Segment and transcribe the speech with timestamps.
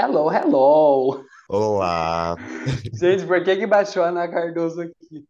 [0.00, 1.24] Hello, hello!
[1.48, 2.36] Olá!
[2.94, 5.24] Gente, por que que baixou a Ana Cardoso aqui?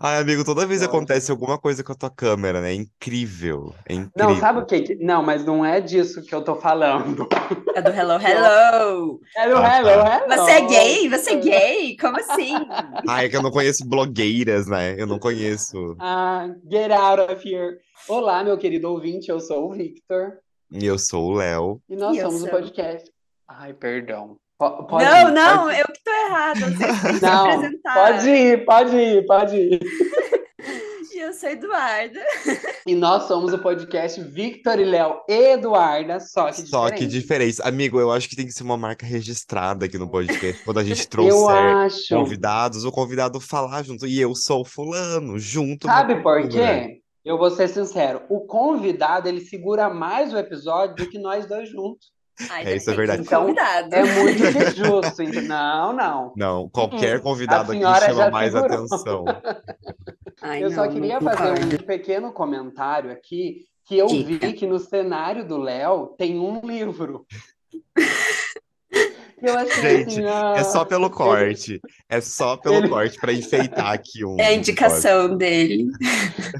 [0.00, 0.90] Ai, amigo, toda vez Nossa.
[0.90, 2.70] acontece alguma coisa com a tua câmera, né?
[2.70, 3.74] É incrível.
[3.86, 4.36] É Não, incrível.
[4.36, 4.94] sabe o que?
[5.00, 7.26] Não, mas não é disso que eu tô falando.
[7.74, 9.20] É do Hello, Hello!
[9.36, 10.24] Hello, Ah, hello, tá.
[10.24, 10.36] hello!
[10.42, 11.08] Você é gay?
[11.10, 11.96] Você é gay?
[11.98, 12.54] Como assim?
[13.08, 14.94] Ai, é que eu não conheço blogueiras, né?
[14.98, 15.96] Eu não conheço.
[16.00, 17.76] Ah, get out of here.
[18.08, 20.38] Olá, meu querido ouvinte, eu sou o Victor
[20.72, 21.80] E eu sou o Léo.
[21.90, 23.12] e nós E somos o sou- podcast.
[23.48, 24.36] Ai, perdão.
[24.58, 26.60] Po- Pode não, ir, não, pode eu que tô errada.
[26.60, 27.94] Vocês têm que se Não, apresentar.
[27.94, 29.80] pode ir, pode ir, pode ir.
[31.12, 32.20] E eu sou Eduarda.
[32.86, 37.56] E nós somos o podcast Victor e Léo e Eduarda, só que Só que diferente.
[37.56, 37.62] diferente.
[37.62, 40.62] Amigo, eu acho que tem que ser uma marca registrada aqui no podcast.
[40.64, 42.14] Quando a gente trouxer acho.
[42.14, 44.06] convidados, o convidado falar junto.
[44.06, 45.86] E eu sou fulano, junto.
[45.88, 47.00] Sabe por quê?
[47.24, 51.68] Eu vou ser sincero, o convidado ele segura mais o episódio do que nós dois
[51.70, 52.12] juntos.
[52.50, 53.22] Ai, É, isso é verdade.
[53.22, 53.94] do convidado.
[53.94, 55.22] É muito injusto.
[55.42, 56.32] Não, não.
[56.36, 57.22] Não, qualquer Uh-uh.
[57.22, 59.24] convidado aqui chama mais atenção.
[60.42, 61.76] Ai, Eu só não, queria não fazer concordo.
[61.76, 64.46] um pequeno comentário aqui, que eu Dica.
[64.46, 67.24] vi que no cenário do Léo tem um livro.
[69.44, 71.80] Eu achei Gente, assim, ah, É só pelo corte.
[72.08, 74.36] É só pelo ele- corte pra enfeitar aqui um.
[74.40, 75.86] É a indicação dele.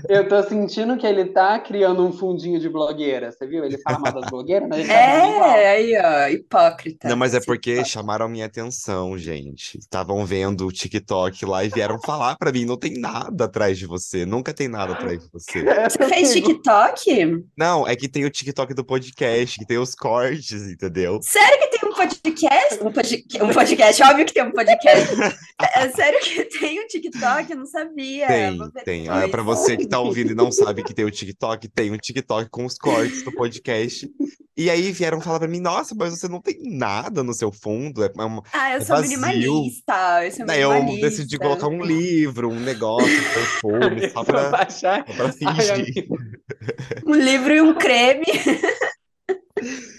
[0.09, 3.65] Eu tô sentindo que ele tá criando um fundinho de blogueira, você viu?
[3.65, 4.95] Ele fala mal das blogueiras, mas ele tá.
[4.95, 7.09] É, aí, ó, hipócrita.
[7.09, 7.91] Não, mas é porque hipócrita.
[7.91, 9.79] chamaram a minha atenção, gente.
[9.79, 13.87] Estavam vendo o TikTok lá e vieram falar pra mim: não tem nada atrás de
[13.87, 15.65] você, nunca tem nada atrás de você.
[15.85, 17.45] Você fez TikTok?
[17.57, 21.21] Não, é que tem o TikTok do podcast, que tem os cortes, entendeu?
[21.23, 22.83] Sério que tem um podcast?
[22.85, 25.09] Um, pod- um podcast, óbvio que tem um podcast.
[25.77, 27.51] É sério que tem um TikTok?
[27.53, 28.27] Eu não sabia.
[28.27, 29.09] Tem, tem.
[29.09, 31.97] Ah, pra você que tá ouvindo e não sabe que tem o TikTok, tem um
[31.97, 34.11] TikTok com os cortes do podcast.
[34.57, 38.03] E aí vieram falar pra mim: nossa, mas você não tem nada no seu fundo.
[38.05, 38.43] É uma...
[38.53, 39.11] Ah, eu é sou vazio.
[39.21, 40.25] minimalista.
[40.25, 41.09] Eu sou Daí eu minimalista.
[41.11, 45.73] decidi colocar um livro, um negócio, um perfume, só pra, só pra Ai, fingir.
[45.73, 46.19] amigo,
[47.07, 48.25] Um livro e um creme.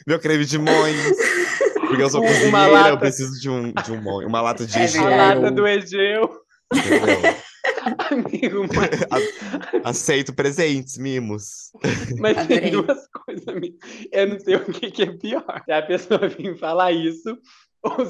[0.08, 0.96] Meu creme de môs.
[1.88, 2.98] Porque eu sou Uma cozinheira, eu lata.
[2.98, 5.40] preciso de um, de um môs, uma lata de É a gel, verdade.
[5.42, 6.30] lata do Egeu.
[6.74, 7.36] entendeu?
[8.12, 11.72] Amigo, mas, Aceito presentes, mimos.
[12.20, 13.78] mas tem duas coisas, amigo.
[14.12, 15.62] Eu não sei o que, que é pior.
[15.66, 17.38] Se a pessoa vir falar isso,
[17.86, 18.06] ou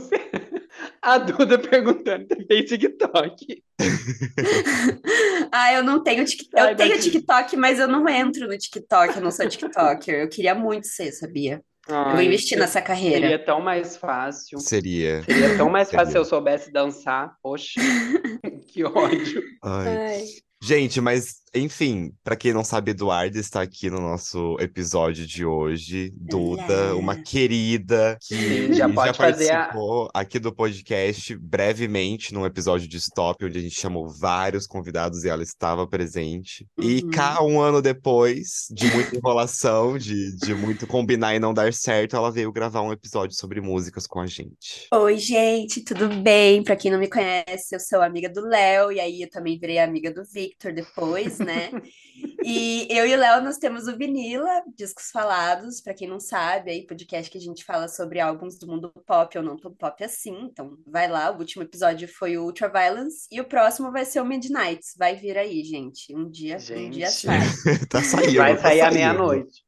[1.01, 3.63] a Duda perguntando se tem TikTok.
[5.51, 6.71] Ah, eu não tenho TikTok.
[6.71, 6.99] Eu tenho.
[6.99, 9.15] TikTok, mas eu não entro no TikTok.
[9.15, 10.15] Eu não sou TikToker.
[10.15, 11.61] Eu queria muito ser, sabia?
[11.87, 13.21] Eu vou Ai, investir nessa carreira.
[13.21, 14.59] Seria tão mais fácil.
[14.59, 15.21] Seria.
[15.23, 16.21] Seria tão mais fácil se Seria.
[16.21, 17.35] eu soubesse dançar.
[17.41, 17.79] Poxa,
[18.67, 19.43] que ódio.
[19.63, 19.87] Ai.
[19.87, 20.23] Ai.
[20.61, 26.11] Gente, mas enfim, pra quem não sabe, Eduardo está aqui no nosso episódio de hoje.
[26.15, 28.35] Duda, uma querida que
[28.67, 33.57] Sim, já pode fazer a- participou aqui do podcast brevemente num episódio de Stop, onde
[33.57, 36.67] a gente chamou vários convidados e ela estava presente.
[36.77, 37.09] E Uhum.
[37.11, 42.15] cá, um ano depois, de muita enrolação, de, de muito combinar e não dar certo,
[42.15, 44.87] ela veio gravar um episódio sobre músicas com a gente.
[44.93, 46.63] Oi, gente, tudo bem?
[46.63, 49.79] Pra quem não me conhece, eu sou amiga do Léo, e aí eu também virei
[49.79, 51.71] amiga do Victor depois, né?
[52.47, 56.69] E eu e o Léo, nós temos o Vinila, Discos Falados, pra quem não sabe,
[56.69, 60.03] aí podcast que a gente fala sobre álbuns do mundo pop ou não tão pop
[60.03, 64.21] assim, então vai lá, o último episódio foi o Ultraviolence, e o próximo vai ser
[64.21, 67.11] o Midnights, vai vir aí, gente, um dia, um dia Gente.
[67.11, 67.39] sai.
[67.89, 69.65] tá saindo, Vai tá sair à meia-noite.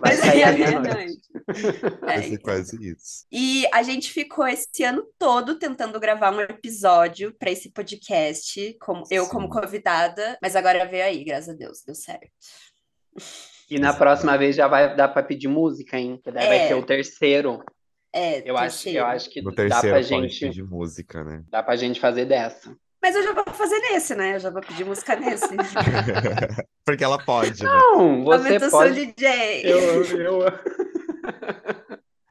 [0.00, 1.20] Vai sair à meia-noite.
[2.00, 2.38] Vai É, ser então.
[2.42, 3.26] quase isso.
[3.30, 9.04] E a gente ficou esse ano todo tentando gravar um episódio para esse podcast, como
[9.10, 12.30] eu como convidada, mas agora veio aí, graças a Deus, deu certo.
[13.70, 16.20] E na próxima vez já vai dar pra pedir música, hein?
[16.22, 16.68] Que daí vai É.
[16.68, 17.62] ser o terceiro.
[18.14, 18.98] É, Eu acho, terceiro.
[19.00, 21.42] eu acho que No dá pra gente, pedir música, né?
[21.50, 22.74] dá pra gente fazer dessa.
[23.02, 24.36] Mas eu já vou fazer nesse, né?
[24.36, 25.48] Eu já vou pedir música nesse.
[26.84, 27.68] Porque ela pode, né?
[27.68, 29.06] Não, você Aumenta o seu pode.
[29.06, 29.62] DJ.
[29.64, 30.38] Eu, eu...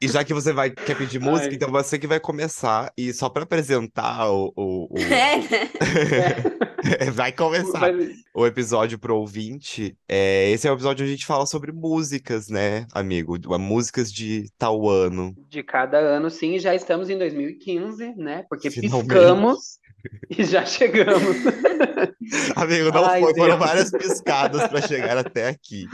[0.00, 1.54] E já que você vai quer pedir música, Ai.
[1.54, 2.92] então você que vai começar.
[2.96, 5.70] E só pra apresentar o, o- o- É, né?
[7.12, 9.96] vai começar Mas- o episódio pro ouvinte.
[10.08, 13.36] É, esse é o episódio onde a gente fala sobre músicas, né, amigo?
[13.58, 15.34] Músicas de tal ano.
[15.48, 18.44] de cada ano, sim, já estamos em 2015, né?
[18.48, 19.08] Porque Finalmente.
[19.08, 19.78] piscamos
[20.30, 21.36] e já chegamos.
[22.56, 23.68] Amigo, não Ai, foi, foram Deus.
[23.68, 25.84] várias piscadas pra chegar até aqui.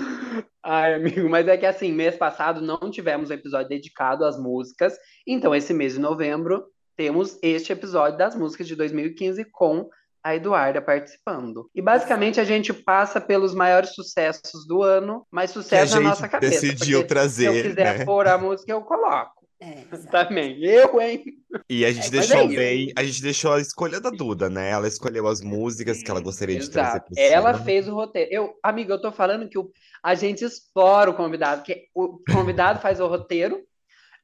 [0.63, 4.95] Ai, amigo, mas é que assim, mês passado não tivemos um episódio dedicado às músicas,
[5.27, 6.65] então esse mês de novembro
[6.97, 9.89] temos este episódio das músicas de 2015 com
[10.25, 11.69] a Eduarda participando.
[11.75, 16.11] E basicamente a gente passa pelos maiores sucessos do ano, mas Que a sucesso na
[16.11, 16.61] nossa cabeça.
[16.61, 18.05] decidiu trazer, Se eu quiser né?
[18.05, 19.43] pôr a música, eu coloco.
[19.61, 19.85] É.
[20.11, 20.61] Também.
[20.65, 21.23] Eu, hein?
[21.71, 22.57] E a gente É, deixou é isso.
[22.57, 24.71] bem, a gente deixou a escolha da Duda, né?
[24.71, 27.07] Ela escolheu as músicas que ela gostaria de trazer Exato.
[27.15, 28.29] pro Ela fez o roteiro.
[28.33, 29.71] Eu, amigo, eu tô falando que o,
[30.03, 33.61] a gente explora o convidado, que o convidado faz o roteiro,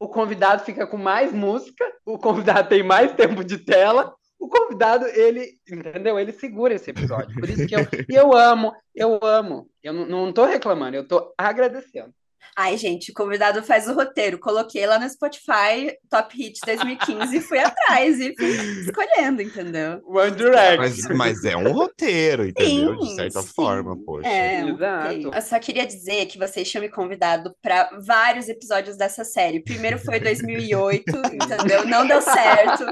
[0.00, 5.06] o convidado fica com mais música, o convidado tem mais tempo de tela, o convidado,
[5.06, 6.18] ele, entendeu?
[6.18, 7.34] Ele segura esse episódio.
[7.34, 9.68] Por isso que eu, eu amo, eu amo.
[9.82, 12.14] Eu não, não tô reclamando, eu tô agradecendo.
[12.56, 14.38] Ai, gente, o convidado faz o roteiro.
[14.38, 18.48] Coloquei lá no Spotify, Top Hits 2015, e fui atrás e fui
[18.80, 20.00] escolhendo, entendeu?
[20.06, 20.78] One Direction.
[20.78, 22.96] Mas, mas é um roteiro, entendeu?
[22.96, 23.48] De Sim, certa sim.
[23.54, 24.28] forma, poxa.
[24.28, 25.30] É, Exato.
[25.34, 29.62] Eu só queria dizer que vocês tinham me convidado para vários episódios dessa série.
[29.62, 31.86] Primeiro foi 2008, entendeu?
[31.86, 32.84] Não deu certo.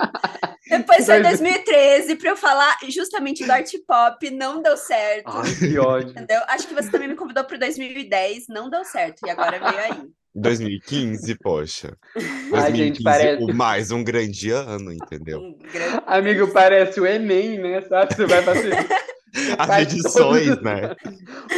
[0.69, 5.31] Depois foi Dois- 2013 para eu falar justamente do art pop, não deu certo.
[5.31, 6.11] Ai, que ódio.
[6.11, 6.41] Entendeu?
[6.49, 9.25] Acho que você também me convidou para 2010, não deu certo.
[9.25, 10.09] E agora veio aí.
[10.35, 11.97] 2015, poxa.
[12.53, 15.41] Ai, gente, 2015, parece- o mais um grande ano, entendeu?
[15.41, 16.03] Um grande...
[16.07, 17.81] Amigo, parece o Enem, né?
[17.83, 18.15] Sabe?
[18.15, 18.73] Você vai fazer.
[19.59, 20.95] As faz edições, todos- né?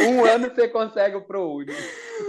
[0.07, 1.71] Um ano você consegue o ProUni.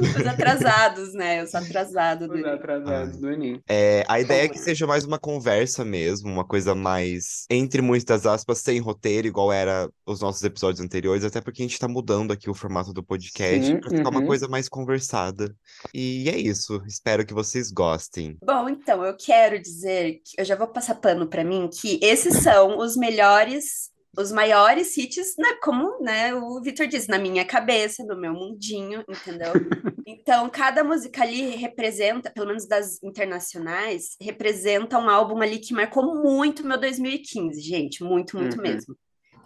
[0.01, 1.43] Os atrasados, né?
[1.43, 2.29] Os atrasados.
[2.29, 3.61] Os do- atrasados do Enem.
[3.69, 8.27] É, a ideia é que seja mais uma conversa mesmo, uma coisa mais, entre muitas
[8.27, 12.33] aspas, sem roteiro, igual era os nossos episódios anteriores, até porque a gente tá mudando
[12.33, 14.27] aqui o formato do podcast Sim, pra ficar uma uhum.
[14.27, 15.55] coisa mais conversada.
[15.93, 16.83] E é isso.
[16.87, 18.37] Espero que vocês gostem.
[18.45, 22.39] Bom, então, eu quero dizer, que eu já vou passar pano para mim, que esses
[22.43, 28.05] são os melhores, os maiores hits, né, como né, o Victor disse, na minha cabeça,
[28.05, 29.61] no meu mundinho, entendeu?
[30.07, 36.23] Então, cada música ali representa, pelo menos das internacionais, representa um álbum ali que marcou
[36.23, 38.63] muito meu 2015, gente, muito, muito Uhum.
[38.63, 38.97] mesmo.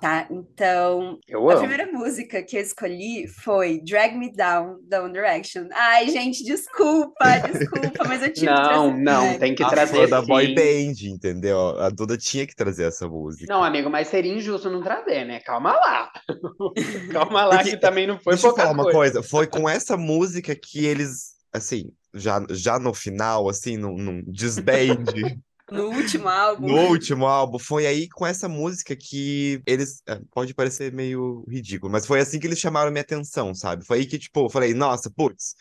[0.05, 0.27] Tá?
[0.31, 1.61] Então, Eu a amo.
[1.61, 5.67] primeira música que eu escolhi foi Drag Me Down, da One Direction.
[5.73, 9.03] Ai, gente, desculpa, desculpa, mas eu tive que Não, trazer.
[9.03, 11.81] não, tem que a trazer da boy band, entendeu?
[11.81, 13.47] A Duda tinha que trazer essa música.
[13.51, 15.41] Não, amigo, mas seria injusto não trazer, né?
[15.41, 16.13] Calma lá.
[17.11, 18.99] Calma lá, Porque- que também não foi Deixa eu pouca falar uma coisa.
[19.15, 19.23] coisa.
[19.23, 25.03] Foi com essa música que eles, assim, já, já no final, assim, num, num disband,
[25.71, 26.67] No último álbum.
[26.67, 30.03] no último álbum, foi aí com essa música que eles.
[30.07, 33.85] é, Pode parecer meio ridículo, mas foi assim que eles chamaram minha atenção, sabe?
[33.85, 35.55] Foi aí que, tipo, eu falei, nossa, putz,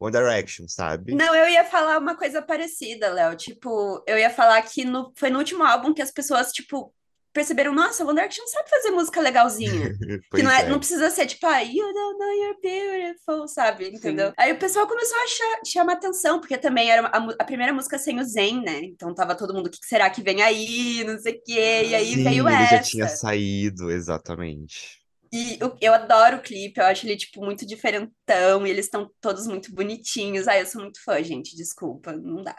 [0.00, 1.14] One Direction, sabe?
[1.14, 3.36] Não, eu ia falar uma coisa parecida, Léo.
[3.36, 6.92] Tipo, eu ia falar que no, foi no último álbum que as pessoas, tipo,
[7.32, 9.92] perceberam, nossa, o One Direction sabe fazer música legalzinha.
[10.34, 10.68] Que não, é, é.
[10.68, 13.88] não precisa ser tipo, ah, you don't know you're beautiful, sabe?
[13.88, 14.32] Entendeu?
[14.36, 17.98] Aí o pessoal começou a cha- chamar atenção, porque também era a, a primeira música
[17.98, 18.80] sem o Zen, né?
[18.84, 21.04] Então tava todo mundo, o que será que vem aí?
[21.04, 21.84] Não sei o quê.
[21.88, 22.76] E aí Sim, veio ele essa.
[22.76, 25.02] já tinha saído, exatamente.
[25.32, 29.10] E eu, eu adoro o clipe, eu acho ele, tipo, muito diferentão, e eles estão
[29.20, 30.46] todos muito bonitinhos.
[30.46, 32.54] Ah, eu sou muito fã, gente, desculpa, não dá.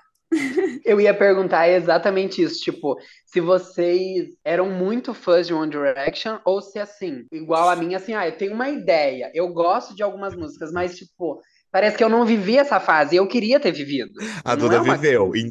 [0.85, 6.61] Eu ia perguntar exatamente isso, tipo, se vocês eram muito fãs de One Direction ou
[6.61, 10.35] se assim, igual a mim, assim, ah, eu tenho uma ideia, eu gosto de algumas
[10.35, 11.41] músicas, mas tipo,
[11.71, 14.11] parece que eu não vivi essa fase, eu queria ter vivido.
[14.43, 15.41] A Duda é uma- Eu viveu vivi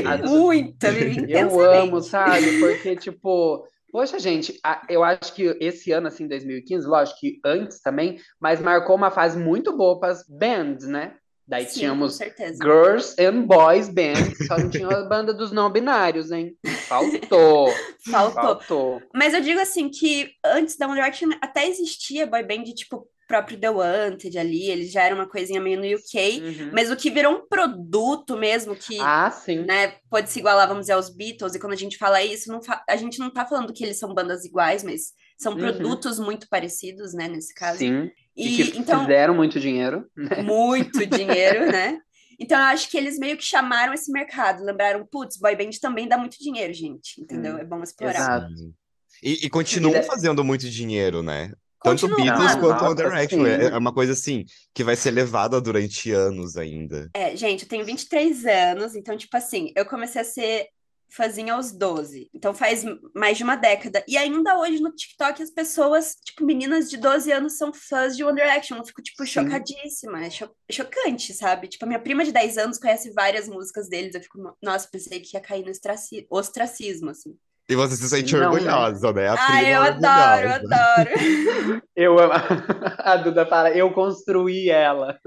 [0.00, 0.22] intensamente.
[0.28, 1.78] muito, eu vivi Eu intensamente.
[1.78, 2.58] amo, sabe?
[2.60, 8.18] Porque, tipo, poxa, gente, eu acho que esse ano, assim, 2015, lógico que antes também,
[8.40, 11.14] mas marcou uma fase muito boa para as bands, né?
[11.46, 12.18] Daí Sim, tínhamos.
[12.62, 16.56] Girls and Boys Band, só não tinha a banda dos não binários, hein?
[16.88, 17.68] Faltou,
[18.10, 18.42] Faltou.
[18.42, 19.02] faltou.
[19.14, 23.58] Mas eu digo assim que antes da One Direction até existia boy band, tipo, próprio
[23.58, 26.70] The Wanted ali, eles já eram uma coisinha meio no UK, Uhum.
[26.72, 29.64] mas o que virou um produto mesmo, que, Ah, sim.
[29.64, 32.62] né, pode se igualar, vamos dizer, aos Beatles, e quando a gente fala isso, não
[32.62, 35.58] fa- a gente não tá falando que eles são bandas iguais, mas são Uhum.
[35.58, 37.78] produtos muito parecidos, né, nesse caso.
[37.78, 38.10] Sim.
[38.36, 40.04] E, E, que então, fizeram muito dinheiro.
[40.16, 40.42] né?
[40.42, 41.98] muito dinheiro, né?
[42.38, 46.08] Então, eu acho que eles meio que chamaram esse mercado, lembraram, putz, boy band também
[46.08, 47.54] dá muito dinheiro, gente, entendeu?
[47.54, 48.14] Hum, É bom explorar.
[48.14, 48.74] exato.
[49.22, 51.52] E, e continuam E- fazendo muito dinheiro, né?
[51.82, 52.60] Tanto Continua, Beatles mano.
[52.60, 53.44] quanto One Direction.
[53.44, 53.50] sim.
[53.50, 57.10] É é uma coisa assim que vai ser levada durante anos ainda.
[57.14, 60.66] É, gente, eu tenho 23 anos, então, tipo assim, eu comecei a ser
[61.14, 62.28] fãzinha aos 12.
[62.34, 64.04] Então faz mais de uma década.
[64.08, 68.24] E ainda hoje no TikTok as pessoas, tipo, meninas de 12 anos são fãs de
[68.24, 68.76] One Direction.
[68.76, 69.32] Eu fico, tipo, Sim.
[69.32, 70.24] chocadíssima.
[70.24, 71.68] É cho- chocante, sabe?
[71.68, 74.14] Tipo, a minha prima de 10 anos conhece várias músicas deles.
[74.14, 77.34] Eu fico, nossa, pensei que ia cair no ostraci- ostracismo, assim.
[77.66, 78.46] E você se sente Não, né?
[78.48, 79.28] orgulhosa, né?
[79.28, 81.10] A Ai, prima eu adoro, eu adoro.
[81.96, 82.32] Eu amo.
[82.98, 85.18] A Duda fala, eu construí ela.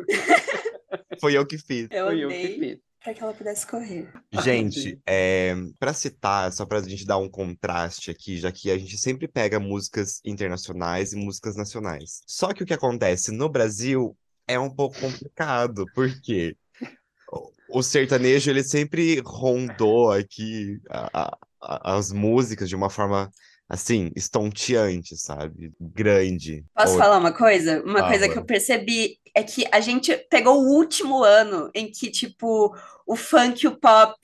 [1.19, 1.87] Foi eu que fiz.
[1.91, 2.77] Eu Fui eu que fiz.
[3.07, 4.11] Pra que ela pudesse correr.
[4.33, 8.97] Gente, é, para citar, só pra gente dar um contraste aqui, já que a gente
[8.97, 12.21] sempre pega músicas internacionais e músicas nacionais.
[12.27, 16.57] Só que o que acontece no Brasil é um pouco complicado, porque
[17.69, 23.31] o sertanejo, ele sempre rondou aqui a- a- as músicas de uma forma,
[23.69, 25.71] assim, estonteante, sabe?
[25.79, 26.63] Grande.
[26.73, 27.81] Posso Ou- falar uma coisa?
[27.83, 32.09] Uma coisa que eu percebi é que a gente pegou o último ano em que,
[32.11, 34.17] tipo, o funk e o pop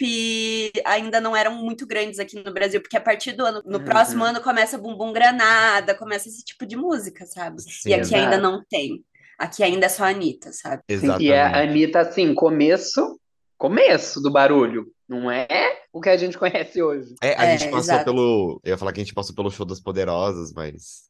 [0.86, 3.84] ainda não eram muito grandes aqui no Brasil, porque a partir do ano, no Uhum.
[3.84, 7.62] próximo ano começa Bumbum Granada, começa esse tipo de música, sabe?
[7.62, 9.04] Sim, E aqui ainda não tem.
[9.38, 10.84] Aqui ainda é só a Anitta, sabe?
[10.88, 11.24] Sim, Exatamente.
[11.24, 13.20] e a Anitta, assim, começo,
[13.64, 14.92] começo do barulho.
[15.08, 15.48] Não é
[15.94, 17.16] o que a gente conhece hoje.
[17.22, 18.04] É, a É, gente passou exato.
[18.04, 18.60] pelo.
[18.62, 21.10] Eu ia falar que a gente passou pelo show das Poderosas, mas.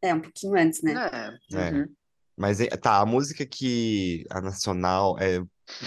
[0.00, 0.94] É, um pouquinho antes, né?
[1.52, 1.58] É.
[1.58, 1.70] É.
[1.72, 1.88] uhum.
[2.36, 4.24] Mas é- tá, a música que.
[4.30, 5.40] A nacional é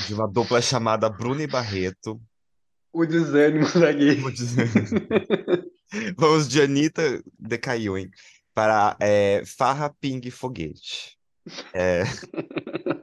[0.08, 2.22] de uma dupla chamada Bruna e Barreto.
[2.92, 4.20] O desânimo da gay.
[6.18, 8.10] Vamos de Anitta decaiu, hein?
[8.54, 11.18] Para é, Farra, Ping e Foguete.
[11.74, 12.04] É,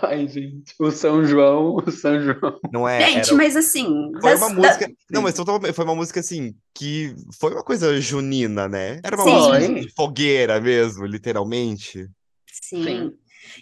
[0.00, 0.74] Ai, gente.
[0.80, 2.58] O São João, o São João.
[2.72, 3.00] não é.
[3.10, 4.92] Gente, era- mas assim, Foi das- uma da- música.
[5.10, 5.36] Não, mas
[5.74, 9.00] foi uma música assim que foi uma coisa junina, né?
[9.04, 9.30] Era uma Sim.
[9.32, 9.80] música Foi.
[9.80, 12.08] de fogueira mesmo, literalmente.
[12.50, 12.84] Sim.
[12.84, 13.12] Sim.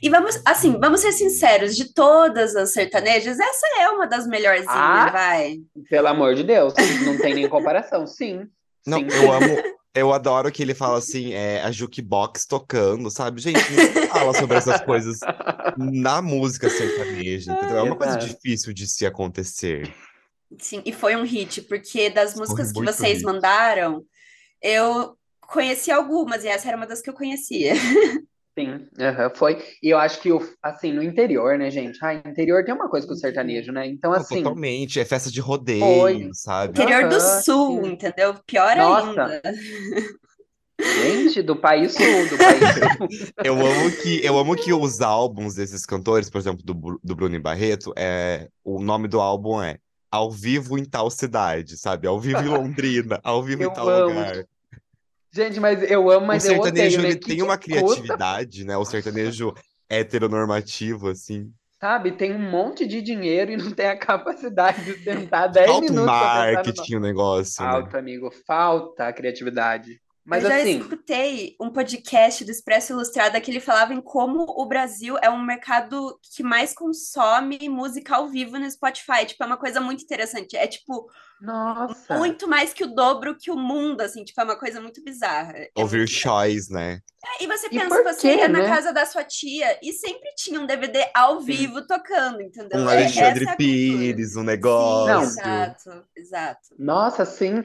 [0.01, 4.69] E vamos, assim, vamos ser sinceros, de todas as sertanejas, essa é uma das melhorzinhas,
[4.69, 5.57] Ah, vai.
[5.89, 6.73] Pelo amor de Deus,
[7.05, 8.07] não tem nem comparação.
[8.07, 8.47] Sim.
[8.87, 9.07] Não, Sim.
[9.11, 9.57] eu amo.
[9.95, 13.41] Eu adoro que ele fala assim, é, a jukebox tocando, sabe?
[13.41, 15.19] Gente, não fala sobre essas coisas
[15.77, 17.79] na música sertaneja, entendeu?
[17.79, 19.93] É uma coisa difícil de se acontecer.
[20.59, 23.25] Sim, e foi um hit, porque das músicas que vocês hit.
[23.25, 24.05] mandaram,
[24.63, 27.75] eu conheci algumas, e essa era uma das que eu conhecia.
[28.59, 29.59] Sim, aham, foi.
[29.83, 31.99] E eu acho que, o, assim, no interior, né, gente?
[32.05, 33.87] Ah, interior tem uma coisa com o sertanejo, né?
[33.87, 36.29] Então, assim, totalmente, é festa de rodeio, Foi.
[36.33, 36.81] sabe?
[36.81, 37.93] Interior do Aham, Sul, sim.
[37.93, 38.35] entendeu?
[38.47, 39.25] Pior Nossa.
[39.25, 39.43] ainda.
[40.81, 43.09] gente, do país sul, do país sul.
[43.45, 47.35] Eu amo que, eu amo que os álbuns desses cantores, por exemplo, do, do Bruno
[47.37, 49.79] e Barreto, é, o nome do álbum é
[50.11, 52.07] Ao Vivo em Tal Cidade, sabe?
[52.07, 54.11] Ao vivo em Londrina, ao vivo Eu em tal amo.
[54.11, 54.45] lugar.
[55.33, 57.11] Gente, mas eu amo, mas o eu odeio, né?
[57.11, 58.77] ele Que tem que uma criatividade, né?
[58.77, 59.55] O sertanejo
[59.89, 61.53] heteronormativo, assim.
[61.81, 62.13] sabe?
[62.13, 66.05] Tem um monte de dinheiro e não tem a capacidade de sentar 10 Falta minutos
[66.05, 67.71] pra pensar no marketing o negócio, né?
[67.71, 70.01] Falta, amigo, falta a criatividade.
[70.31, 74.45] Mas eu já assim, escutei um podcast do Expresso Ilustrada que ele falava em como
[74.49, 79.27] o Brasil é um mercado que mais consome música ao vivo no Spotify.
[79.27, 80.57] Tipo, é uma coisa muito interessante.
[80.57, 81.11] É tipo
[81.41, 82.17] nossa.
[82.17, 85.53] muito mais que o dobro que o mundo, assim, tipo, é uma coisa muito bizarra.
[85.57, 87.01] É Ouvir choice, né?
[87.41, 88.69] E você E pensa, você quê, ia na né?
[88.69, 92.79] casa da sua tia e sempre tinha um DVD ao vivo tocando, entendeu?
[92.81, 93.57] Um É- Alexandre é.
[93.57, 95.23] Pires, um Sim, negócio.
[95.41, 96.69] exato, exato.
[96.79, 97.63] Nossa, sim.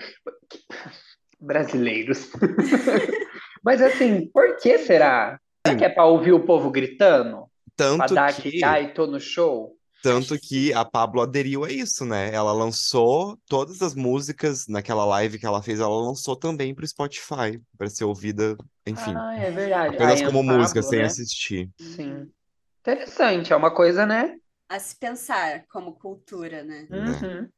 [1.45, 2.29] Brasileiros.
[3.63, 5.39] Mas assim, por que será?
[5.65, 7.45] Será que é pra ouvir o povo gritando?
[7.75, 9.75] Pra Tanto dar que, aquele, ai, tô no show?
[10.05, 12.31] tanto que a Pablo aderiu a isso, né?
[12.31, 17.59] Ela lançou todas as músicas naquela live que ela fez, ela lançou também pro Spotify,
[17.75, 19.95] para ser ouvida, enfim, Ah, é verdade.
[19.95, 21.05] apenas Ai, como Pablo, música, sem né?
[21.05, 21.69] assistir.
[21.79, 22.29] Sim.
[22.81, 24.35] Interessante, é uma coisa, né?
[24.69, 26.87] A se pensar como cultura, né?
[26.91, 27.49] Uhum.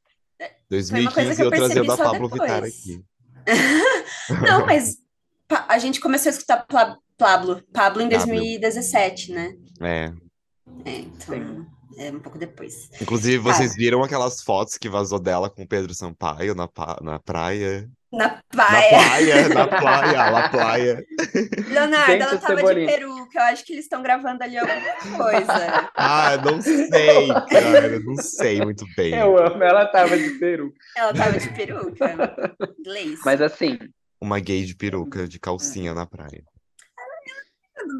[0.87, 3.03] Foi uma coisa 2015 que eu eu percebi trazendo a só Pablo Vittar aqui.
[4.47, 4.97] Não, mas
[5.67, 8.25] a gente começou a escutar Pablo, Pablo em Pablo.
[8.25, 9.53] 2017, né?
[9.81, 10.13] É.
[10.85, 11.65] É, então
[11.97, 12.89] é um pouco depois.
[13.01, 17.19] Inclusive, vocês viram aquelas fotos que vazou dela com o Pedro Sampaio na, pa- na
[17.19, 17.89] praia?
[18.11, 19.49] Na praia.
[19.49, 21.05] na praia, na praia.
[21.67, 23.37] Leonardo, ela o tava de peruca.
[23.39, 25.91] Eu acho que eles estão gravando ali alguma coisa.
[25.99, 29.13] Ah, não sei, cara, não sei muito bem.
[29.15, 30.71] Eu amo, ela tava de peru.
[30.95, 32.35] Ela tava de peruca.
[32.85, 33.19] Lace.
[33.25, 33.77] Mas assim,
[34.21, 36.43] Uma gay de peruca, de calcinha na praia.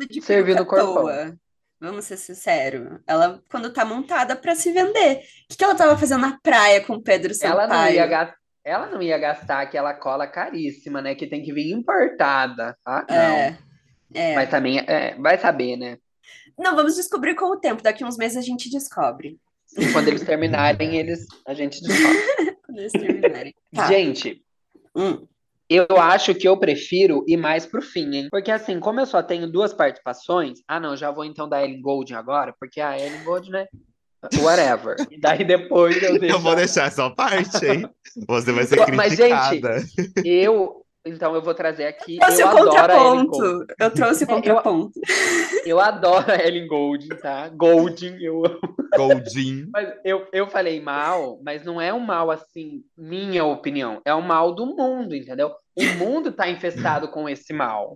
[0.09, 1.37] De Servindo peruca à corpão.
[1.79, 2.99] Vamos ser sinceros.
[3.05, 5.17] Ela, quando tá montada pra se vender.
[5.17, 7.95] O que, que ela tava fazendo na praia com o Pedro ela não Sampaio?
[7.95, 8.37] ia gastar.
[8.63, 11.15] Ela não ia gastar aquela cola caríssima, né?
[11.15, 12.77] Que tem que vir importada.
[12.85, 13.15] Ah, não.
[13.15, 13.57] É,
[14.13, 14.35] é.
[14.35, 15.97] Mas também, é, vai saber, né?
[16.57, 17.81] Não, vamos descobrir com o tempo.
[17.81, 19.39] Daqui uns meses a gente descobre.
[19.77, 22.17] E quando eles terminarem, eles, a gente descobre.
[22.65, 23.55] Quando eles terminarem.
[23.73, 23.87] Tá.
[23.87, 24.43] Gente,
[24.95, 25.27] Hum.
[25.69, 28.27] Eu acho que eu prefiro ir mais pro fim, hein?
[28.31, 31.81] Porque assim, como eu só tenho duas participações, ah não, já vou então da Ellen
[31.81, 33.67] Golding agora, porque a Ellen Golding, né?
[34.41, 34.95] Whatever.
[35.11, 36.35] E daí depois eu deixo.
[36.35, 37.87] Eu vou a- deixar essa parte, hein?
[38.27, 39.83] Você vai ser Mas, gente, criticada.
[40.25, 42.17] Eu, então eu vou trazer aqui.
[42.17, 43.65] Trouxe eu o adoro a Ellen Golding.
[43.79, 44.99] Eu trouxe o É, eu- contraponto.
[45.65, 47.49] Eu adoro a Ellen Golding, tá?
[47.49, 48.59] Golding, eu amo.
[48.95, 49.67] Goldin.
[49.73, 54.01] Mas eu, eu falei mal, mas não é um mal assim, minha opinião.
[54.05, 55.53] É um mal do mundo, entendeu?
[55.75, 57.95] O mundo tá infestado com esse mal.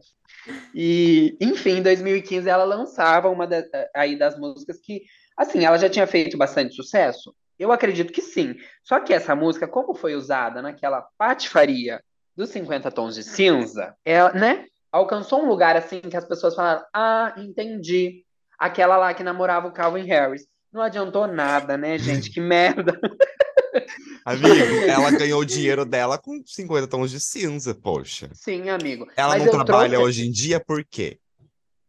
[0.75, 3.63] E, enfim, em 2015 ela lançava uma da-
[3.95, 5.01] aí das músicas que
[5.37, 7.33] Assim, ela já tinha feito bastante sucesso?
[7.57, 8.53] Eu acredito que sim.
[8.83, 11.99] Só que essa música, como foi usada naquela patifaria
[12.35, 16.83] dos 50 tons de cinza, ela, né, alcançou um lugar assim que as pessoas falaram:
[16.93, 18.23] "Ah, entendi.
[18.57, 20.45] Aquela lá que namorava o Calvin Harris".
[20.71, 22.29] Não adiantou nada, né, gente?
[22.31, 22.97] Que merda.
[24.23, 28.29] Amigo, ela ganhou o dinheiro dela com 50 tons de cinza, poxa.
[28.33, 29.07] Sim, amigo.
[29.17, 31.19] Ela Mas não trabalha trouxe- hoje em dia por quê?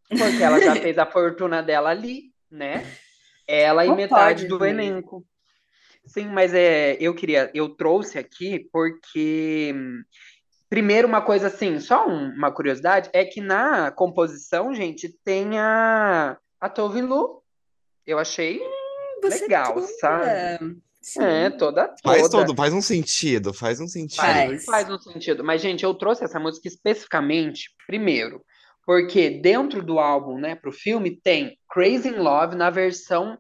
[0.08, 2.84] Porque ela já fez a fortuna dela ali, né?
[3.46, 5.25] Ela e Não metade pode, do elenco.
[6.06, 9.75] Sim, mas é, eu queria, eu trouxe aqui porque
[10.73, 16.38] primeiro uma coisa assim, só um- uma curiosidade é que na composição, gente, tem a
[16.59, 17.43] a Tove Lo.
[18.07, 18.59] Eu achei
[19.21, 19.87] Você legal, toda.
[20.00, 20.79] sabe?
[21.02, 21.23] Sim.
[21.23, 22.47] é, toda Faz toda.
[22.47, 24.21] todo, faz um sentido, faz um sentido.
[24.23, 24.64] Faz.
[24.64, 25.45] Faz um sentido.
[25.45, 28.43] Mas, gente, eu trouxe essa música especificamente, primeiro,
[28.87, 33.37] porque dentro do álbum, né, pro filme, tem Crazy in Love na versão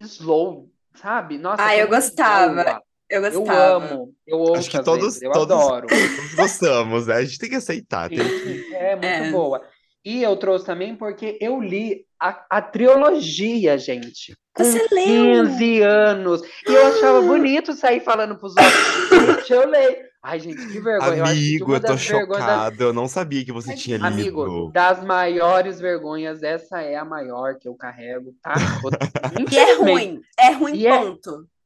[0.00, 1.38] slow, sabe?
[1.38, 2.64] Nossa, Ah, eu gostava.
[2.64, 2.82] boa.
[3.10, 3.76] Eu Eu gostava.
[3.94, 5.86] amo, eu ouço Acho que todos, eu todos, adoro.
[5.86, 7.14] todos gostamos, né?
[7.16, 8.08] A gente tem que aceitar.
[8.08, 8.74] Tem que...
[8.74, 9.30] É muito É.
[9.30, 9.62] boa.
[10.04, 14.34] E eu trouxe também porque eu li a, a trilogia, gente.
[14.54, 15.44] Com Você leu?
[15.46, 16.42] 15 anos.
[16.66, 19.36] E eu achava bonito sair falando pros outros.
[19.38, 20.08] Gente, eu leio.
[20.22, 21.16] Ai, gente, que vergonha.
[21.16, 22.82] Eu acho que Amigo, uma eu tô das chocado.
[22.82, 24.72] Eu não sabia que você tinha Amigo, lido.
[24.72, 28.54] das maiores vergonhas, essa é a maior que eu carrego, tá?
[29.52, 30.20] E é ruim.
[30.38, 31.30] É ruim, E é- ponto.
[31.30, 31.57] É,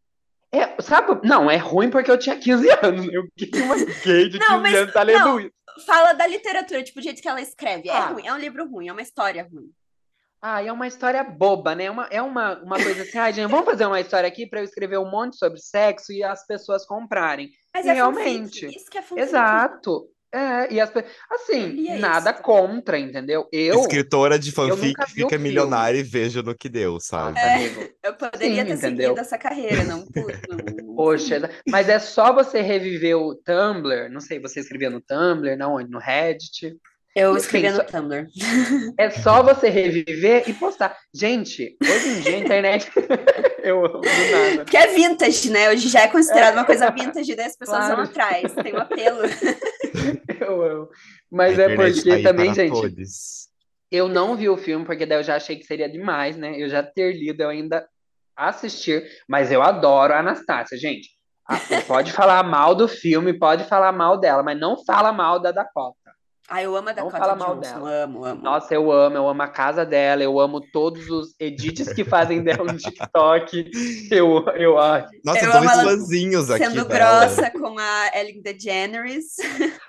[0.80, 1.26] sabe?
[1.26, 3.06] Não, é ruim porque eu tinha 15 anos.
[3.12, 5.40] Eu que uma gay de 15 Não, mas- anos tá lendo não.
[5.40, 5.50] isso.
[5.86, 7.88] Fala da literatura, tipo, o jeito que ela escreve.
[7.88, 8.06] É Ah.
[8.08, 8.26] ruim.
[8.26, 9.70] É um livro ruim, é uma história ruim.
[10.44, 11.84] Ah, é uma história boba, né?
[11.84, 14.58] É uma, é uma, uma coisa assim, ai, gente, vamos fazer uma história aqui pra
[14.60, 17.48] eu escrever um monte sobre sexo e as pessoas comprarem.
[17.72, 18.60] Mas E é realmente.
[18.62, 18.76] fanfic.
[18.76, 19.20] Isso que é fanfic.
[19.20, 20.08] Exato.
[20.34, 20.90] É, e as
[21.30, 22.42] assim, Lia nada isso.
[22.42, 23.46] contra, entendeu?
[23.52, 27.38] Eu, Escritora de fanfic fica milionária e veja no que deu, sabe?
[27.38, 27.92] É.
[28.02, 29.08] Eu poderia Sim, ter entendeu?
[29.08, 30.40] seguido essa carreira, não pude.
[30.96, 35.74] Poxa, mas é só você reviver o Tumblr, não sei, você escrevia no Tumblr, não,
[35.74, 35.90] onde?
[35.90, 36.74] No Reddit.
[37.14, 38.26] Eu Enfim, escrevia no só- Tumblr.
[38.98, 40.96] É só você reviver e postar.
[41.14, 42.90] Gente, hoje em dia a internet.
[43.62, 44.64] Eu amo do nada.
[44.64, 45.70] Porque é vintage, né?
[45.70, 47.96] Hoje já é considerado uma coisa vintage, daí as pessoas Claro.
[47.96, 48.52] vão atrás.
[48.54, 49.18] Tem um apelo.
[50.40, 50.88] Eu amo.
[51.30, 53.48] Mas é porque tá também, gente, todos.
[53.90, 56.54] eu não vi o filme, porque daí eu já achei que seria demais, né?
[56.58, 57.86] Eu já ter lido, eu ainda
[58.36, 61.10] assistir, mas eu adoro a Anastácia, gente.
[61.86, 66.01] Pode falar mal do filme, pode falar mal dela, mas não fala mal da Dakota.
[66.48, 67.74] Ah, eu amo a Dakota fala mal Johnson.
[67.74, 68.02] dela.
[68.04, 68.42] Amo, amo.
[68.42, 72.42] Nossa, eu amo, eu amo a casa dela, eu amo todos os edits que fazem
[72.42, 73.70] dela no TikTok.
[74.10, 77.24] Eu, eu, ai, Nossa, Eu dois fãzinhos aqui Sendo dela.
[77.26, 79.36] grossa com a Ellen DeGeneres.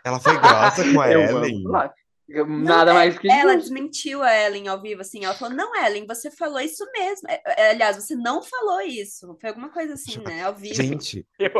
[0.06, 1.64] Ela foi grossa com a eu Ellen.
[1.68, 1.90] amo.
[2.28, 3.70] Nada mais que Ela justo.
[3.70, 5.26] desmentiu a Ellen ao vivo, assim.
[5.26, 7.30] Ela falou: Não, Ellen, você falou isso mesmo.
[7.30, 9.38] É, é, Aliás, você não falou isso.
[9.40, 10.44] Foi alguma coisa assim, né?
[10.44, 10.74] Ao vivo.
[10.76, 11.52] Gente, Eu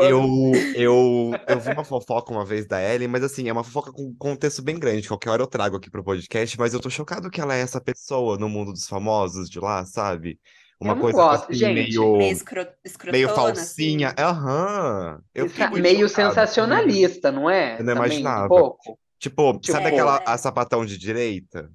[0.74, 4.02] eu, eu, vi uma fofoca uma vez da Ellen, mas assim, é uma fofoca com
[4.02, 5.06] um contexto bem grande.
[5.08, 7.80] Qualquer hora eu trago aqui pro podcast, mas eu tô chocado que ela é essa
[7.80, 10.40] pessoa no mundo dos famosos de lá, sabe?
[10.80, 11.98] Uma coisa gosto, assim, gente.
[11.98, 12.66] meio, Meio, escro...
[13.10, 13.34] meio assim.
[13.36, 14.14] falsinha.
[14.18, 15.20] Aham.
[15.34, 16.34] Eu muito Meio chocado.
[16.34, 17.80] sensacionalista, não é?
[17.80, 18.44] Eu não Também, imaginava.
[18.44, 18.98] Um pouco.
[19.24, 20.22] Tipo, Tipo, sabe aquela é.
[20.26, 21.70] a sapatão de direita?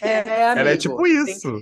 [0.00, 0.78] É, Ela é amigo.
[0.78, 1.60] tipo isso.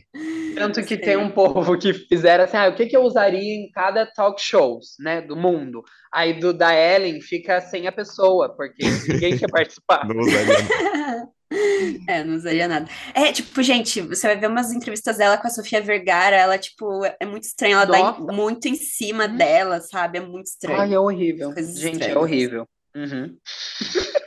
[0.55, 0.99] Tanto que Sei.
[0.99, 4.41] tem um povo que fizeram assim, ah, o que que eu usaria em cada talk
[4.41, 5.83] shows, né, do mundo?
[6.13, 10.05] Aí do da Ellen fica sem a pessoa, porque ninguém quer participar.
[10.09, 10.55] Não usaria.
[12.09, 12.89] É, não usaria nada.
[13.15, 17.05] É, tipo, gente, você vai ver umas entrevistas dela com a Sofia Vergara, ela, tipo,
[17.05, 18.21] é muito estranho, ela dá Nossa.
[18.23, 19.37] em- muito em cima Hum.
[19.37, 20.19] dela, sabe?
[20.19, 20.81] É muito estranho.
[20.81, 21.53] Ai, é horrível.
[21.53, 22.67] Coisas Gente, é horrível.
[22.97, 23.37] Uhum.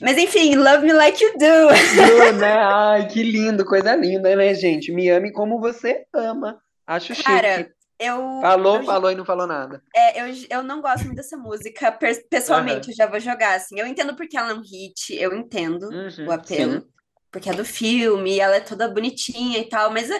[0.00, 1.72] Mas enfim, Love Me Like You Do.
[2.38, 2.52] Né?
[2.52, 4.90] Ai, que lindo, coisa linda, né, gente?
[4.92, 6.58] Me ame como você ama.
[6.86, 7.70] Acho Cara, chique.
[8.00, 8.40] eu.
[8.40, 9.82] Falou, eu, falou e não falou nada.
[9.94, 11.92] é, eu, eu não gosto muito dessa música,
[12.30, 13.78] pessoalmente, eu já vou jogar, assim.
[13.78, 16.72] Eu entendo porque ela é um hit, eu entendo Uhum, o apelo.
[16.80, 16.86] sim.
[17.32, 20.10] Porque é do filme, ela é toda bonitinha e tal, mas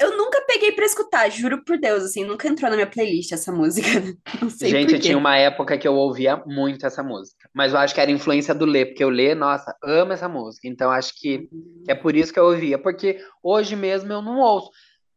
[0.00, 3.52] eu, nunca peguei pra escutar, juro por Deus, assim, nunca entrou na minha playlist essa
[3.52, 3.86] música.
[4.40, 7.50] Não sei Gente, tinha uma época que eu ouvia muito essa música.
[7.52, 10.66] Mas eu acho que era influência do Lê, porque o Lê, nossa, ama essa música.
[10.66, 11.50] Então acho que,
[11.86, 12.78] é por isso que eu ouvia.
[12.78, 14.70] Porque hoje mesmo eu não ouço.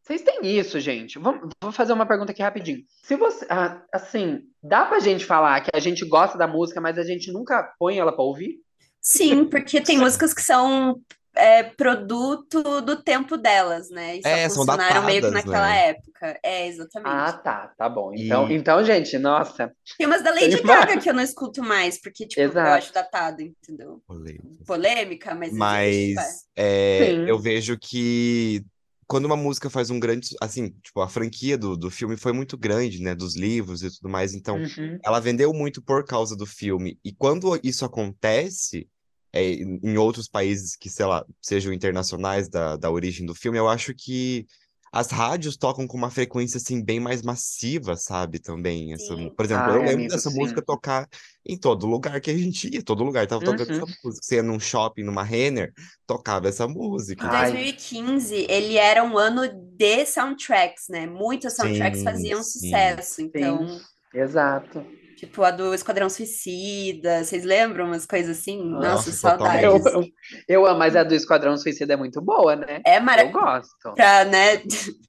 [0.04, 1.18] Vocês têm isso, gente?
[1.18, 2.80] Vamos, vou fazer uma pergunta aqui rapidinho.
[3.04, 3.46] Se você.
[3.50, 7.32] ah, assim, dá pra gente falar que a gente gosta da música, mas a gente
[7.32, 8.60] nunca põe ela pra ouvir?
[9.02, 11.02] Sim, porque tem músicas que são
[11.38, 14.18] é, produto do tempo delas, né?
[14.18, 15.88] E só É, são funcionaram meio que datadas, naquela né?
[15.90, 16.40] época.
[16.44, 17.10] É, exatamente.
[17.10, 18.14] Ah, tá, tá bom.
[18.14, 19.72] Então, E- então gente, nossa.
[19.98, 22.70] Tem umas da Lady Tem Gaga que eu não escuto mais, porque, tipo, eu Exato.
[22.78, 24.02] acho datado, entendeu?
[24.08, 24.68] Polêmicas.
[24.68, 25.54] Polêmica, mas.
[25.54, 28.64] Mas é, eu vejo que
[29.08, 30.36] quando uma música faz um grande.
[30.42, 33.16] Assim, tipo, a franquia do, do filme foi muito grande, né?
[33.16, 34.34] Dos livros e tudo mais.
[34.34, 35.00] Então, Uhum.
[35.04, 37.00] ela vendeu muito por causa do filme.
[37.04, 38.88] E quando isso acontece
[39.38, 43.68] é, em outros países que, sei lá, sejam internacionais da, da origem do filme, eu
[43.68, 44.46] acho que
[44.92, 48.40] as rádios tocam com uma frequência assim bem mais massiva, sabe?
[48.40, 48.94] Também.
[48.94, 50.40] Essa, por exemplo, eu Ai, lembro amigo, dessa sim.
[50.40, 51.08] música tocar
[51.46, 53.76] em todo lugar que a gente ia, todo lugar tava tocando Uhum.
[53.76, 54.26] essa música.
[54.26, 55.74] Você ia num shopping, numa Renner,
[56.06, 57.26] tocava essa música.
[57.26, 57.52] Em Ai.
[57.52, 61.06] 2015, ele era um ano de soundtracks, né?
[61.06, 62.60] Muitas soundtracks Sim, faziam sim.
[62.60, 63.22] sucesso.
[63.22, 63.80] Então,
[64.14, 64.84] Exato.
[65.18, 68.64] Tipo a do Esquadrão Suicida, vocês lembram umas coisas assim?
[68.64, 69.64] Nossa, Nossa, saudades.
[69.64, 70.04] Eu, eu,
[70.48, 72.82] eu amo, mas a do Esquadrão Suicida é muito boa, né?
[72.86, 73.44] É Eu maravilhoso.
[73.46, 73.94] gosto.
[73.96, 74.62] Pra, né,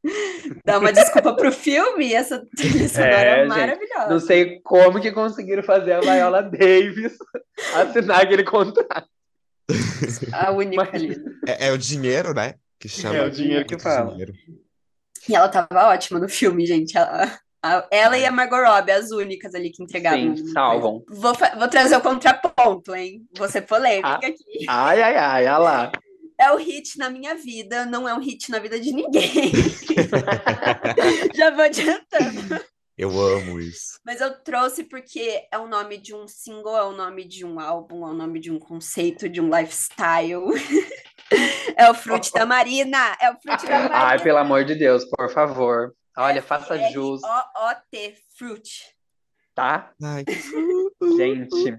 [0.65, 4.09] dar uma desculpa pro filme, essa trilha sonora É, é gente, maravilhosa.
[4.09, 7.17] Não sei como que conseguiram fazer a Viola Davis
[7.75, 9.07] assinar aquele contrato.
[10.33, 11.17] A única Mas- ali.
[11.47, 12.55] É, é o dinheiro, né?
[12.81, 13.17] Que chama.
[13.17, 14.11] É o dinheiro que fala.
[14.13, 14.33] dinheiro.
[15.29, 16.97] E ela tava ótima no filme, gente.
[16.97, 17.39] Ela,
[17.91, 20.37] ela e a Margot Robbie, as únicas ali que entregavam.
[20.37, 21.03] Sim, salvam.
[21.09, 23.27] Vou, vou trazer o contraponto, hein?
[23.37, 24.15] Vou ser polêmica Ah.
[24.17, 24.67] aqui.
[24.69, 25.93] Ai, ai, ai, olha lá.
[26.41, 29.51] É o hit na minha vida, não é um hit na vida de ninguém.
[31.35, 32.65] Já vou adiantando.
[32.97, 33.99] Eu amo isso.
[34.05, 37.61] Mas eu trouxe porque é o nome de um single, é o nome de um
[37.61, 40.43] álbum, é o nome de um conceito, de um lifestyle.
[41.77, 43.15] É o Fruit da Marina!
[43.21, 43.95] É o Fruit da Marina!
[43.99, 45.93] Ai, pelo amor de Deus, por favor.
[46.19, 48.95] Olha, faça jus, O-O-T, Fruit.
[49.55, 49.93] tá?
[51.17, 51.77] Gente.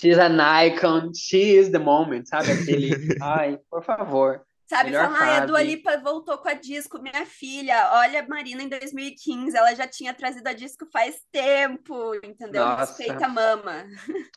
[0.00, 2.50] She's an icon, she is the moment, sabe?
[2.52, 2.90] Aquele.
[3.22, 4.44] Ai, por favor.
[4.66, 5.62] Sabe, Melhor falar, ai, a Dua.
[5.62, 7.90] Lipa voltou com a disco, minha filha.
[7.92, 12.64] Olha a Marina em 2015, ela já tinha trazido a disco faz tempo, entendeu?
[12.64, 12.80] Nossa.
[12.96, 13.84] Respeita a mama.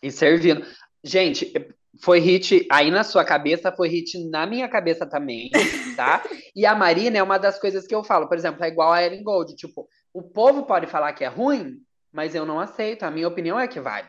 [0.03, 0.65] E servindo.
[1.01, 1.51] Gente,
[1.99, 5.49] foi hit aí na sua cabeça, foi hit na minha cabeça também,
[5.95, 6.23] tá?
[6.55, 9.03] E a Marina é uma das coisas que eu falo, por exemplo, é igual a
[9.03, 11.77] Ellen Gold, tipo, o povo pode falar que é ruim,
[12.11, 14.07] mas eu não aceito, a minha opinião é que vale.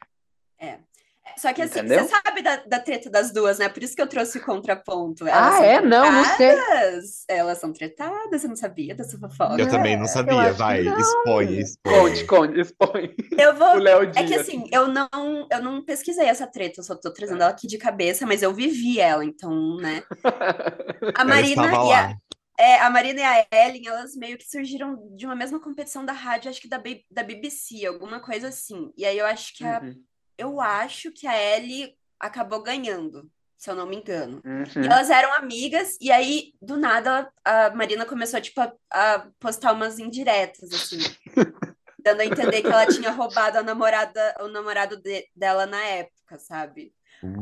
[1.36, 2.00] Só que assim, Entendeu?
[2.00, 3.68] você sabe da, da treta das duas, né?
[3.68, 5.24] Por isso que eu trouxe o contraponto.
[5.30, 5.80] ah, são é?
[5.80, 6.66] Não, não sei.
[6.66, 9.62] tretadas, Elas são tretadas, você não sabia dessa fofoca?
[9.62, 10.94] Eu também não eu sabia, vai, não.
[10.96, 11.84] expõe, expõe.
[11.86, 13.14] Conte, conte, expõe.
[13.36, 13.88] Eu O vou.
[14.14, 15.08] É que assim, eu não,
[15.50, 18.52] eu não pesquisei essa treta, eu só tô trazendo ela aqui de cabeça, mas eu
[18.52, 20.02] vivi ela, então, né?
[21.14, 22.14] A Marina e a,
[22.58, 26.12] é, a Marina e a Ellen, elas meio que surgiram de uma mesma competição da
[26.12, 28.92] rádio, acho que da, B- da BBC, alguma coisa assim.
[28.96, 30.06] E aí eu acho que a, Uhum,
[30.38, 34.40] eu acho que a Ellie acabou ganhando, se eu não me engano.
[34.44, 34.82] uhum.
[34.82, 39.72] E elas eram amigas, e aí, do nada, a Marina começou, tipo, a, a postar
[39.72, 40.98] umas indiretas, assim.
[42.02, 46.38] dando a entender que ela tinha roubado a namorada, o namorado de- dela na época,
[46.38, 46.94] sabe?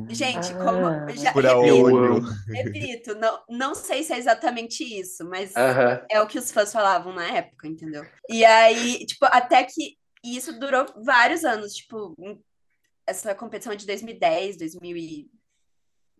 [0.09, 0.87] Gente, como.
[0.87, 2.23] Ah, Já, repito, olho.
[2.51, 6.03] repito, não, não sei se é exatamente isso, mas Aham.
[6.11, 8.07] é o que os fãs falavam na época, entendeu?
[8.31, 12.15] E aí, tipo, até que e isso durou vários anos, tipo,
[13.07, 15.31] essa competição é de 2010, 2000 e...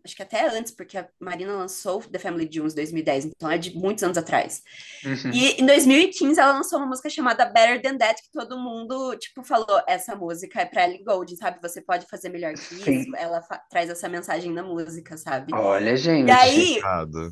[0.05, 3.57] Acho que até antes, porque a Marina lançou The Family June em 2010, então é
[3.57, 4.61] de muitos anos atrás.
[5.03, 5.31] Uhum.
[5.33, 9.43] E em 2015 ela lançou uma música chamada Better Than That, que todo mundo, tipo,
[9.43, 11.59] falou, essa música é pra Ellie Gold, sabe?
[11.61, 12.83] Você pode fazer melhor que isso.
[12.85, 13.11] Sim.
[13.17, 15.53] Ela fa- traz essa mensagem na música, sabe?
[15.53, 16.29] Olha, gente.
[16.29, 16.79] E aí.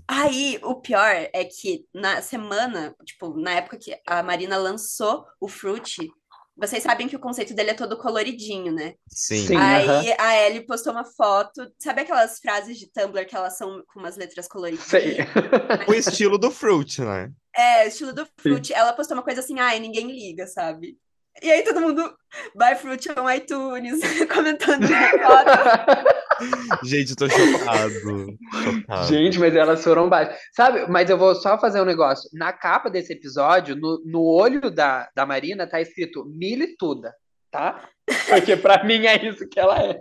[0.05, 5.47] Aí, o pior é que na semana, tipo, na época que a Marina lançou o
[5.47, 6.11] Fruit,
[6.57, 8.93] vocês sabem que o conceito dele é todo coloridinho, né?
[9.07, 9.47] Sim.
[9.47, 9.57] Sim.
[9.57, 13.99] Aí a Ellie postou uma foto, sabe aquelas frases de Tumblr que elas são com
[13.99, 14.87] umas letras coloridinhas?
[14.87, 15.17] Sei.
[15.87, 17.31] O estilo do Fruit, né?
[17.55, 18.73] É, estilo do Fruit.
[18.73, 20.97] Ela postou uma coisa assim, ai, ninguém liga, sabe?
[21.41, 22.15] E aí todo mundo,
[22.55, 23.99] buy Fruit on iTunes,
[24.33, 26.14] comentando na foto.
[26.83, 28.37] Gente, eu tô chocado.
[28.63, 29.07] Chocado.
[29.07, 30.37] Gente, mas elas foram baixas.
[30.53, 32.29] Sabe, mas eu vou só fazer um negócio.
[32.33, 37.13] Na capa desse episódio, no, no olho da, da Marina, tá escrito milituda,
[37.51, 37.89] tá?
[38.29, 39.99] Porque pra mim é isso que ela é.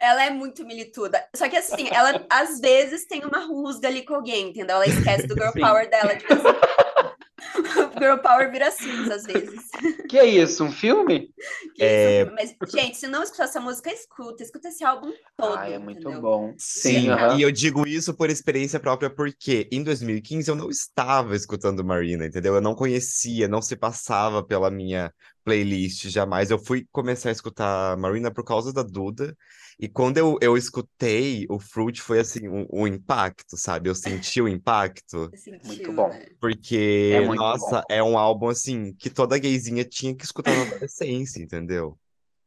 [0.00, 1.24] Ela é muito milituda.
[1.34, 4.76] Só que assim, ela às vezes tem uma rusga ali com alguém, entendeu?
[4.76, 5.60] Ela esquece do girl Sim.
[5.60, 7.83] power dela de vez em quando.
[7.83, 9.70] O girl power vira cinza às vezes.
[10.08, 11.30] Que é isso, um filme?
[11.74, 12.24] Que É.
[12.24, 14.42] isso, Mas, gente, se não escutar essa música, escuta.
[14.42, 15.56] Escuta esse álbum todo.
[15.56, 16.22] Ai, é muito entendeu?
[16.22, 16.54] bom.
[16.58, 17.38] Sim, Sim, aham.
[17.38, 22.26] e eu digo isso por experiência própria, porque em 2015 eu não estava escutando Marina,
[22.26, 22.54] entendeu?
[22.54, 25.12] Eu não conhecia, não se passava pela minha
[25.44, 26.50] playlist jamais.
[26.50, 29.36] Eu fui começar a escutar Marina por causa da Duda,
[29.78, 33.88] e quando eu, eu escutei, o Fruit foi assim, um, um impacto, sabe?
[33.90, 36.08] Eu senti o impacto, Você sentiu, Muito bom.
[36.08, 36.24] né?
[36.40, 37.83] porque, É muito nossa, bom.
[37.88, 41.98] É um álbum assim que toda gayzinha tinha que escutar na adolescência, entendeu?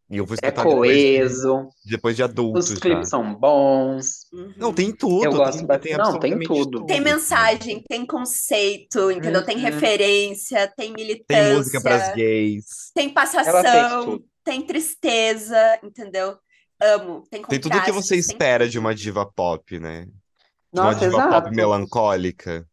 [0.10, 2.80] E eu fui É escutar depois de, coeso, depois de adulto os já.
[2.82, 4.28] clipes são bons.
[4.56, 5.26] Não, tem tudo.
[5.26, 5.90] Eu gosto tem, bastante.
[5.90, 6.72] tem Não, tem tudo.
[6.80, 6.86] tudo.
[6.86, 9.44] Tem mensagem, tem conceito, entendeu?
[9.46, 9.64] Tem Uhum.
[9.64, 10.94] referência, tem
[11.28, 12.94] Tem música pras militância, gays.
[12.94, 16.38] tem passação, tem tristeza, entendeu?
[16.82, 20.06] Amo, tem Tem tudo que você contrastes, tem espera de uma diva pop, né?
[20.74, 21.56] De uma Nossa, diva pop exato.
[21.56, 22.68] melancólica.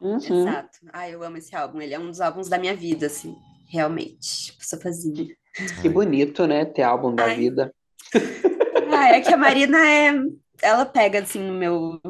[0.00, 0.16] Uhum.
[0.16, 0.78] Exato.
[0.92, 1.80] Ai, eu amo esse álbum.
[1.80, 3.36] Ele é um dos álbuns da minha vida, assim.
[3.68, 4.56] Realmente.
[4.60, 5.28] Sou fãzinha.
[5.82, 6.64] Que bonito, né?
[6.64, 7.36] Ter álbum da Ai.
[7.36, 7.74] vida.
[8.92, 10.12] Ah, é que a Marina é.
[10.62, 12.00] Ela pega, assim, no meu.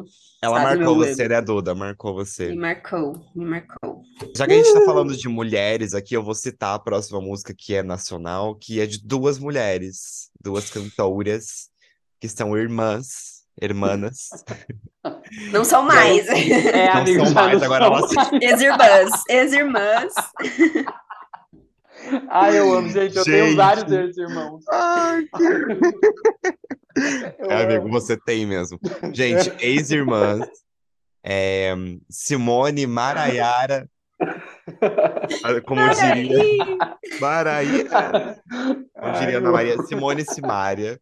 [0.41, 1.73] Ela Sabe, marcou meu você, né, Duda?
[1.73, 2.53] Marcou Me você.
[2.53, 4.01] marcou, me marcou.
[4.35, 7.53] Já que a gente tá falando de mulheres aqui, eu vou citar a próxima música
[7.57, 11.69] que é nacional, que é de duas mulheres, duas cantoras,
[12.19, 14.29] que são irmãs, irmãs.
[15.51, 16.27] Não são mais.
[16.27, 18.33] É, Não amigo, são mais, não agora são elas-.
[18.41, 19.11] Ex-irmãs.
[19.29, 20.13] Ex-irmãs.
[22.29, 23.15] Ai, eu amo, gente.
[23.15, 23.55] Eu tenho Gente.
[23.55, 24.63] vários ex-irmãos.
[27.47, 28.77] É, amigo, você tem mesmo.
[29.13, 30.45] Gente, ex-irmãs,
[31.23, 31.73] é,
[32.09, 33.89] Simone, Maraiara,
[35.65, 36.67] como diria,
[37.21, 38.43] Maraiara,
[38.93, 39.77] como diria Ai, Ana Maria.
[39.83, 40.99] Simone e Simária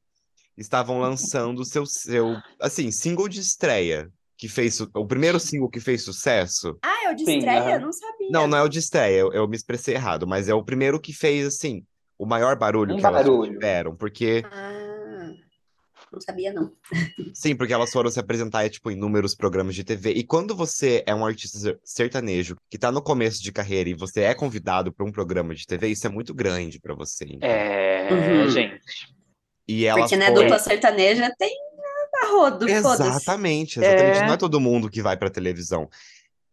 [0.61, 5.79] estavam lançando o seu, seu, assim, single de estreia, que fez, o primeiro single que
[5.79, 6.77] fez sucesso.
[6.81, 7.59] Ah, é o de Sim, estreia?
[7.75, 7.79] aham.
[7.79, 8.27] Não sabia.
[8.31, 10.99] Não, não é o de estreia, eu, eu me expressei errado, mas é o primeiro
[10.99, 11.83] que fez, assim,
[12.17, 13.53] o maior barulho Um que elas barulho.
[13.53, 15.31] tiveram, porque Ah,
[16.11, 16.71] não sabia, não.
[17.33, 20.11] Sim, porque elas foram se apresentar, tipo, em inúmeros programas de TV.
[20.13, 23.93] E quando você é um artista ser- sertanejo que tá no começo de carreira e
[23.93, 27.25] você é convidado para um programa de TV, isso é muito grande pra você.
[27.25, 27.47] então.
[27.49, 28.47] É, Uhum.
[28.47, 28.81] gente.
[29.69, 30.35] E ela Porque, né, foi...
[30.43, 31.55] dupla sertaneja tem
[32.23, 33.07] a rodo, foda-se.
[33.07, 34.17] Exatamente, exatamente.
[34.17, 34.25] É.
[34.25, 35.87] Não é todo mundo que vai pra televisão.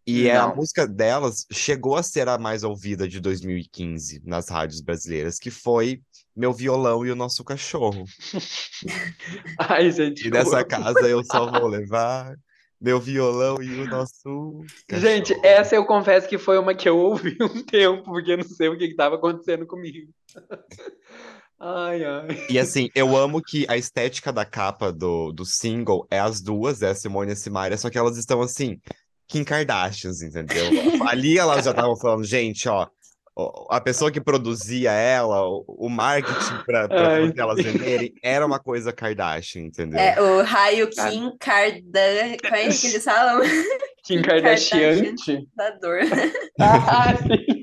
[0.07, 0.57] E é a Não.
[0.57, 6.02] música delas chegou a ser a mais ouvida de 2015 nas rádios brasileiras, que foi
[6.37, 8.05] Meu Violão e o Nosso Cachorro.
[9.61, 10.29] Ai, gente.
[10.29, 12.37] E nessa casa eu só vou levar
[12.79, 15.46] meu violão e o nosso Gente, cachorro.
[15.46, 18.68] essa eu confesso que foi uma que eu ouvi um tempo, porque eu não sei
[18.68, 20.12] o que estava acontecendo comigo.
[21.58, 22.46] Ai, ai.
[22.50, 26.82] E assim, eu amo que a estética da capa do, do single é as duas,
[26.82, 28.78] é a Simone e a Simaria, só que elas estão assim,
[29.26, 30.66] Kim Kardashians, entendeu?
[31.08, 32.86] Ali elas já estavam falando, gente, ó,
[33.70, 38.58] a pessoa que produzia ela, o, marketing pra, pra Ai, fazer elas venderem, era uma
[38.58, 39.98] coisa Kardashian, entendeu?
[39.98, 41.10] É, o raio Ah.
[41.10, 42.36] Kim Kardashian.
[42.42, 43.42] Como é que eles falam?
[44.04, 45.14] Kim Kardashian.
[45.54, 46.00] Da dor.
[46.60, 47.62] Ah, sim.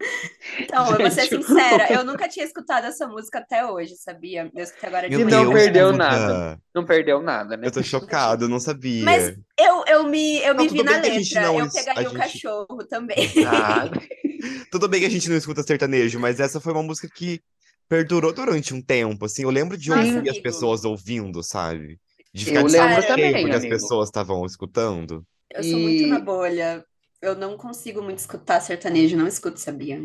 [0.72, 4.50] Então, eu vou ser Gente, sincera, eu nunca tinha escutado essa música até hoje, sabia?
[4.54, 6.58] Eu escutei agora de E não perdeu nada.
[6.74, 7.66] Não perdeu nada, né?
[7.66, 9.04] Eu tô chocado, eu não sabia.
[9.04, 11.42] Mas eu, eu me, eu Não, me vi na gente letra.
[11.42, 13.30] não Eu pegaria a o gente- cachorro também.
[13.46, 13.84] Ah,
[14.72, 17.38] Tudo bem que a gente não escuta sertanejo, mas essa foi uma música que
[17.88, 19.42] perdurou durante um tempo, assim.
[19.42, 20.42] Eu lembro de Nossa, ouvir as amigo.
[20.42, 21.98] pessoas ouvindo, sabe?
[22.32, 25.22] De ficar Eu lembro também, porque as pessoas estavam escutando.
[25.52, 26.82] Eu sou muito E- na bolha.
[27.20, 30.00] Eu não consigo muito escutar sertanejo, não escuto, sabia?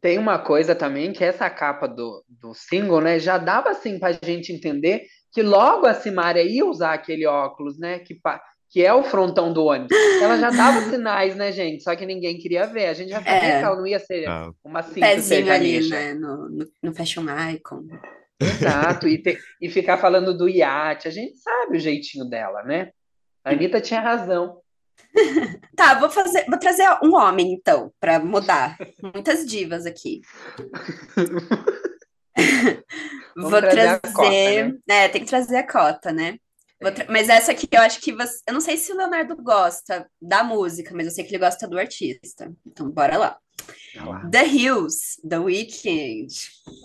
[0.00, 4.12] Tem uma coisa também que essa capa do, do single, né, já dava assim pra
[4.12, 8.92] gente entender que logo a Simária ia usar aquele óculos, né, que, pa- que é
[8.92, 9.96] o frontão do ônibus.
[10.20, 11.82] Ela já dava sinais, né, gente?
[11.82, 12.86] Só que ninguém queria ver.
[12.88, 13.58] A gente já sabia É.
[13.58, 16.14] que ela não ia ser Ah, uma cinta Pezinho ali, né?
[16.14, 17.86] No, no, no Fashion Icon.
[18.40, 21.06] Exato, e, te- e ficar falando do iate.
[21.06, 22.90] A gente sabe o jeitinho dela, né?
[23.44, 24.60] A Anitta tinha razão.
[25.76, 28.76] Tá, vou fazer, vou trazer um homem, então, pra mudar.
[29.14, 30.20] Muitas divas aqui.
[33.36, 34.14] Vou trazer a trazer.
[34.14, 34.88] cota, né?
[34.88, 36.36] É, tem que trazer a cota, né?
[36.94, 38.40] Tra- Mas essa aqui eu acho que você.
[38.46, 41.68] Eu não sei se o Leonardo gosta da música, mas eu sei que ele gosta
[41.68, 42.52] do artista.
[42.66, 43.38] Então, bora lá.
[44.30, 46.26] The Hills, The Weeknd,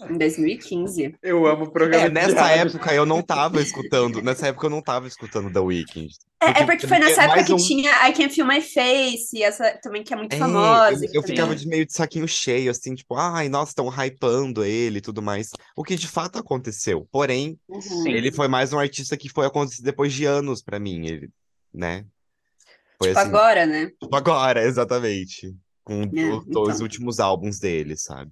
[0.10, 1.16] em 2015.
[1.24, 4.82] Eu amo o programa É, nessa época eu não tava escutando, nessa época eu não
[4.82, 6.10] tava escutando The Weeknd.
[6.44, 9.42] É, é porque foi nessa é época que um- tinha I Can Feel My Face,
[9.42, 11.06] essa também que é muito É, famosa.
[11.06, 14.98] eu, eu ficava de meio de saquinho cheio, assim, tipo, ai, nossa, estão hypando ele
[15.00, 15.50] e tudo mais.
[15.76, 17.08] O que de fato aconteceu.
[17.12, 18.08] Porém, Uhum.
[18.08, 21.30] Ele foi mais um artista que foi acontecer depois de anos pra mim, ele,
[21.74, 22.06] né?
[23.00, 23.92] Foi Tipo assim, agora, né?
[24.00, 25.56] tipo agora, exatamente.
[25.88, 26.82] Com É, os então.
[26.82, 28.30] últimos álbuns dele, sabe?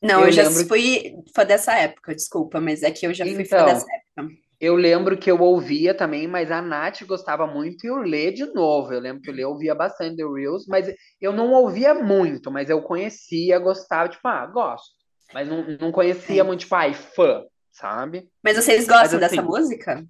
[0.00, 3.24] Não, Eu eu, já lembro- fui fã dessa época, desculpa, mas é que eu já
[3.24, 4.32] fui fã Então, dessa época.
[4.60, 8.46] Eu lembro que eu ouvia também, mas a Nath gostava muito e o Lê de
[8.46, 8.92] novo.
[8.92, 10.86] Eu lembro que o Lê ouvia bastante The Reels, mas
[11.20, 14.94] eu não ouvia muito, mas eu conhecia, gostava, tipo, ah, gosto.
[15.34, 16.44] Mas não, não conhecia É.
[16.44, 18.28] muito, tipo, ai, fã, sabe?
[18.44, 20.04] Mas vocês gostam Mas, dessa assim, música?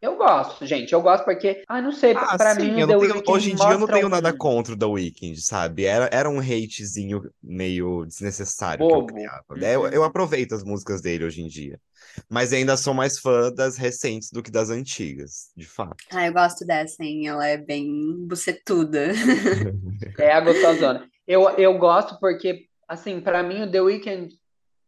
[0.00, 0.92] Eu gosto, gente.
[0.92, 3.54] Eu gosto porque, ah, não sei, Ah, pra sim, mim eu tenho- Weeknd hoje em
[3.56, 5.84] dia eu não tenho nada um contra o The Weeknd, sabe?
[5.86, 9.12] Era, era um hatezinho meio desnecessário que eu bobo.
[9.12, 9.44] criava.
[9.56, 9.74] né?
[9.74, 10.06] Eu, eu Uhum.
[10.06, 11.80] aproveito as músicas dele hoje em dia.
[12.30, 15.96] Mas ainda sou mais fã das recentes do que das antigas, de fato.
[16.12, 17.26] Ah, eu gosto dessa, hein?
[17.26, 19.08] Ela é bem bucetuda.
[20.18, 21.08] É a gostosona.
[21.26, 24.28] Eu, eu gosto porque, assim, pra mim o The Weeknd,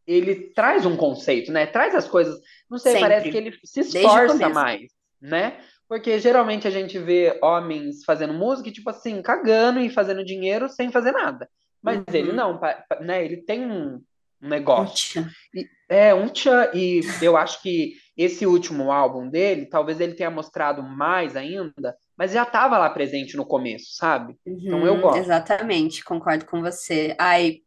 [0.07, 1.67] ele traz um conceito, né?
[1.67, 2.37] Traz as coisas,
[2.69, 3.31] não sei, parece Sempre.
[3.43, 4.91] que ele se esforça mais,
[5.21, 5.59] né?
[5.89, 10.69] Porque geralmente a gente vê homens fazendo música, e, tipo assim, cagando e fazendo dinheiro
[10.69, 11.49] sem fazer nada.
[11.83, 12.37] Mas ele Uhum.
[12.37, 13.25] não, pa- pa- né?
[13.25, 14.01] Ele tem um,
[14.43, 15.23] um negócio.
[15.25, 15.33] Puxa.
[15.55, 20.31] E- É, um tchan, e eu acho que esse último álbum dele, talvez ele tenha
[20.31, 24.37] mostrado mais ainda, mas já estava lá presente no começo, sabe?
[24.47, 25.19] Então eu Uhum, gosto.
[25.19, 27.17] exatamente, concordo com você.
[27.19, 27.63] Ai,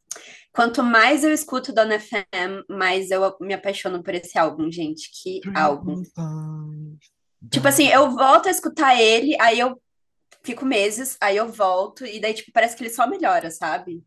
[0.54, 5.10] quanto mais eu escuto Dona FM, mais eu me apaixono por esse álbum, gente.
[5.22, 6.02] Que álbum.
[7.52, 9.80] Tipo assim, eu volto a escutar ele, aí eu
[10.44, 14.04] fico meses, aí eu volto, e daí, tipo, parece que ele só melhora, sabe?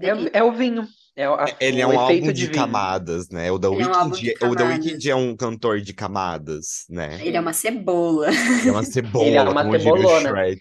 [0.00, 0.86] É, é o vinho.
[1.16, 2.52] É, a- Ele é um álbum de vinho.
[2.52, 3.52] camadas, né?
[3.52, 4.64] O The Ele é um Weeknd, de o The.
[4.64, 7.24] Weeknd é um cantor de camadas, né?
[7.24, 8.26] Ele é uma cebola.
[8.66, 10.28] É uma cebola, Ele é uma como diria o cebolona.
[10.30, 10.60] Shrek.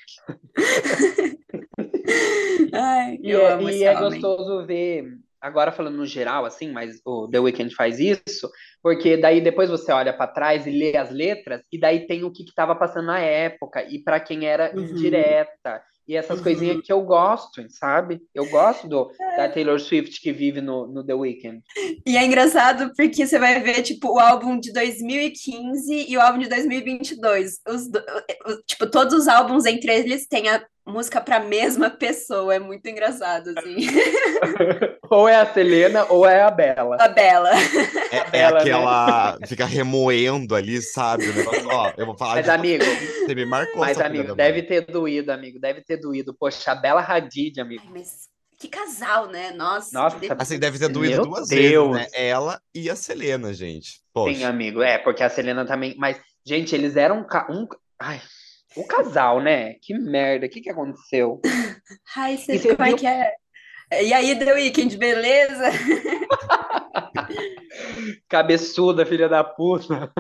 [2.72, 4.22] Ai, E, eu é, amo e esse é homem.
[4.22, 8.50] gostoso ver, agora falando no geral, assim, mas o The Weeknd faz isso,
[8.82, 12.32] porque daí depois você olha pra trás e lê as letras, e daí tem o
[12.32, 14.82] que que tava passando na época, e pra quem era Uhum.
[14.84, 16.44] indireta, e essas Uhum.
[16.44, 18.20] coisinhas que eu gosto, sabe?
[18.36, 21.62] Eu gosto do, da Taylor Swift que vive no, no The Weeknd.
[22.06, 26.40] E é engraçado porque você vai ver, tipo, o álbum de 2015 e o álbum
[26.40, 27.60] de 2022.
[27.68, 32.54] Os, do- o- tipo, todos os álbuns entre eles têm a música pra mesma pessoa.
[32.56, 33.76] É muito engraçado, assim.
[35.10, 36.98] ou é a Selena ou é a Bella.
[37.00, 37.52] A Bela.
[38.12, 38.62] É, é Bela, né?
[38.62, 39.38] aquela.
[39.48, 41.30] Fica remoendo ali, sabe?
[41.30, 44.60] O negócio, ó, eu vou falar Mas, de amigo, você me marcou mas, amigo, deve
[44.60, 44.68] mãe.
[44.68, 46.34] ter doído, amigo, deve ter doído.
[46.38, 47.84] Poxa, a Bella Hadid, amigo.
[47.86, 49.52] Ai, mas que casal, né?
[49.52, 50.38] Nossa, Nossa, delícia.
[50.40, 51.96] Assim, deve ter doído Meu duas Deus.
[51.98, 52.18] vezes, né?
[52.28, 53.90] Ela e a Selena, gente.
[53.92, 54.48] Sim, Poxa.
[54.48, 55.96] amigo, é, porque a Selena também.
[55.98, 57.24] Mas, gente, eles eram um.
[57.28, 57.68] ca- um...
[58.00, 58.22] Ai,
[58.76, 59.74] o casal, né?
[59.82, 61.42] Que merda, o que que aconteceu?
[62.16, 63.32] Ai, E você, você como é viu- que é?
[64.02, 65.70] E aí, The Weeknd, beleza?
[68.28, 70.12] Cabeçuda, filha da puta.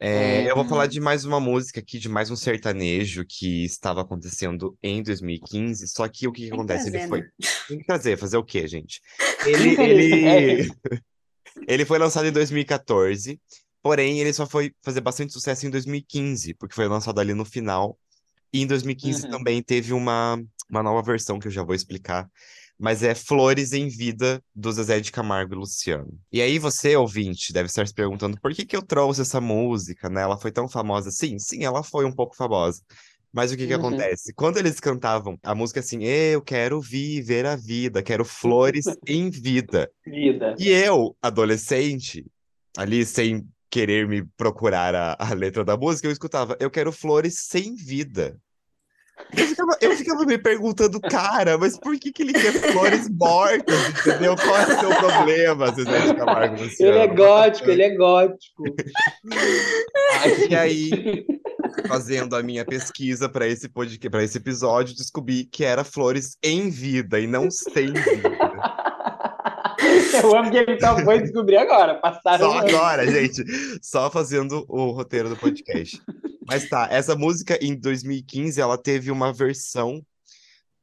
[0.00, 0.50] É, É.
[0.50, 4.76] eu vou falar de mais uma música aqui, de mais um sertanejo que estava acontecendo
[4.82, 5.86] em 2015.
[5.88, 6.88] Só que o que, que acontece?
[6.88, 7.20] Ele foi.
[7.20, 7.28] né?
[7.68, 9.00] Tem que trazer, fazer o quê, gente?
[9.46, 10.68] Ele, ele,
[11.68, 13.38] ele foi lançado em 2014,
[13.84, 17.98] porém ele só foi fazer bastante sucesso em 2015, porque foi lançado ali no final.
[18.50, 19.28] E em 2015 Uhum.
[19.28, 22.26] também teve uma, uma nova versão que eu já vou explicar.
[22.80, 26.18] Mas é Flores em Vida, do Zezé de Camargo e Luciano.
[26.32, 30.08] E aí você, ouvinte, deve estar se perguntando por que que eu trouxe essa música,
[30.08, 30.22] né?
[30.22, 31.10] Ela foi tão famosa.
[31.10, 32.80] Sim, sim, ela foi um pouco famosa.
[33.32, 33.80] Mas o que que Uhum.
[33.80, 34.32] acontece?
[34.34, 39.90] Quando eles cantavam a música assim, eu quero viver a vida, quero flores em vida.
[40.06, 40.54] Vida.
[40.58, 42.24] E eu, adolescente,
[42.76, 47.40] ali sem querer me procurar a, a letra da música, eu escutava, eu quero flores
[47.40, 48.38] sem vida.
[49.36, 53.88] Eu ficava, eu ficava me perguntando, cara, mas por que que ele quer flores mortas,
[53.88, 54.36] entendeu?
[54.36, 57.16] Qual é o seu problema, Zezé de Camargo e Ele é Luciano?
[57.16, 58.62] gótico, ele é gótico.
[60.48, 61.26] E aí,
[61.88, 67.18] fazendo a minha pesquisa para esse podcast, esse episódio, descobri que era flores em vida
[67.18, 68.38] e não sem vida.
[70.22, 71.94] Eu amo que ele só foi descobrir agora.
[72.00, 73.44] Passaram Só agora, gente.
[73.82, 76.00] Só fazendo o roteiro do podcast.
[76.46, 80.04] Mas tá, essa música em 2015, ela teve uma versão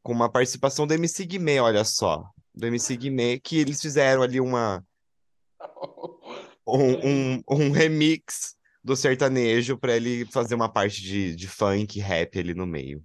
[0.01, 2.25] com uma participação do MC Guimê, olha só.
[2.53, 4.83] Do MC Guimê, que eles fizeram ali uma,
[6.67, 12.39] um, um, um remix do sertanejo para ele fazer uma parte de, de funk, rap
[12.39, 13.01] ali no meio.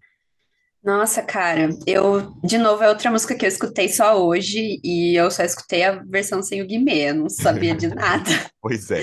[0.86, 5.28] Nossa, cara, eu, de novo, é outra música que eu escutei só hoje e eu
[5.32, 8.24] só escutei a versão sem o Guimê, eu não sabia de nada.
[8.62, 9.00] Pois é.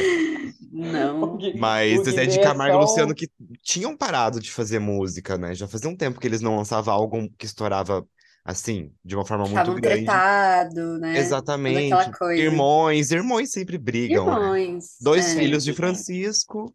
[0.72, 1.38] Não.
[1.58, 3.30] Mas O Zezé de é Camargo e só o- Luciano que
[3.62, 5.54] tinham parado de fazer música, né?
[5.54, 8.06] Já fazia um tempo que eles não lançavam algo que estourava
[8.43, 9.80] assim, de uma forma muito grande.
[10.06, 11.13] tretados, né?
[11.13, 11.96] Toda Exatamente.
[12.38, 14.62] Irmãos, irmãos sempre brigam, né?
[14.62, 14.86] Irmãos.
[15.00, 15.39] Dois é.
[15.39, 16.74] filhos de Francisco,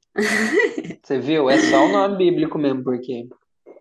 [1.03, 1.51] Você viu?
[1.51, 3.29] É só o nome bíblico mesmo, porque.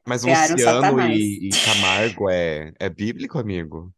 [0.07, 3.91] Mas Criaram Luciano e, e Camargo é, é bíblico, amigo?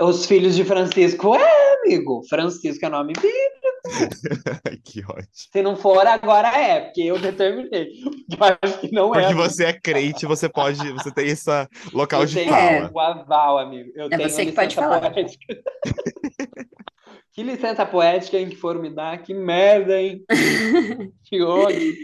[0.00, 2.22] Os filhos de Francisco é, amigo.
[2.28, 3.58] Francisco é nome bíblico.
[4.84, 5.28] Que ótimo.
[5.32, 7.88] Se não for, agora é, porque eu determinei.
[8.02, 9.20] Eu acho que não é.
[9.20, 11.48] Porque você é crente, você pode, você tem esse
[11.92, 12.90] local Eu de tenho fala.
[12.92, 13.90] o aval, amigo.
[13.94, 15.10] Eu É tenho você que licença pode falar.
[15.10, 15.62] poética.
[17.32, 19.22] Que licença poética, hein, que foram me dar.
[19.22, 20.24] Que merda, hein?
[21.22, 21.94] que ódio.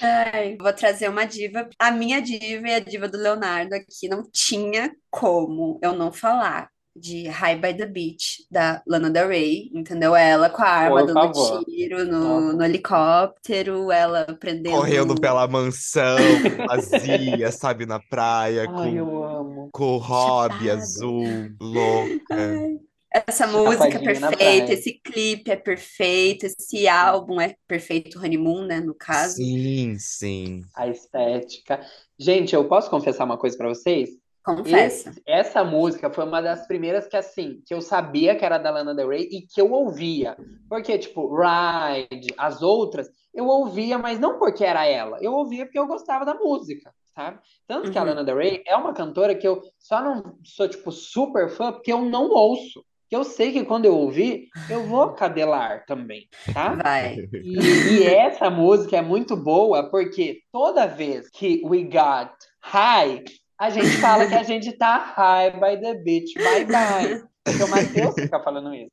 [0.00, 1.68] Ai, vou trazer uma diva.
[1.78, 6.70] A minha diva e a diva do Leonardo aqui não tinha como eu não falar
[6.94, 10.16] de High by the Beach, da Lana Del Rey, entendeu?
[10.16, 11.64] Ela com a arma Por dando favor.
[11.64, 14.76] tiro no, no helicóptero, ela prendendo.
[14.76, 16.16] Correndo pela mansão
[16.66, 19.68] vazia, sabe, na praia, Ai, com, eu amo.
[19.72, 20.72] com o hobby Chapada.
[20.72, 22.24] azul, louca.
[22.30, 22.80] Ai,
[23.26, 28.94] Essa música é perfeita, esse clipe é perfeito, esse álbum é perfeito, Honeymoon, né, no
[28.94, 29.36] caso.
[29.36, 30.62] Sim, sim.
[30.74, 31.80] A estética.
[32.18, 34.10] Gente, eu posso confessar uma coisa pra vocês?
[34.44, 35.10] Confessa.
[35.10, 38.70] Esse- essa música foi uma das primeiras que, assim, que eu sabia que era da
[38.70, 40.36] Lana Del Rey e que eu ouvia.
[40.68, 45.18] Porque, tipo, Ride, as outras, eu ouvia, mas não porque era ela.
[45.20, 47.40] Eu ouvia porque eu gostava da música, sabe?
[47.66, 48.08] Tanto que a Uhum.
[48.08, 51.92] Lana Del Rey é uma cantora que eu só não sou, tipo, super fã porque
[51.92, 52.84] eu não ouço.
[53.08, 56.74] Que eu sei que quando eu ouvir, eu vou cadelar também, tá?
[56.74, 57.16] Vai.
[57.32, 62.32] E, e essa música é muito boa porque toda vez que we got
[62.62, 63.22] high,
[63.58, 67.22] a gente fala que a gente tá high by the beach, bye bye.
[67.46, 68.90] Porque o Matheus fica falando isso.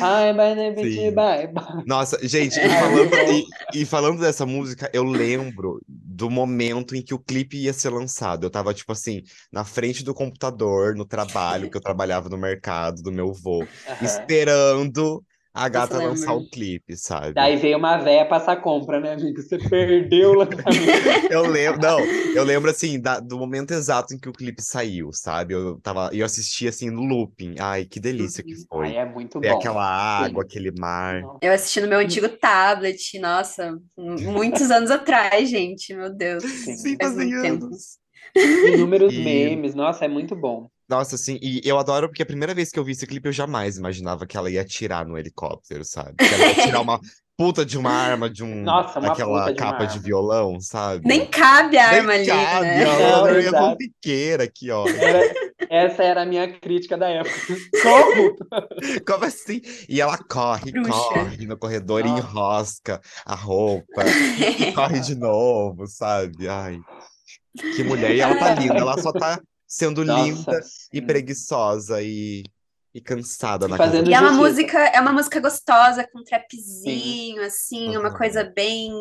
[0.00, 1.14] By the beach, Sim.
[1.14, 1.84] bye bye.
[1.86, 3.44] Nossa, gente, e Ai, falando, e,
[3.82, 8.44] e falando dessa música, eu lembro do momento em que o clipe ia ser lançado.
[8.44, 9.22] Eu tava, tipo assim,
[9.52, 13.66] na frente do computador, no trabalho, que eu trabalhava no mercado do meu Aham.
[14.02, 15.24] esperando
[15.54, 17.32] a gata lançar o clipe, sabe?
[17.34, 19.40] Daí veio uma véia passar compra, né, amigo?
[19.40, 21.30] Você perdeu o lançamento.
[21.30, 25.10] Eu lembro, não, eu lembro assim da- do momento exato em que o clipe saiu,
[25.12, 25.54] sabe?
[25.54, 27.54] Eu tava, eu assisti assim no looping.
[27.58, 28.94] Ai, que delícia que Ai, foi.
[28.96, 29.48] é muito bom.
[29.58, 30.48] aquela água, Sim.
[30.48, 31.22] aquele mar.
[31.42, 36.42] Eu assisti no meu antigo tablet, nossa, muitos anos atrás, gente, meu Deus.
[36.44, 36.76] Sim.
[36.76, 37.64] Sim, Faz muito tempo.
[37.66, 37.98] anos.
[38.62, 40.70] Inúmeros E- memes, nossa, é muito bom.
[40.92, 43.32] Nossa, assim, e eu adoro porque a primeira vez que eu vi esse clipe eu
[43.32, 46.14] jamais imaginava que ela ia atirar no helicóptero, sabe?
[46.18, 47.00] Que ela ia tirar uma
[47.34, 51.08] puta de uma arma, de um, Nossa, puta de uma capa de violão, sabe?
[51.08, 52.84] Nem cabe a Nem arma ali, cabe, né?
[52.84, 53.72] a Não, é exato.
[53.72, 54.86] fanfiqueira aqui, ó.
[54.86, 55.34] Era-
[55.70, 57.34] essa era a minha crítica da época.
[57.82, 58.36] Como?
[59.06, 59.60] Como assim?
[59.88, 61.14] E ela corre, Bruxa.
[61.14, 62.26] corre no corredor e Nossa.
[62.26, 64.02] enrosca a roupa,
[64.58, 66.48] e corre de novo, sabe?
[66.48, 66.78] Ai,
[67.70, 68.14] que mulher.
[68.14, 69.40] E ela tá linda, ela só tá
[69.72, 70.62] sendo linda Nossa,
[70.92, 71.06] e sim.
[71.06, 72.44] preguiçosa e,
[72.94, 77.42] e cansada E na fazendo E é uma música, é uma música gostosa, com trapzinho,
[77.42, 78.18] assim, uma Uhum.
[78.18, 78.92] coisa bem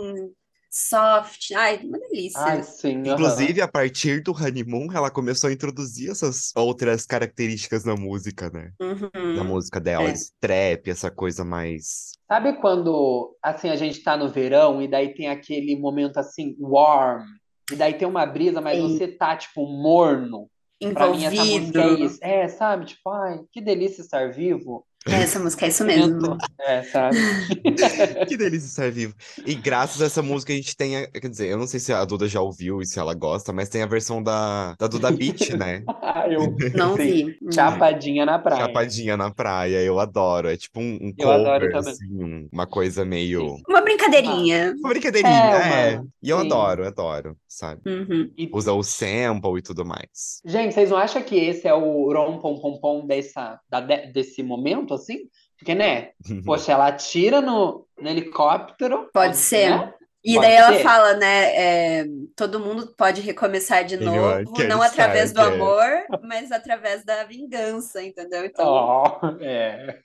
[0.69, 1.51] soft.
[1.51, 2.41] Ai, uma delícia.
[2.41, 3.05] Ai, sim.
[3.05, 8.71] Inclusive, a partir do Honeymoon, ela começou a introduzir essas outras características na música, né?
[8.79, 9.47] Na Uhum.
[9.49, 10.13] música dela, É.
[10.13, 12.13] esse trap, essa coisa mais.
[12.29, 17.25] Sabe quando, assim, a gente tá no verão e daí tem aquele momento, assim, warm,
[17.69, 18.97] e daí tem uma brisa, mas Sim.
[18.97, 20.49] você tá, tipo, morno.
[20.93, 22.03] Pra mim, é Envolvido.
[22.05, 22.19] isso.
[22.21, 22.85] É, sabe?
[22.85, 24.85] Tipo, ai, que delícia estar vivo.
[25.07, 26.19] É, essa música é isso mesmo.
[26.19, 27.17] tô- É, sabe?
[28.27, 29.13] Que delícia estar vivo.
[29.45, 30.97] E graças a essa música a gente tem.
[30.97, 33.51] a- Quer dizer, eu não sei se a Duda já ouviu e se ela gosta,
[33.51, 35.83] mas tem a versão da, da Duda Beat, né?
[36.13, 37.37] Ah, eu, Não vi.
[37.53, 38.65] Chapadinha na praia.
[38.65, 40.49] Chapadinha na praia, eu adoro.
[40.49, 41.93] É tipo um, um Eu adoro cover, também.
[41.93, 43.55] assim, um- uma coisa meio.
[43.67, 44.75] Uma brincadeirinha.
[44.77, 45.95] Uma brincadeirinha, É, é.
[45.99, 46.45] uma- E eu sim.
[46.47, 47.81] adoro, adoro, sabe?
[47.89, 48.29] Uhum.
[48.37, 50.41] E, Usa o sample e tudo mais.
[50.45, 54.07] gente, vocês não acham que esse é o rom pom pom pom dessa, da, de-
[54.11, 55.19] desse momento, assim?
[55.57, 56.09] Porque, né?
[56.45, 59.09] Poxa, ela atira no, no helicóptero.
[59.13, 59.69] Pode ser.
[59.69, 59.93] né?
[60.23, 60.83] E Pode daí ela ser.
[60.83, 61.55] fala, né?
[61.55, 65.45] é, todo mundo pode recomeçar de novo, não através do é.
[65.45, 65.87] amor,
[66.23, 68.45] mas através da vingança, entendeu?
[68.45, 69.97] Então, Oh, é.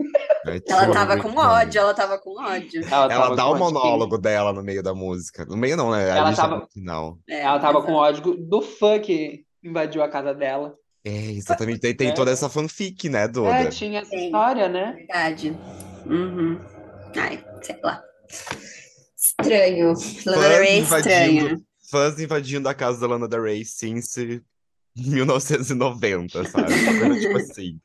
[0.69, 2.83] Ela tava com ódio, ela tava com ódio.
[2.91, 3.65] Ela, Ela dá o ódio.
[3.65, 5.45] monólogo dela no meio da música.
[5.45, 6.09] No meio não, né?
[6.09, 7.19] Ela tava- no final.
[7.29, 7.87] É, Ela tava exato.
[7.87, 10.75] com ódio do fã que invadiu a casa dela.
[11.09, 11.79] É, exatamente.
[11.81, 12.13] Tem, tem É.
[12.13, 13.69] toda essa fanfic, né, É, Duda?
[13.69, 14.93] tinha essa história, né?
[14.97, 15.57] Verdade.
[16.05, 16.59] Uhum.
[17.17, 18.03] Ai, sei lá.
[19.17, 19.95] Estranho.
[20.27, 21.61] Lana Del Fãs Rey é estranha.
[21.91, 24.43] fãs invadindo a casa da Lana Del Rey since
[24.97, 26.73] 1990, sabe?
[27.21, 27.81] Tipo assim.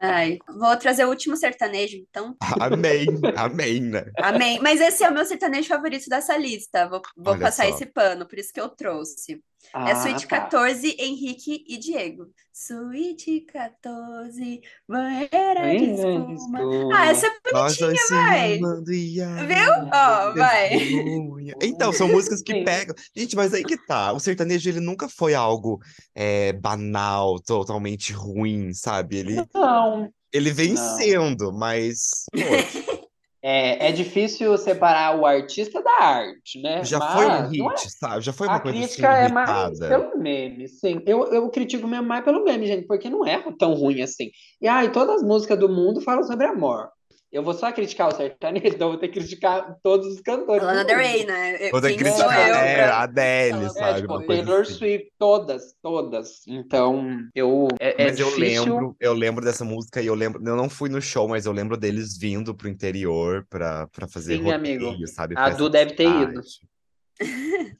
[0.00, 2.36] Ai, vou trazer o último sertanejo, então.
[2.60, 3.06] Amém,
[3.36, 4.04] amém, né?
[4.18, 4.58] Amém.
[4.62, 6.88] Mas esse é o meu sertanejo favorito dessa lista.
[6.88, 7.74] Vou, vou passar só.
[7.74, 9.40] esse pano, por isso que eu trouxe.
[9.74, 10.40] É Ah, Suíte tá.
[10.40, 12.26] 14, Henrique e Diego.
[12.52, 16.34] Suíte 14, banheira de Hein, espuma.
[16.34, 16.96] espuma.
[16.96, 18.58] Ah, essa é bonitinha, vai.
[18.58, 19.72] Viu?
[19.92, 20.68] Ó, vai.
[20.70, 21.54] testemunha.
[21.62, 22.64] Então, são músicas que Sim.
[22.64, 22.94] pegam.
[23.16, 24.12] Gente, mas aí que tá.
[24.12, 25.78] O sertanejo, ele nunca foi algo
[26.14, 29.18] é, banal, totalmente ruim, sabe?
[29.18, 30.10] Ele, Não.
[30.32, 30.96] ele vem Não.
[30.96, 32.24] sendo, mas.
[33.42, 36.84] É, é difícil separar o artista da arte, né?
[36.84, 38.22] já foi um Mas hit, é- sabe?
[38.24, 41.02] Já foi A uma coisa assim, crítica é mais pelo meme, sim.
[41.06, 44.30] Eu, eu critico mesmo mais pelo meme, gente, porque não é tão ruim assim.
[44.60, 46.90] E ai, todas as músicas do mundo falam sobre amor.
[47.30, 50.62] Eu vou só criticar o sertanejo, então eu vou ter que criticar todos os cantores.
[50.62, 50.96] Lana Del.
[50.96, 51.66] Rey, né?
[51.66, 54.00] Eu- Vou ter que criticar eu é, pra- a Adele, É, sabe?
[54.00, 54.72] tipo, Uma coisa Taylor assim.
[54.74, 56.46] Swift, todas, todas.
[56.46, 57.68] Então, eu.
[57.78, 58.64] É, é Mas eu difícil.
[58.72, 61.52] lembro, eu lembro dessa música e eu lembro, eu não fui no show, mas eu
[61.52, 65.06] lembro deles vindo pro interior pra, pra fazer Sim, rodeio, amigo.
[65.08, 65.34] sabe?
[65.36, 66.40] A Du de deve ter ido.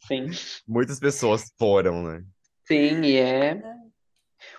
[0.06, 0.26] Sim.
[0.68, 2.22] Muitas pessoas foram, né?
[2.66, 3.58] Sim, e é.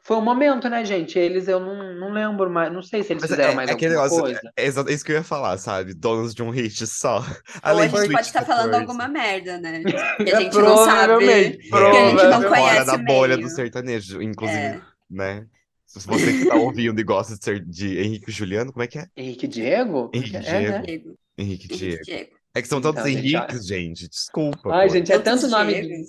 [0.03, 1.17] Foi um momento, né, gente?
[1.17, 2.71] Eles eu não, não lembro mais.
[2.71, 4.41] Não sei se eles Mas fizeram é, mais é alguma negócio, coisa.
[4.57, 5.93] é exa- isso que eu ia falar, sabe?
[5.93, 7.19] Donos de um hit só.
[7.19, 8.81] Ou a gente pode estar falando 14.
[8.81, 9.81] alguma merda, né?
[10.17, 11.91] Que a gente não Provavelmente, sabe.
[11.91, 13.47] que a gente não conhece Fora da o bolha meio.
[13.47, 14.81] do sertanejo, inclusive, É.
[15.09, 15.45] né?
[15.85, 18.87] Se você que tá ouvindo e gosta de, ser, de Henrique e Juliano, como é
[18.87, 19.07] que é?
[19.17, 20.11] Henrique Diego?
[20.13, 20.71] Henrique É, Diego.
[20.71, 20.81] né?
[20.81, 22.03] Diego, Henrique e Henrique Diego.
[22.03, 22.29] Diego.
[22.53, 24.07] É que são tantos Então, gente, Henriques, gente.
[24.09, 24.71] Desculpa.
[24.73, 24.93] Ai, pô.
[24.93, 26.05] gente, é tanto nome.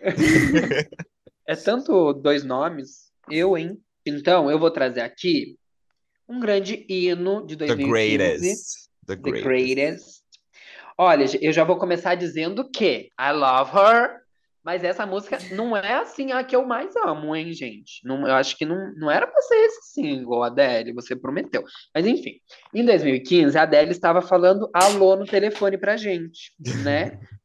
[1.46, 3.10] É tanto dois nomes.
[3.30, 3.78] Eu, hein?
[4.04, 5.56] Então, eu vou trazer aqui
[6.28, 7.90] um grande hino de The 2015.
[7.90, 8.88] greatest.
[9.06, 9.44] The The greatest.
[9.44, 10.22] Greatest.
[10.98, 14.22] Olha, eu já vou começar dizendo que I love her,
[14.62, 18.06] mas essa música não é assim a que eu mais amo, hein, gente?
[18.06, 21.64] Não, eu acho que não, não era pra ser esse single, Adele, você prometeu.
[21.94, 22.38] Mas enfim,
[22.72, 26.52] em 2015, a Adele estava falando alô no telefone pra gente,
[26.84, 27.18] né?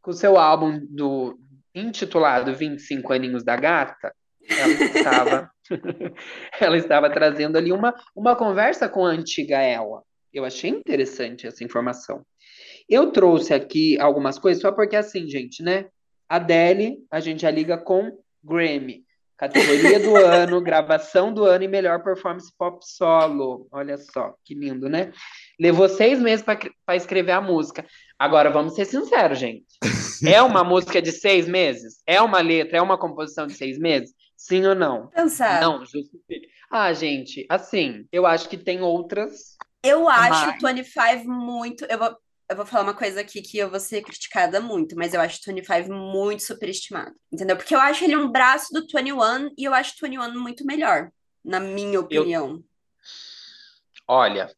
[0.00, 1.38] Com o seu álbum do
[1.74, 4.12] intitulado 25 Aninhos da Gata,
[4.48, 5.50] ela estava,
[6.60, 10.02] ela estava trazendo ali uma, uma conversa com a antiga ela.
[10.32, 12.24] Eu achei interessante essa informação.
[12.88, 15.86] Eu trouxe aqui algumas coisas só porque assim, gente, né?
[16.28, 19.04] Adele, a gente já liga com Grammy.
[19.36, 23.66] Categoria do ano, gravação do ano e melhor performance pop solo.
[23.70, 25.12] Olha só, que lindo, né?
[25.60, 27.84] Levou seis meses para escrever a música.
[28.18, 29.66] Agora, vamos ser sinceros, gente.
[30.24, 32.00] É uma música de seis meses?
[32.06, 32.78] É uma letra?
[32.78, 34.14] É uma composição de seis meses?
[34.42, 35.06] Sim ou não?
[35.06, 35.60] Pensar.
[35.60, 36.48] Não, justifica.
[36.68, 39.56] Ah, gente, assim, eu acho que tem outras.
[39.84, 41.84] Eu acho Mas- o 25 muito.
[41.84, 42.16] Eu vou,
[42.48, 45.38] eu vou falar uma coisa aqui que eu vou ser criticada muito, mas eu acho
[45.48, 47.14] o 25 muito superestimado.
[47.32, 47.56] Entendeu?
[47.56, 51.12] Porque eu acho ele um braço do 21 e eu acho o 21 muito melhor,
[51.44, 52.64] na minha opinião.
[54.08, 54.52] Olha,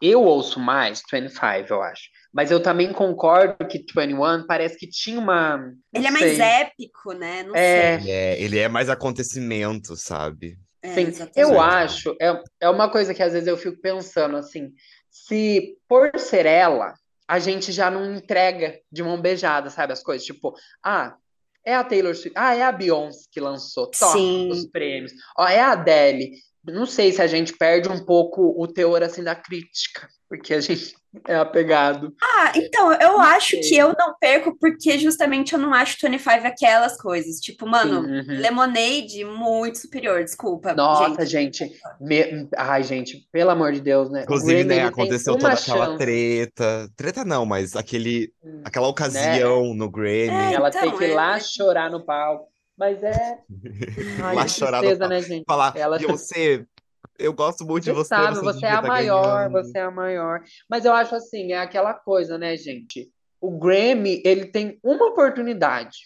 [0.00, 2.08] eu ouço mais 25, eu acho.
[2.36, 5.72] Mas eu também concordo que 21 parece que tinha uma.
[5.90, 7.42] Ele é mais épico, né?
[7.42, 7.98] Não É.
[7.98, 8.02] sei.
[8.02, 10.58] Ele é, ele é mais acontecimento, sabe?
[10.82, 11.38] É, Sim, exatamente.
[11.38, 14.70] eu acho, é, é uma coisa que às vezes eu fico pensando assim,
[15.10, 16.92] se por ser ela,
[17.26, 21.16] a gente já não entrega de mão beijada, sabe, as coisas, tipo, ah,
[21.64, 24.50] é a Taylor Swift, ah, é a Beyoncé que lançou, top Sim.
[24.50, 26.32] os prêmios, ó, é a Adele,
[26.66, 30.60] não sei se a gente perde um pouco o teor, assim, da crítica, porque a
[30.60, 30.94] gente
[31.26, 32.12] é apegado.
[32.22, 33.60] Ah, então, eu acho sei.
[33.60, 37.40] que eu não perco porque justamente eu não acho 25 aquelas coisas.
[37.40, 38.40] Tipo, mano, Sim, uhum.
[38.40, 41.64] Lemonade muito superior, desculpa, Nossa, gente.
[41.64, 45.98] gente, me- ai, gente, pelo amor de Deus, né, Inclusive, né, aconteceu toda aquela chance.
[45.98, 46.90] treta.
[46.96, 48.32] Treta não, mas aquele,
[48.64, 50.28] aquela ocasião no Grammy.
[50.28, 52.48] É, Ela então, tem que ir é- lá chorar no palco.
[52.76, 53.38] Mas é.
[54.22, 55.44] Ai, lá tristeza, né, gente?
[55.46, 56.66] Falar, Ela- você,
[57.18, 59.52] eu gosto muito de Você você, sabe, você você é a tá maior, ganhando.
[59.52, 60.42] você é a maior.
[60.68, 63.10] Mas eu acho assim, é aquela coisa, né, gente?
[63.40, 65.98] O Grammy, ele tem uma oportunidade.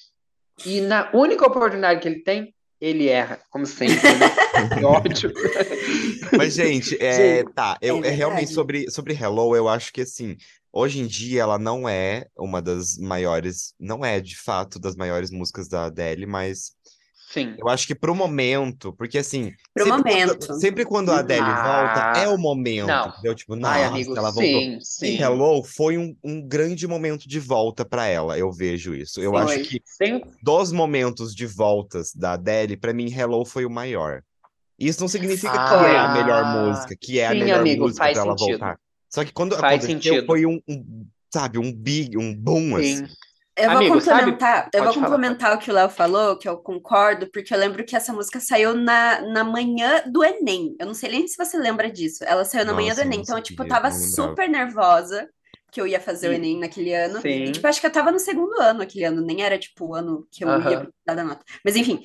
[0.65, 3.97] E na única oportunidade que ele tem, ele erra, como sempre.
[3.97, 4.31] Né?
[4.85, 5.33] Ódio.
[6.37, 10.01] Mas, gente, é, Gente, tá, eu, é é realmente sobre, sobre Hello, eu acho que
[10.03, 10.37] assim,
[10.73, 15.31] hoje em dia ela não é uma das maiores, não é de fato das maiores
[15.31, 16.73] músicas da Adele, mas
[17.31, 17.57] Sim.
[17.59, 20.37] eu acho que pro momento, porque assim, Pro sempre momento.
[20.39, 23.09] quando, sempre quando a Adele Ah, volta, é o momento, não.
[23.09, 23.35] entendeu?
[23.35, 24.63] Tipo, Ai, nossa, amigo, ela voltou.
[24.63, 25.23] sim, E sim.
[25.23, 29.21] Hello foi um, um grande momento de volta pra ela, eu vejo isso.
[29.21, 33.71] Eu acho que Sim, dos momentos de voltas da Adele, pra mim, Hello foi o
[33.71, 34.23] maior.
[34.79, 37.85] Isso não significa que Ah, é a melhor música, que é a sim, melhor amigo,
[37.85, 38.59] música faz pra ela sentido.
[38.59, 38.81] voltar.
[39.11, 40.27] Só que quando Faz aconteceu, sentido.
[40.27, 43.03] foi um, um, sabe, um big, um boom, assim.
[43.03, 43.09] sim.
[43.57, 46.49] Eu vou Amigo, sabe- complementar, eu vou falar, complementar o que o Léo falou, que
[46.49, 50.75] eu concordo, porque eu lembro que essa música saiu na, na manhã do Enem.
[50.81, 52.25] Eu não sei nem se você lembra disso.
[52.25, 53.21] Ela saiu na manhã do Nossa, Enem.
[53.21, 55.29] Então, eu, tipo, sabia, tava super nervosa
[55.71, 57.21] que eu ia fazer o E- Enem naquele ano.
[57.21, 57.45] Sim.
[57.45, 59.95] E, tipo, acho que eu tava no segundo ano aquele ano, nem era, tipo, o
[59.95, 60.71] ano que eu Aham.
[60.71, 61.45] ia dar da nota.
[61.65, 62.03] Mas, enfim.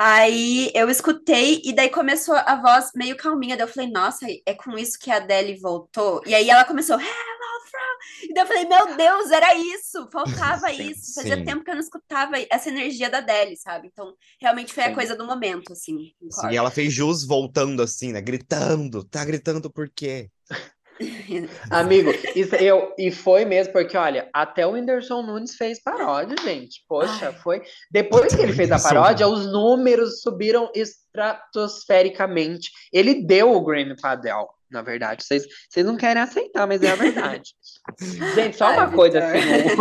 [0.00, 3.56] Aí eu escutei, e daí começou a voz meio calminha.
[3.56, 6.22] Daí eu falei, nossa, é com isso que a Adele voltou.
[6.24, 8.28] E aí ela começou, hello from.
[8.30, 11.14] E daí eu falei, meu Deus, era isso, faltava Sim, isso.
[11.14, 11.44] Fazia sim.
[11.44, 13.88] tempo que eu não escutava essa energia da Adele, sabe?
[13.88, 14.94] Então, realmente foi a Sim.
[14.94, 16.12] coisa do momento, assim.
[16.30, 18.20] Sim, e ela fez jus voltando assim, né?
[18.20, 19.02] Gritando.
[19.02, 20.30] Tá gritando por quê?
[21.70, 26.84] Amigo, isso eu, e foi mesmo, porque olha, até o Whindersson Nunes fez paródia, gente.
[26.88, 27.32] Poxa, Ai.
[27.32, 27.62] foi.
[27.90, 32.70] Depois que ele fez a paródia, os números subiram estratosfericamente.
[32.92, 34.46] Ele deu o Grammy pra Adele.
[34.70, 35.24] na verdade.
[35.24, 37.54] Vocês, vocês não querem aceitar, mas é a verdade.
[38.34, 39.36] Gente, só Ai, uma coisa Vitor.
[39.36, 39.72] assim,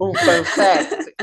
[0.00, 1.14] um, um fun fact,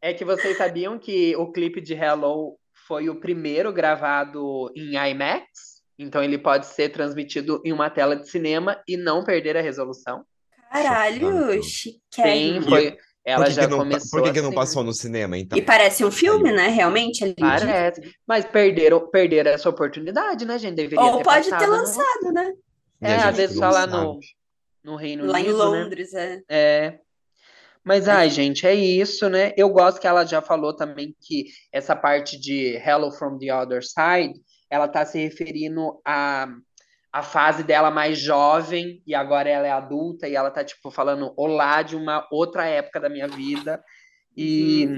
[0.00, 5.81] é que vocês sabiam que o clipe de Hello foi o primeiro gravado em IMAX?
[6.02, 10.24] Então ele pode ser transmitido em uma tela de cinema e não perder a resolução.
[10.70, 11.62] Caralho, Chocante.
[11.62, 12.68] Sim, chiquérrimo.
[12.68, 12.96] foi.
[13.24, 14.86] Ela já que não, começou por que que não assim, passou né?
[14.88, 15.56] no cinema, então?
[15.56, 16.66] E parece um filme, né?
[16.68, 17.36] Realmente, ali.
[17.38, 18.00] Parece.
[18.26, 20.74] Mas perderam, perderam essa oportunidade, né, gente?
[20.74, 22.52] Deveria Ou ter pode ter no- lançado, né?
[23.00, 24.18] E É, a às gente vezes só lá no,
[24.82, 25.64] no Reino Lá em Unido, né?
[25.64, 26.40] Londres, é.
[26.48, 26.98] É.
[27.84, 29.52] Mas, ai, gente, é isso, né?
[29.56, 33.82] Eu gosto que ela já falou também que essa parte de Hello from the Other
[33.84, 34.40] Side,
[34.72, 36.48] ela tá se referindo à,
[37.12, 41.34] à fase dela mais jovem, e agora ela é adulta, e ela tá, tipo, falando
[41.36, 43.82] olá de uma outra época da minha vida.
[44.36, 44.88] E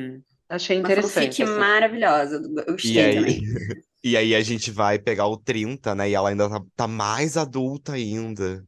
[0.49, 1.13] achei Uma interessante.
[1.15, 1.59] fanfic assim.
[1.59, 2.41] maravilhosa.
[2.67, 3.43] Eu E gostei aí, também.
[4.05, 6.11] e aí a gente vai pegar o 30, né?
[6.11, 8.65] E ela ainda tá, tá mais adulta ainda.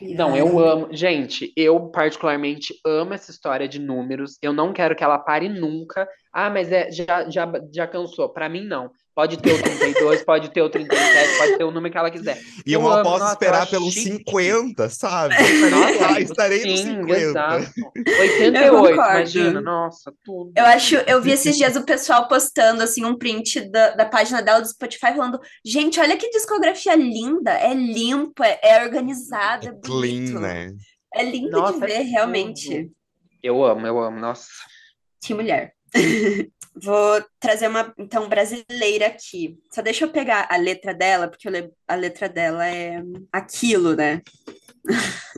[0.00, 0.88] Não, eu amo.
[0.92, 4.38] Gente, eu particularmente amo essa história de números.
[4.42, 6.08] Eu não quero que ela pare nunca.
[6.32, 8.28] Ah, mas é, já, já, já cansou.
[8.32, 8.90] Pra mim, não.
[9.14, 12.40] Pode ter o 32, pode ter o 37, pode ter o número que ela quiser.
[12.64, 14.18] E eu amo, posso nossa, esperar pelos chique.
[14.18, 15.34] 50, sabe?
[15.68, 17.18] Nossa, Ah, estarei nos sim, 50.
[17.18, 17.72] exato.
[17.96, 18.94] Eu 88, concordo.
[18.94, 19.60] imagina.
[19.60, 20.52] Nossa, tudo.
[20.56, 24.40] Eu acho, eu vi esses dias o pessoal postando assim um print da, da página
[24.40, 29.68] dela do Spotify falando: gente, olha que discografia linda, é limpa, é, é organizada, é
[29.68, 29.90] É bonito.
[29.90, 30.72] clean, né?
[31.12, 32.68] É lindo Nossa, de é ver, realmente.
[32.84, 32.92] tudo.
[33.42, 34.18] Eu amo, eu amo.
[34.20, 34.46] Nossa.
[35.22, 35.74] Que mulher.
[36.82, 39.58] Vou trazer uma, então, brasileira aqui.
[39.72, 44.22] Só deixa eu pegar a letra dela, porque le- a letra dela é aquilo, né?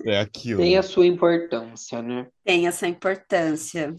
[0.04, 0.60] É aquilo.
[0.60, 2.26] Tem a sua importância, né?
[2.44, 3.94] Tem essa importância.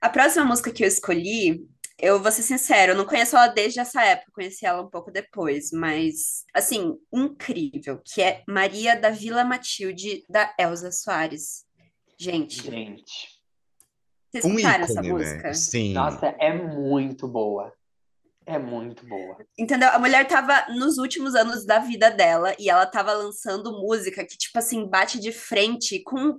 [0.00, 1.66] A próxima música que eu escolhi,
[1.98, 5.10] eu vou ser sincera, eu não conheço ela desde essa época, conheci ela um pouco
[5.10, 11.64] depois, mas, assim, incrível, que é Maria da Vila Matilde, da Elza Soares.
[12.18, 13.39] Gente, Gente.
[14.30, 15.42] Vocês Um escutaram essa ícone, música?
[15.42, 15.54] né?
[15.54, 15.92] Sim.
[15.92, 17.72] Nossa, é muito boa.
[18.46, 19.36] É muito boa.
[19.58, 19.90] Entendeu?
[19.90, 24.36] A mulher tava nos últimos anos da vida dela e ela tava lançando música que,
[24.36, 26.38] tipo assim, bate de frente com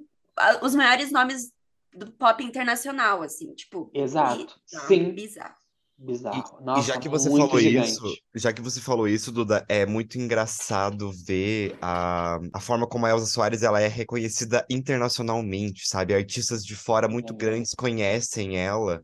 [0.61, 1.51] os maiores nomes
[1.93, 4.37] do pop internacional, assim, tipo, Exato.
[4.37, 5.11] bizarro, Sim.
[5.11, 5.55] bizarro.
[6.03, 6.57] Bizarro.
[6.59, 7.91] E Nossa, já que você falou gigante.
[7.91, 13.05] isso, já que você falou isso, Duda, é muito engraçado ver a, a forma como
[13.05, 16.15] a Elza Soares ela é reconhecida internacionalmente, sabe?
[16.15, 17.37] Artistas de fora muito Sim.
[17.37, 19.03] grandes conhecem ela.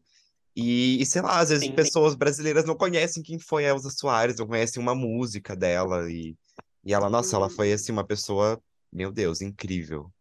[0.55, 1.75] E, e sei lá, às vezes Sim, sim.
[1.75, 6.09] pessoas brasileiras não conhecem quem foi a Elza Soares, não conhecem uma música dela.
[6.11, 6.35] E,
[6.83, 8.59] e ela, nossa, ela foi assim uma pessoa,
[8.91, 10.11] meu Deus, incrível.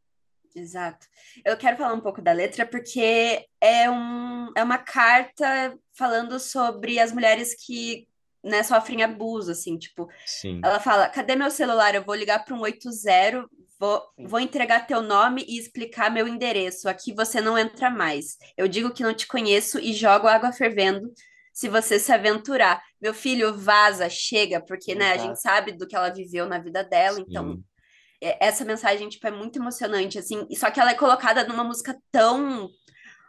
[0.56, 1.06] Exato.
[1.44, 6.98] Eu quero falar um pouco da letra porque é, um, é uma carta falando sobre
[6.98, 8.08] as mulheres que,
[8.42, 10.62] né, sofrem abuso, assim, tipo, Sim.
[10.64, 11.94] ela fala, cadê meu celular?
[11.94, 13.46] Eu vou ligar para um 80,
[13.78, 14.26] vou, Sim.
[14.26, 16.88] vou entregar teu nome e explicar meu endereço.
[16.88, 18.38] Aqui você não entra mais.
[18.56, 21.12] Eu digo que não te conheço e jogo água fervendo
[21.52, 22.82] se você se aventurar.
[22.98, 26.82] Meu filho, vaza, chega, porque, né, a gente sabe do que ela viveu na vida
[26.82, 27.64] dela, então Sim.
[27.72, 27.75] é-
[28.20, 31.96] essa mensagem, tipo, é muito emocionante, assim, e só que ela é colocada numa música
[32.10, 32.68] tão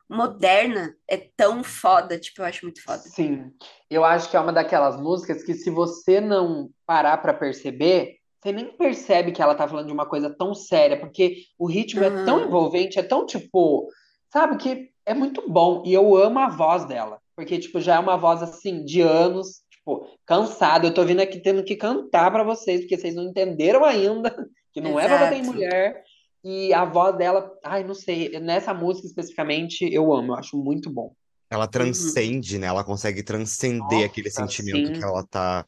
[0.09, 2.99] moderna, é tão foda, tipo, eu acho muito foda.
[2.99, 3.51] Sim.
[3.89, 8.51] Eu acho que é uma daquelas músicas que se você não parar pra perceber, você
[8.51, 12.23] nem percebe que ela tá falando de uma coisa tão séria, porque o ritmo é
[12.23, 13.89] tão envolvente, é tão tipo,
[14.31, 15.83] sabe, que é muito bom.
[15.85, 19.63] E eu amo a voz dela, porque tipo, já é uma voz assim de anos,
[19.69, 20.88] tipo, cansada.
[20.88, 24.33] Eu tô vindo aqui tendo que cantar pra vocês, porque vocês não entenderam ainda
[24.78, 25.55] que não é pra bater em Exato.
[25.57, 26.03] mulher.
[26.43, 30.89] E a voz dela, ai, não sei, nessa música especificamente, eu amo, eu acho muito
[30.89, 31.13] bom.
[31.49, 32.67] Ela transcende, né?
[32.67, 35.03] Ela consegue transcender aquele Nossa, sentimento que sim.
[35.03, 35.65] ela tá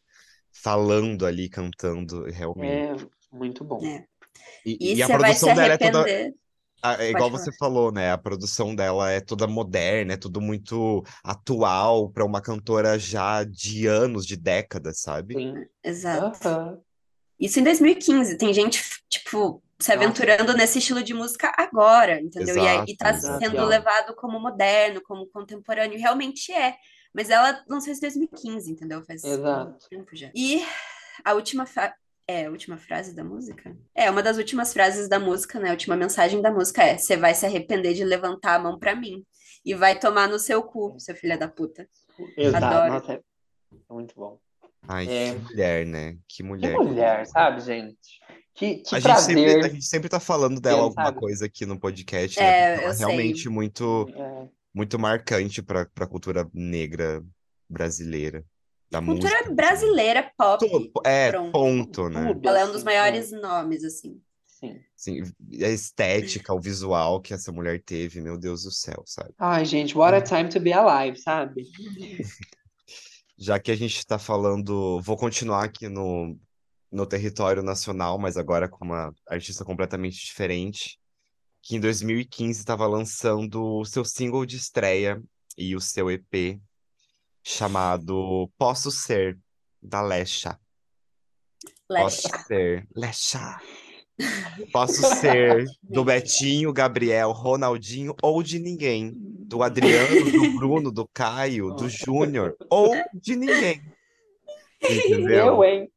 [0.51, 3.03] falando ali, cantando, realmente.
[3.03, 3.83] É muito bom.
[3.83, 4.05] É.
[4.65, 6.05] E, E e a produção dela é toda.
[6.81, 8.11] a- É igual você falou, né?
[8.11, 13.87] A produção dela é toda moderna, é tudo muito atual para uma cantora já de
[13.87, 15.33] anos, de décadas, sabe?
[15.35, 15.53] Sim.
[15.83, 16.81] Exato.
[17.39, 18.37] Isso em 2015.
[18.37, 20.03] Tem gente, tipo, se Nossa.
[20.03, 22.55] aventurando nesse estilo de música agora, entendeu?
[22.57, 23.69] E, aí, e tá Exato, sendo exato.
[23.69, 25.97] levado como moderno, como contemporâneo.
[25.97, 26.75] e Realmente é.
[27.13, 29.03] Mas ela lançou isso em 2015, entendeu?
[29.03, 29.71] Faz Exato.
[29.71, 30.29] um tempo já.
[30.35, 30.63] E
[31.23, 31.93] a última fa-
[32.27, 33.75] É, a última frase da música?
[33.95, 35.69] É, uma das últimas frases da música, né?
[35.69, 38.95] A última mensagem da música é: Você vai se arrepender de levantar a mão pra
[38.95, 39.25] mim.
[39.65, 41.87] E vai tomar no seu cu, seu filho da puta.
[42.37, 42.65] Exato.
[42.65, 42.93] Adoro.
[42.93, 44.39] Nossa, é muito bom.
[44.87, 45.33] Ai, É.
[45.35, 46.13] que mulher, né?
[46.13, 46.75] Que Que mulher.
[46.77, 47.97] mulher, sabe, gente?
[48.55, 49.65] Que, que A gente, sempre, prazer.
[49.65, 51.19] a gente sempre tá falando dela alguma sabe?
[51.19, 52.45] coisa aqui no podcast, né?
[52.45, 53.05] É, eu é sei.
[53.05, 57.23] realmente muito, É, muito marcante para a cultura negra
[57.69, 58.43] brasileira.
[58.91, 59.53] da Cultura música.
[59.53, 60.67] brasileira, pop.
[60.67, 61.51] Tudo, é, Pronto.
[61.51, 62.33] ponto, né?
[62.33, 64.19] Tudo, Ela é um assim, dos maiores nomes, assim.
[64.47, 64.77] Sim.
[64.93, 65.21] Assim,
[65.63, 69.29] a estética, o visual que essa mulher teve, meu Deus do céu, sabe?
[69.37, 71.63] Ai, gente, what a time to be alive, sabe?
[73.41, 76.37] Já que a gente está falando, vou continuar aqui no,
[76.91, 80.99] no território nacional, mas agora com uma artista completamente diferente,
[81.61, 85.23] que em 2015 estava lançando o seu single de estreia
[85.57, 86.59] e o seu EP
[87.41, 89.39] chamado Posso Ser,
[89.81, 90.59] da Lesha.
[91.87, 92.43] Posso Lesha.
[92.45, 93.61] ser, Lesha.
[94.71, 99.13] Posso ser do Betinho, Gabriel, Ronaldinho ou de ninguém.
[99.15, 103.81] Do Adriano, do Bruno, do Caio, do Júnior ou de ninguém.
[104.81, 105.47] Entendeu?
[105.47, 105.91] Eu, hein?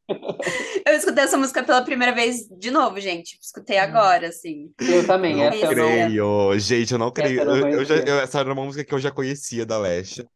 [0.85, 3.39] Eu escutei essa música pela primeira vez de novo, gente.
[3.41, 4.73] Escutei agora, assim.
[4.81, 5.87] Eu também, Não essa eu não.
[5.89, 6.59] creio.
[6.59, 7.41] Gente, eu não creio.
[7.41, 9.79] eu não Eu, eu já- eu- essa era uma música que eu já conhecia da
[9.79, 10.27] Lesha.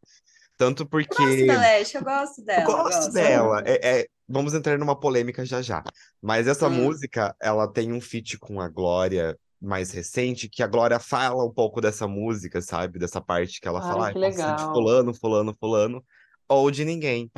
[0.56, 1.08] Tanto Eu porque.
[1.08, 2.64] gosto da Lesha, eu gosto Eu dela.
[2.64, 3.62] gosto dela.
[3.66, 5.82] É, é- vamos entrar numa polêmica já já.
[6.22, 6.84] Mas essa Hum.
[6.84, 11.52] música, ela tem um feat com a Glória mais recente, que a Glória fala um
[11.52, 12.98] pouco dessa música, sabe?
[12.98, 16.04] Dessa parte que ela Ai, fala, que "Ah, posso ser de legal." fulano, fulano, fulano,
[16.48, 17.30] ou de ninguém.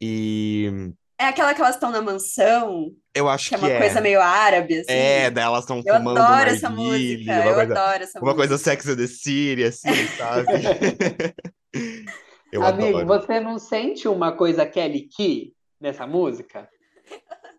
[0.00, 3.78] E É aquela que elas estão na mansão, eu acho que é que uma é.
[3.78, 4.90] coisa meio árabe, assim.
[4.90, 8.34] É, daí elas estão Eu fumando adoro essa música, uma eu coisa, adoro essa uma
[8.34, 8.70] coisa música.
[8.70, 10.46] Sex and the City, assim, sabe?
[12.52, 13.06] Eu Amigo, adoro.
[13.20, 16.68] você não sente uma coisa Kelly Key nessa música?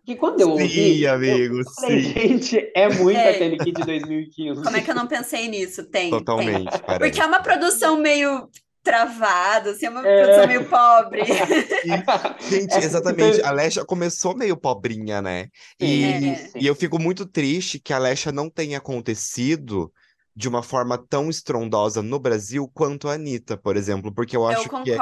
[0.04, 2.12] Que quando eu ouvi, Sim, eu amigo, falei, sim.
[2.12, 3.30] gente, é muito É.
[3.30, 4.62] a Kelly Key de 2015.
[4.64, 5.84] Como é que eu não pensei nisso?
[5.84, 6.10] Tem, tem.
[6.10, 7.20] Totalmente, Porque parece.
[7.20, 8.48] é uma produção meio
[8.82, 10.22] travada, assim, é uma É.
[10.24, 11.22] produção meio pobre.
[12.50, 13.40] Gente, É, exatamente.
[13.42, 15.46] A Lesha começou meio pobrinha, né?
[15.80, 16.34] E, É.
[16.36, 16.58] sim.
[16.58, 19.92] e eu fico muito triste que a Lesha não tenha acontecido
[20.34, 24.48] de uma forma tão estrondosa no Brasil quanto a Anitta, por exemplo, porque eu Eu
[24.48, 24.98] acho que, é-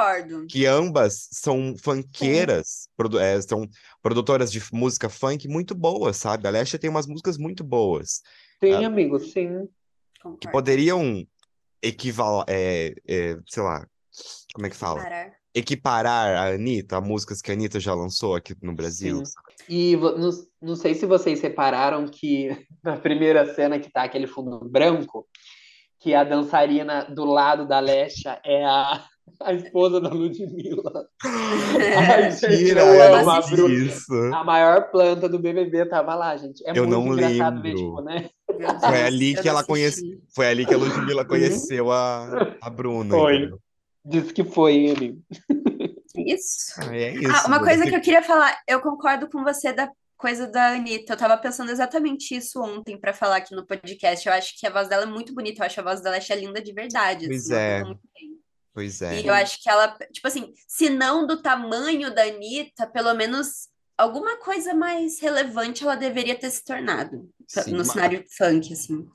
[0.49, 3.67] que ambas são funkeiras, produ- é, são
[4.01, 6.47] produtoras de música funk muito boas, sabe?
[6.47, 8.21] A Lesha tem umas músicas muito boas,
[8.59, 9.67] Sim, amigo, sim.
[10.13, 10.51] que Concordo.
[10.51, 11.25] poderiam
[11.81, 13.87] equivaler, é, é, sei lá,
[14.53, 15.01] como é que fala?
[15.01, 15.40] Parar.
[15.53, 19.23] Equiparar a Anitta, a músicas que a Anitta já lançou aqui no Brasil.
[19.25, 19.33] Sim.
[19.69, 20.29] E não,
[20.61, 22.49] não sei se vocês repararam que
[22.83, 25.27] na primeira cena que tá aquele fundo branco,
[25.99, 29.03] que a dançarina do lado da Lesha é a,
[29.41, 31.05] a esposa da Ludmilla.
[31.97, 33.73] Ai, gente, Mentira, eu eu amo não a assisti Bruna.
[33.73, 34.13] isso.
[34.33, 36.63] A maior planta do BBB tava lá, gente.
[36.65, 37.83] É Eu muito não engraçado ver, lembro.
[37.83, 38.29] tipo, né?
[38.79, 40.21] Foi ali eu que ela conhece-.
[40.33, 43.35] Foi ali que a Ludmilla conheceu a, a Bruna, Foi.
[43.35, 43.59] entendeu?
[44.03, 45.19] Diz que foi ele.
[46.15, 46.73] Isso.
[46.77, 47.31] Ah, é isso.
[47.31, 51.13] Ah, uma coisa que eu queria falar, eu concordo com você da coisa da Anitta.
[51.13, 54.27] Eu tava pensando exatamente isso ontem pra falar aqui no podcast.
[54.27, 56.35] Eu acho que a voz dela é muito bonita, eu acho a voz dela é
[56.35, 57.27] linda de verdade.
[57.27, 57.83] Pois assim, é.
[58.73, 59.21] Pois é.
[59.21, 63.67] E eu acho que ela, tipo assim, se não do tamanho da Anitta, pelo menos
[63.97, 69.05] alguma coisa mais relevante ela deveria ter se tornado Sim, no uma- cenário funk, assim.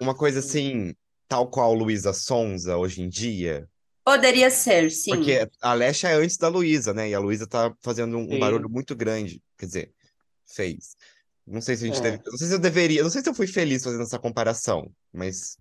[0.00, 0.94] Uma coisa assim,
[1.28, 3.68] tal qual Luísa Sonza hoje em dia,
[4.10, 5.10] Poderia ser, sim.
[5.12, 7.08] porque a Lesha é antes da Luísa, né?
[7.08, 9.42] E a Luísa tá fazendo um, um barulho muito grande.
[9.58, 9.92] Quer dizer,
[10.46, 10.96] fez.
[11.46, 12.02] Não sei se a gente É.
[12.02, 12.22] deve.
[12.26, 13.02] Não sei se eu deveria.
[13.02, 15.56] Não sei se eu fui feliz fazendo essa comparação, mas.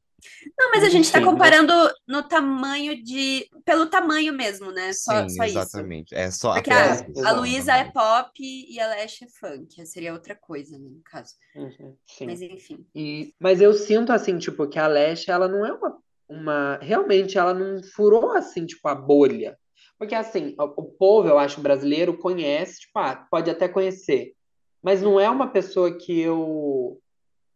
[0.57, 1.31] Não, mas a gente tá Sim, né?
[1.31, 1.73] comparando
[2.07, 3.49] no tamanho de.
[3.63, 4.91] Pelo tamanho mesmo, né?
[4.93, 5.57] Só, Sim, só isso.
[5.57, 6.13] exatamente.
[6.13, 7.25] É só Porque a, isso.
[7.25, 9.85] a Luísa é pop e a Lash é funk.
[9.87, 11.33] Seria outra coisa, né, no caso.
[11.55, 12.25] Uhum, sim.
[12.25, 12.85] Mas enfim.
[12.93, 15.97] E, mas eu sinto assim, tipo, que a Lesha, ela não é uma,
[16.29, 16.77] uma.
[16.81, 19.57] Realmente, ela não furou assim, tipo, a bolha.
[19.97, 24.33] Porque assim, o, povo, eu acho, brasileiro, conhece, tipo, ah, pode até conhecer.
[24.81, 27.01] Mas não é uma pessoa que eu.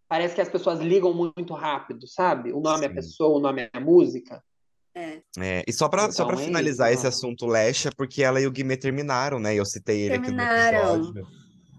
[0.10, 2.52] Parece que as pessoas ligam muito rápido, sabe?
[2.52, 2.96] O nome é a Sim.
[2.96, 4.44] pessoa, o nome é a música.
[4.96, 7.16] É, e só pra, só Então pra é finalizar isso, esse mano.
[7.16, 9.56] assunto Lesha, porque ela e o Guimê terminaram, né?
[9.56, 10.96] Eu citei ele aqui no Terminaram.
[10.96, 11.28] episódio.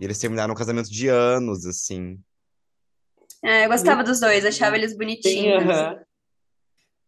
[0.00, 2.18] E eles terminaram um casamento de anos, assim.
[3.42, 5.70] É, eu gostava dos dois, achava eles Sim, bonitinhos.
[5.70, 6.04] aham.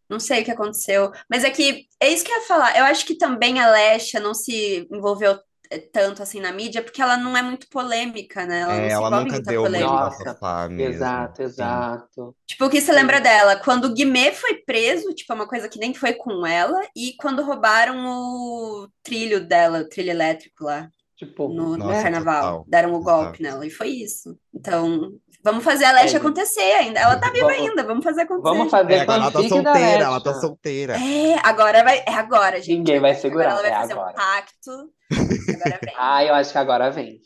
[0.09, 1.11] Não sei o que aconteceu.
[1.29, 2.77] Mas é que é isso que eu ia falar.
[2.79, 5.39] Eu acho que também a Lesha não se envolveu
[5.71, 8.61] eh, tanto assim na mídia, porque ela não é muito polêmica, né?
[8.61, 9.87] Ela não É, se ela nunca muita deu muito polêmica.
[9.87, 10.85] Nossa, mesmo.
[10.85, 11.45] Exato, Sim.
[11.45, 12.37] exato.
[12.47, 13.57] Tipo, o que você lembra dela?
[13.57, 17.15] Quando o Guimê foi preso, tipo, é uma coisa que nem foi com ela, e
[17.17, 22.43] quando roubaram o trilho dela, o trilho elétrico lá, Tipo, no, no Nossa, carnaval.
[22.43, 22.65] total.
[22.69, 23.43] Deram o golpe Exato.
[23.43, 24.39] nela, e foi isso.
[24.55, 27.01] Então, vamos fazer a Lesha É, acontecer ainda.
[27.01, 28.43] Ela tá viva vamos- ainda, vamos fazer acontecer.
[28.57, 30.97] Vamos fazer É, agora ela tá solteira, ela tá solteira.
[30.97, 31.99] É, agora vai.
[32.07, 32.77] É agora, gente.
[32.79, 34.15] Ninguém vai Agora segurar, ela vai é fazer um agora.
[34.15, 34.91] pacto.
[35.11, 35.95] Agora vem.
[35.97, 37.21] Ah, eu acho que agora vem.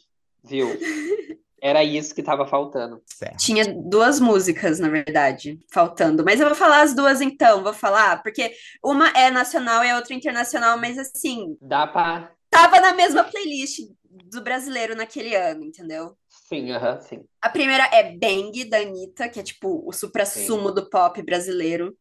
[0.45, 0.69] Viu?
[1.63, 3.03] Era isso que tava faltando.
[3.05, 3.37] Certo.
[3.37, 6.25] Tinha duas músicas, na verdade, faltando.
[6.25, 8.51] Mas eu vou falar as duas então, vou falar, porque
[8.83, 13.81] uma é nacional e a outra internacional, mas assim, Dá pra, tava na mesma playlist
[14.11, 16.17] do brasileiro naquele ano, entendeu?
[16.53, 17.21] Sim, aham, sim.
[17.41, 21.95] A primeira é Bang, da Anitta, que é tipo o supra-sumo do pop brasileiro.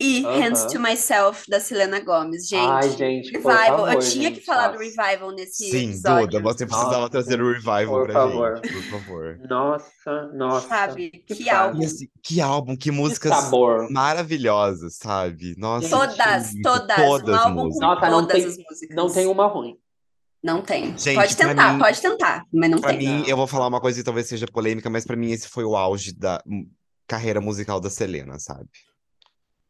[0.00, 0.40] E Aham.
[0.40, 2.48] Hands to Myself, da Selena Gomez.
[2.48, 3.52] Gente, Ai, gente, Revival.
[3.66, 5.02] favor, Eu tinha gente, que falar do nossa.
[5.02, 6.26] Revival nesse Sim, episódio.
[6.26, 8.56] Duda, você precisava Nossa, trazer o revival por pra favor.
[8.56, 9.38] gente, por favor.
[9.48, 10.68] Nossa, nossa.
[10.68, 11.10] Sabe?
[11.10, 11.84] que Que álbum.
[11.84, 13.88] Assim, que álbum, que músicas sabor.
[13.92, 15.54] maravilhosas, sabe?
[15.56, 16.96] Nossa, Todas, muito, todas.
[16.96, 17.78] todas um álbum músicas.
[17.78, 18.96] com Nossa, não todas tem- as músicas.
[18.96, 19.76] Não tem uma ruim.
[20.42, 20.96] Não tem.
[20.98, 22.98] Gente, pode pra tentar, mim- pode tentar, mas não Pra tem.
[22.98, 23.26] mim, Não.
[23.26, 25.76] eu vou falar uma coisa que talvez seja polêmica, mas pra mim esse foi o
[25.76, 26.42] auge da
[27.06, 28.68] carreira musical da Selena, sabe?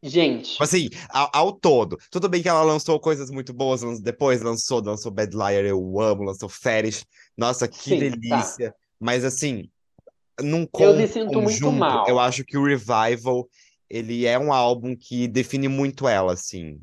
[0.05, 1.97] Gente, Tipo assim, ao, ao todo.
[2.11, 6.25] Tudo bem que ela lançou coisas muito boas, depois lançou, lançou Bad Liar, eu amo,
[6.25, 7.05] lançou Fetish.
[7.37, 8.17] Nossa, que Sim, tá.
[8.17, 8.75] delícia.
[8.99, 9.69] Mas assim,
[10.41, 12.09] num Eu me sinto muito conjunto, mal.
[12.09, 13.47] eu acho que o Revival,
[13.89, 16.81] ele é um álbum que define muito ela, assim,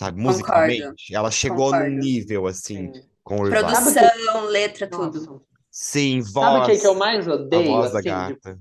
[0.00, 0.16] sabe?
[0.22, 0.38] Concordo.
[0.38, 1.14] Musicalmente.
[1.14, 1.90] Ela chegou Concordo.
[1.90, 3.02] num nível, assim, Sim.
[3.22, 3.38] Com.
[3.38, 5.20] Sabe Produção, letra, tudo.
[5.20, 5.52] Nossa.
[5.70, 8.58] Sim, Sabe o que, voz, que eu mais odeio, voz da assim, de,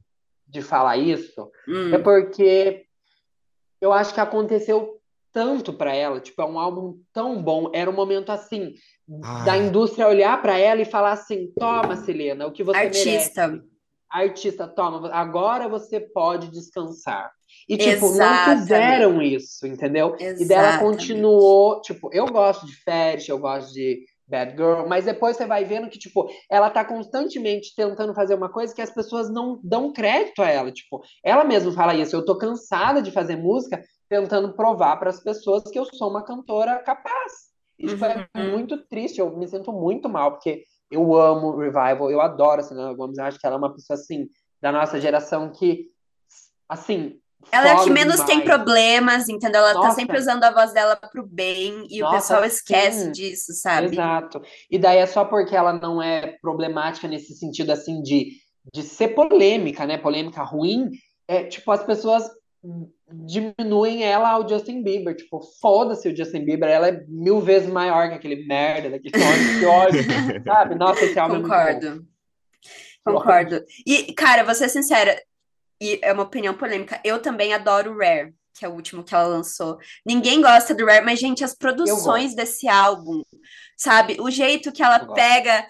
[0.47, 1.51] de falar isso?
[1.67, 1.93] Hum.
[1.93, 2.85] É porque
[3.81, 4.97] eu acho que aconteceu
[5.33, 8.73] tanto pra ela, tipo, é um álbum tão bom, era um momento assim
[9.43, 9.67] da Ai.
[9.67, 13.09] indústria olhar pra ela e falar assim: "Toma, Selena, o que você merece.
[13.09, 13.63] Artista.
[14.09, 17.31] Artista, toma, agora você pode descansar".
[17.67, 18.59] E tipo, não Exatamente.
[18.61, 20.15] fizeram isso, entendeu?
[20.19, 20.79] E dela Exatamente.
[20.79, 25.65] continuou, tipo, eu gosto de Fetish, eu gosto de Bad Girl, mas depois você vai
[25.65, 29.91] vendo que, tipo, ela tá constantemente tentando fazer uma coisa que as pessoas não dão
[29.91, 30.71] crédito a ela.
[30.71, 35.21] Tipo, ela mesma fala isso, eu tô cansada de fazer música tentando provar para as
[35.21, 37.51] pessoas que eu sou uma cantora capaz.
[37.77, 38.51] E, tipo, é Uhum.
[38.51, 42.93] muito triste, eu me sinto muito mal, porque eu amo Revival, eu adoro a Selena
[42.93, 44.27] Gomez, eu acho que ela é uma pessoa, assim,
[44.61, 45.87] da nossa geração que,
[46.69, 47.20] assim,
[47.51, 48.45] Ela é a que menos tem demais.
[48.45, 49.61] problemas, entendeu?
[49.61, 49.95] Ela tá Nossa.
[49.95, 53.11] sempre usando a voz dela pro bem e o Nossa, pessoal esquece sim.
[53.11, 53.87] disso, sabe?
[53.87, 54.41] Exato.
[54.69, 58.31] E daí é só porque ela não é problemática nesse sentido assim de,
[58.73, 59.97] de ser polêmica, né?
[59.97, 60.89] Polêmica ruim,
[61.27, 62.29] é tipo as pessoas
[63.25, 68.09] diminuem ela ao Justin Bieber, tipo, foda-se o Justin Bieber, ela é mil vezes maior
[68.09, 70.75] que aquele merda daquele homem, que ódio, sabe?
[70.75, 71.41] Nossa, esse álbum é.
[71.41, 72.05] Concordo.
[73.03, 73.65] Concordo.
[73.85, 75.19] E, cara, vou ser sincera,
[75.81, 77.01] e é uma opinião polêmica.
[77.03, 79.79] Eu também adoro Rare, que é o último que ela lançou.
[80.05, 83.23] Ninguém gosta do Rare, mas, gente, as produções desse álbum,
[83.75, 84.17] sabe?
[84.21, 85.67] O jeito que ela pega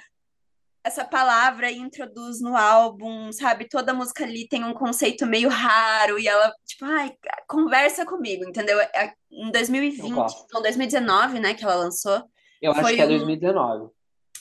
[0.84, 3.70] essa palavra e introduz no álbum, sabe?
[3.70, 7.12] Toda música ali tem um conceito meio raro e ela, tipo, ai,
[7.48, 8.80] conversa comigo, entendeu?
[8.80, 10.46] É- Em 2020, Eu gosto.
[10.52, 12.22] não, 2019, né, que ela lançou.
[12.62, 13.90] Eu acho que é um- 2019.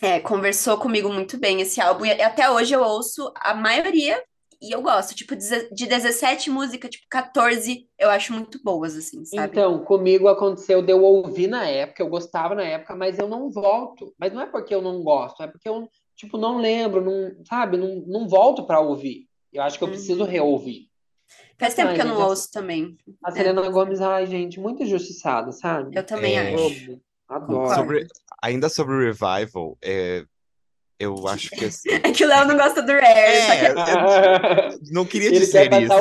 [0.03, 2.07] É, conversou comigo muito bem esse álbum.
[2.07, 4.21] E até hoje eu ouço a maioria
[4.61, 5.15] e eu gosto.
[5.15, 9.53] Tipo, de 17 músicas, tipo, 14 eu acho muito boas, assim, sabe?
[9.53, 13.51] Então, comigo aconteceu de eu ouvir na época, eu gostava na época, mas eu não
[13.51, 14.15] volto.
[14.19, 17.77] Mas não é porque eu não gosto, é porque eu, tipo, não lembro, não, sabe?
[17.77, 19.27] Não, não volto pra ouvir.
[19.53, 19.95] Eu acho que eu Uhum.
[19.95, 20.89] preciso reouvir.
[21.59, 22.97] Faz tempo Ai, que eu não gente, ouço também.
[23.23, 25.97] A Selena Gomes, ai, gente, muito injustiçada, sabe?
[25.97, 26.55] Eu também É.
[26.55, 27.01] acho.
[27.29, 27.75] Adoro.
[27.75, 28.07] Sobre,
[28.43, 30.25] ainda sobre o Revival, é,
[31.01, 31.89] eu acho que assim.
[32.05, 33.43] É que o Léo não gosta do Rare.
[33.47, 35.93] só que- É, eu não queria dizer isso.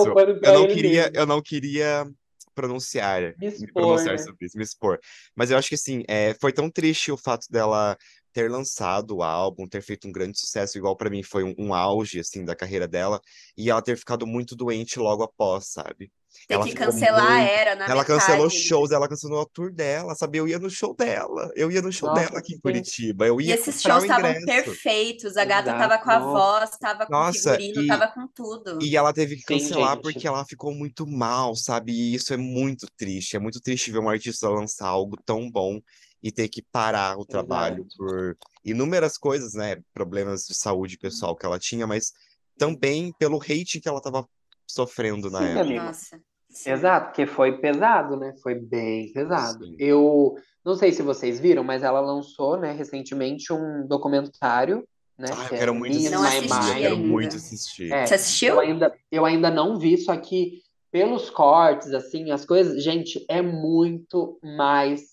[0.43, 1.15] Eu não queria, mesmo.
[1.17, 2.05] eu não queria
[2.53, 4.17] pronunciar, Me me expor, pronunciar né?
[4.17, 4.99] sobre isso, me expor.
[5.35, 7.97] Mas eu acho que assim, é, foi tão triste o fato dela
[8.39, 11.73] ter lançado o álbum, ter feito um grande sucesso, igual pra mim foi um, um
[11.73, 13.19] auge assim da carreira dela,
[13.57, 16.11] e ela ter ficado muito doente logo após, sabe?
[16.47, 18.07] Tem Ela que cancelar a muito- era na Ela metade.
[18.07, 20.37] cancelou shows, ela cancelou a tour dela, sabe?
[20.37, 22.61] Eu ia no show dela, eu ia no show Nossa, dela aqui em sim.
[22.61, 25.37] Curitiba, eu E ia esses comprar shows o estavam perfeitos.
[25.37, 28.79] A gata Exato, tava com a voz, tava com Nossa, figurino, e- tava com tudo.
[28.81, 30.03] E ela teve que Sim, cancelar gente.
[30.03, 31.91] porque ela ficou muito mal, sabe?
[31.91, 33.35] E isso é muito triste.
[33.35, 35.79] É muito triste ver um artista lançar algo tão bom
[36.21, 37.97] e ter que parar o trabalho Exato.
[37.97, 39.81] por inúmeras coisas, né?
[39.93, 42.11] Problemas de saúde pessoal que ela tinha, mas
[42.57, 44.27] também pelo hate que ela tava
[44.67, 45.61] sofrendo na Sim, época.
[45.61, 45.85] amigo.
[45.85, 46.21] Nossa.
[46.49, 46.71] sim.
[46.71, 48.35] Exato, porque foi pesado, né?
[48.43, 49.65] Foi bem pesado.
[49.65, 49.75] Sim.
[49.79, 54.85] Eu não sei se vocês viram, mas ela lançou, né, recentemente um documentário,
[55.17, 55.29] né?
[55.31, 57.91] Ah, eu que quero é muito and Não My assistir, assisti eu quero muito assistir.
[57.91, 58.53] É, Você assistiu?
[58.55, 60.61] eu ainda, eu ainda não vi, só que
[60.91, 65.08] pelos cortes, assim, as coisas, gente, é muito mais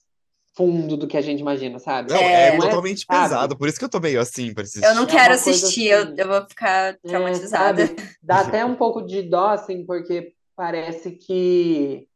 [0.57, 2.11] fundo do que a gente imagina, sabe?
[2.13, 3.23] Não, é, É, Não é, totalmente sabe?
[3.23, 4.87] pesado, por isso que eu tô meio assim pra assistir.
[4.87, 7.87] Eu não É quero coisa assistir, eu, assim- eu vou ficar É, traumatizada.
[7.87, 7.97] sabe?
[8.23, 12.09] Dá até um pouco de dó, assim, porque parece que,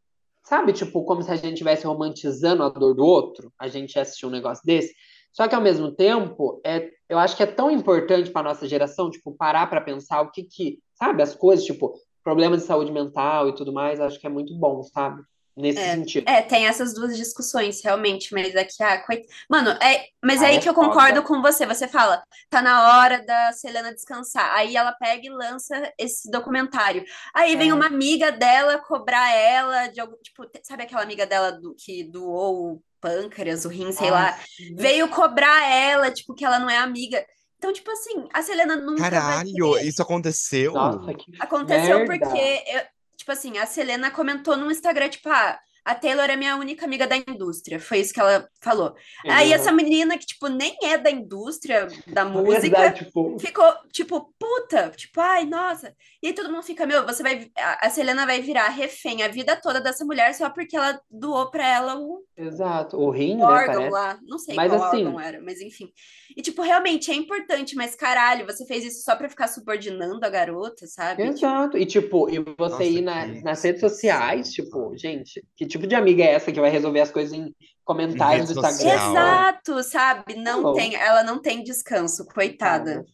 [0.42, 4.24] sabe, tipo, como se a gente estivesse romantizando a dor do outro, a gente assistir
[4.26, 4.94] um negócio desse.
[5.32, 9.10] Só que ao mesmo tempo, é, eu acho que é tão importante para nossa geração,
[9.10, 11.92] tipo, parar para pensar o que que, sabe, as coisas, tipo,
[12.24, 15.22] problemas de saúde mental e tudo mais, acho que é muito bom, sabe?
[15.60, 16.28] Nesse É, sentido.
[16.28, 19.26] é, tem essas duas discussões, realmente, mas é que, ah, coit...
[19.48, 21.22] Mano, é, mas é Ah, aí é que eu concordo foda.
[21.22, 21.66] com você.
[21.66, 24.52] Você fala, tá na hora da Selena descansar.
[24.54, 27.04] Aí ela pega e lança esse documentário.
[27.34, 27.74] Aí vem É.
[27.74, 32.72] uma amiga dela cobrar ela de algum, tipo, sabe aquela amiga dela do, que doou
[32.74, 34.42] o pâncreas, o rim, sei lá, Nossa,
[34.76, 37.24] veio cobrar ela, tipo, que ela não é amiga.
[37.56, 40.72] Então, tipo assim, a Selena nunca Caralho, isso aconteceu?
[40.72, 42.18] Nossa, que Aconteceu merda.
[42.26, 42.82] porque, eu-
[43.20, 47.06] tipo assim, a Selena comentou no Instagram, tipo, ah, a Taylor é minha única amiga
[47.06, 47.80] da indústria.
[47.80, 48.94] Foi isso que ela falou.
[49.26, 54.34] Aí essa menina que, tipo, nem é da indústria da música, Exato, tipo, ficou, tipo,
[54.38, 55.94] puta, tipo, ai, nossa.
[56.22, 59.56] E aí todo mundo fica, meu, você vai, a Selena vai virar refém a vida
[59.56, 62.96] toda dessa mulher só porque ela doou pra ela o exato.
[62.98, 63.90] O rim, né, órgão parece.
[63.92, 65.88] lá, não sei Mas qual assim- órgão era, mas enfim.
[66.36, 70.28] E, tipo, realmente é importante, mas caralho, você fez isso só pra ficar subordinando a
[70.28, 71.22] garota, sabe?
[71.22, 71.76] Exato.
[71.78, 75.86] E tipo, e você Nossa, ir na- que nas redes sociais, tipo, gente, que tipo
[75.86, 77.54] de amiga é essa que vai resolver as coisas em
[77.84, 79.10] comentários do Instagram?
[79.10, 80.34] Exato, sabe?
[80.36, 83.04] Não Tá tem, ela não tem descanso, coitada.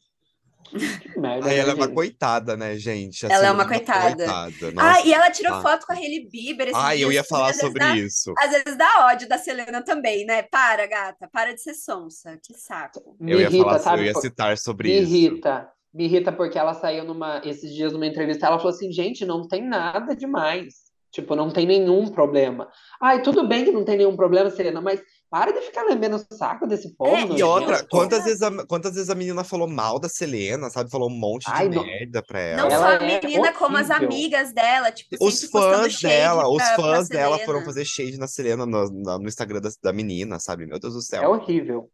[1.17, 3.25] Merda, Aí ela é uma coitada, né, gente?
[3.25, 4.17] A Ela é uma coitada.
[4.17, 4.73] coitada.
[4.77, 5.07] Ah, Nossa.
[5.07, 5.63] e ela tirou Ah.
[5.63, 8.35] foto com a Hailey Bieber esses Ai, eu ia falar sobre dá- isso.
[8.37, 10.43] Às vezes dá ódio da Selena também, né?
[10.43, 13.17] Para, gata, para de ser sonsa, que saco.
[13.21, 14.03] Me Eu ia irrita, falar, sabe?
[14.03, 15.15] eu ia citar sobre Me isso.
[15.15, 15.69] irrita.
[15.95, 19.47] Me irrita porque ela saiu numa, esses dias numa entrevista, ela falou assim, gente, não
[19.47, 20.86] tem nada demais.
[21.17, 22.69] Tipo, não tem nenhum problema.
[23.01, 25.01] Ai, tudo bem que não tem nenhum problema, Serena, mas
[25.31, 27.33] para de ficar lambendo o saco desse povo.
[27.35, 30.91] É, E outra, quantas vezes, a, quantas vezes a menina falou mal da Selena, sabe?
[30.91, 32.63] Falou um monte de Ai, não- merda pra ela.
[32.63, 36.59] Não Ela só a é menina, como as amigas dela, tipo, Os fãs dela, os
[36.59, 38.87] pra- pra fãs dela foram fazer shade na Selena no,
[39.19, 40.67] no Instagram da, da menina, sabe?
[40.67, 41.31] Meu Deus do É céu.
[41.31, 41.91] horrível.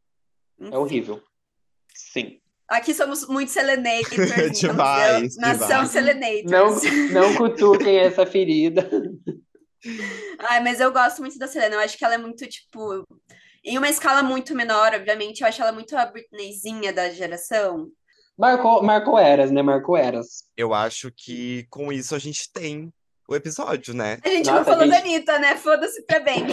[0.61, 0.75] Enfim.
[0.75, 1.23] É horrível.
[1.95, 2.41] Sim.
[2.73, 5.91] Aqui somos muito selenators, então Demais, nação demais.
[5.91, 6.51] selenators.
[6.51, 8.89] Não, não cutuquem essa ferida.
[10.49, 11.75] Ai, mas eu gosto muito da Selena.
[11.75, 13.05] Eu acho que ela é muito, tipo,
[13.65, 15.41] em uma escala muito menor, obviamente.
[15.41, 17.89] Eu acho ela muito a Britneyzinha da geração.
[18.39, 19.61] Marcou, marcou eras, né?
[19.61, 20.45] Marcou eras.
[20.57, 22.93] Eu acho que com isso a gente tem
[23.29, 24.19] o episódio, né?
[24.25, 24.93] A gente Nossa, não falou gente.
[24.93, 25.57] da Anitta, né?
[25.57, 26.47] Foda-se pra bem.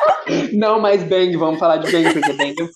[0.54, 2.70] Não, mas Bang, vamos falar de Bang, porque Bang.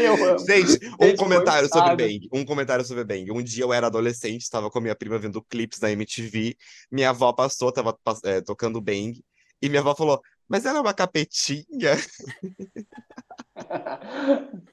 [0.00, 0.38] Eu amo.
[0.40, 1.96] Gente, um Gente, comentário sobre.
[1.96, 2.28] Bang.
[2.32, 3.30] Um comentário sobre Bang.
[3.30, 6.56] Um dia eu era adolescente, estava com a minha prima vendo clipes da MTV.
[6.90, 9.22] Minha avó passou, tava pass- é, tocando Bang.
[9.62, 11.64] E minha avó falou: Mas ela é uma capetinha?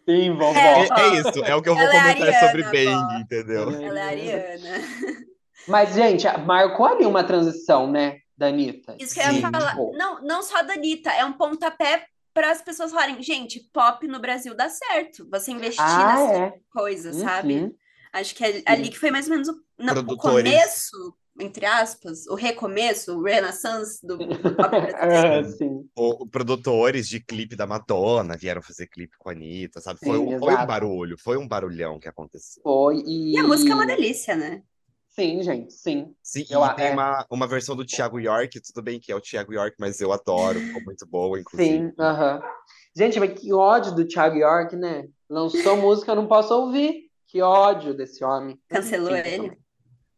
[0.08, 0.58] Sim, vovó.
[0.60, 2.72] É, É, é isso, é o que eu vou Ela é comentar ariana, sobre vó.
[2.72, 3.70] Bang, entendeu?
[3.82, 4.82] Ela é ariana.
[5.68, 8.96] Mas, gente, marcou ali uma transição, né, da Anitta.
[9.00, 9.76] Isso que eu ia falar.
[9.94, 14.20] Não, não só da Anitta, é um pontapé para as pessoas falarem, gente, pop no
[14.20, 15.28] Brasil dá certo.
[15.30, 16.54] Você investir Ah, nessa é.
[16.72, 17.54] coisa, sabe?
[17.56, 17.76] Uhum.
[18.14, 22.28] Acho que é ali que foi mais ou menos o, não, o começo, entre aspas,
[22.28, 25.52] o recomeço, o renaissance do, do pop Ah, brasileiro.
[25.58, 25.90] sim.
[25.96, 30.00] O, produtores de clipe da Madonna vieram fazer clipe com a Anitta, sabe?
[30.00, 32.62] Foi, Sim, um- foi um barulho, foi um barulhão que aconteceu.
[32.64, 32.98] Foi.
[33.06, 33.34] E...
[33.34, 34.62] E a música é uma delícia, né?
[35.12, 36.16] Sim, gente, sim.
[36.24, 36.92] Sim, Eu e tem é.
[36.92, 40.12] uma, uma versão do Thiago York, tudo bem que é o Thiago York, mas eu
[40.14, 41.70] adoro, ficou muito boa, inclusive.
[41.70, 42.42] Sim, aham.
[42.96, 45.08] Gente, mas que ódio do Thiago York, né?
[45.30, 47.10] Lançou música, eu não posso ouvir.
[47.28, 48.60] Que ódio desse homem.
[48.70, 49.58] Cancelou Enfim, ele.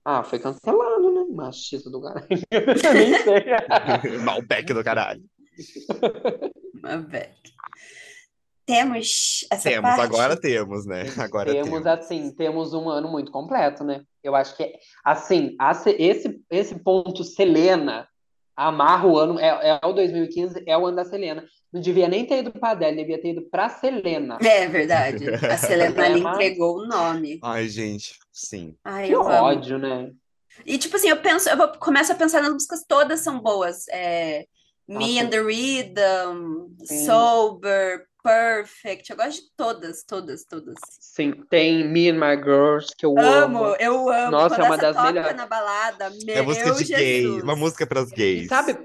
[0.06, 1.26] Ah, foi cancelado, né?
[1.34, 2.28] Machista do caralho.
[2.52, 4.18] Eu Nem sei.
[4.20, 5.24] Malbec do caralho.
[6.74, 7.54] Uma Beck.
[8.66, 10.02] Temos essa Temos, parte?
[10.02, 11.04] agora temos, né?
[11.20, 11.88] Agora temos, temos.
[11.88, 14.04] assim, temos um ano muito completo, né?
[14.24, 15.58] Eu acho que, assim,
[16.00, 18.08] esse, esse ponto Selena
[18.56, 21.44] amarra o ano, é, é o 2015, é o ano da Selena.
[21.74, 24.38] Não devia nem ter ido pra Adele, devia ter ido pra Selena.
[24.42, 25.26] É verdade.
[25.34, 27.40] A Selena ali É, entregou o nome.
[27.44, 28.76] Ai, gente, sim.
[28.86, 30.12] Ai, Que ódio, né?
[30.66, 33.88] E tipo assim, eu penso, eu vou, começo a pensar nas músicas, todas são boas.
[33.90, 34.46] É,
[34.88, 37.06] Me Ah, and the Rhythm, Sim.
[37.08, 39.10] Sober, Perfect.
[39.12, 40.76] Eu gosto de todas, todas, todas.
[41.00, 43.66] Sim, tem Me and My Girls, que eu amo.
[43.66, 44.32] Amo, eu amo.
[44.32, 45.36] Nossa, Quando é uma essa das toca melhores.
[45.38, 48.46] na balada, É meu música de gay, uma música pras gays.
[48.46, 48.78] E sabe,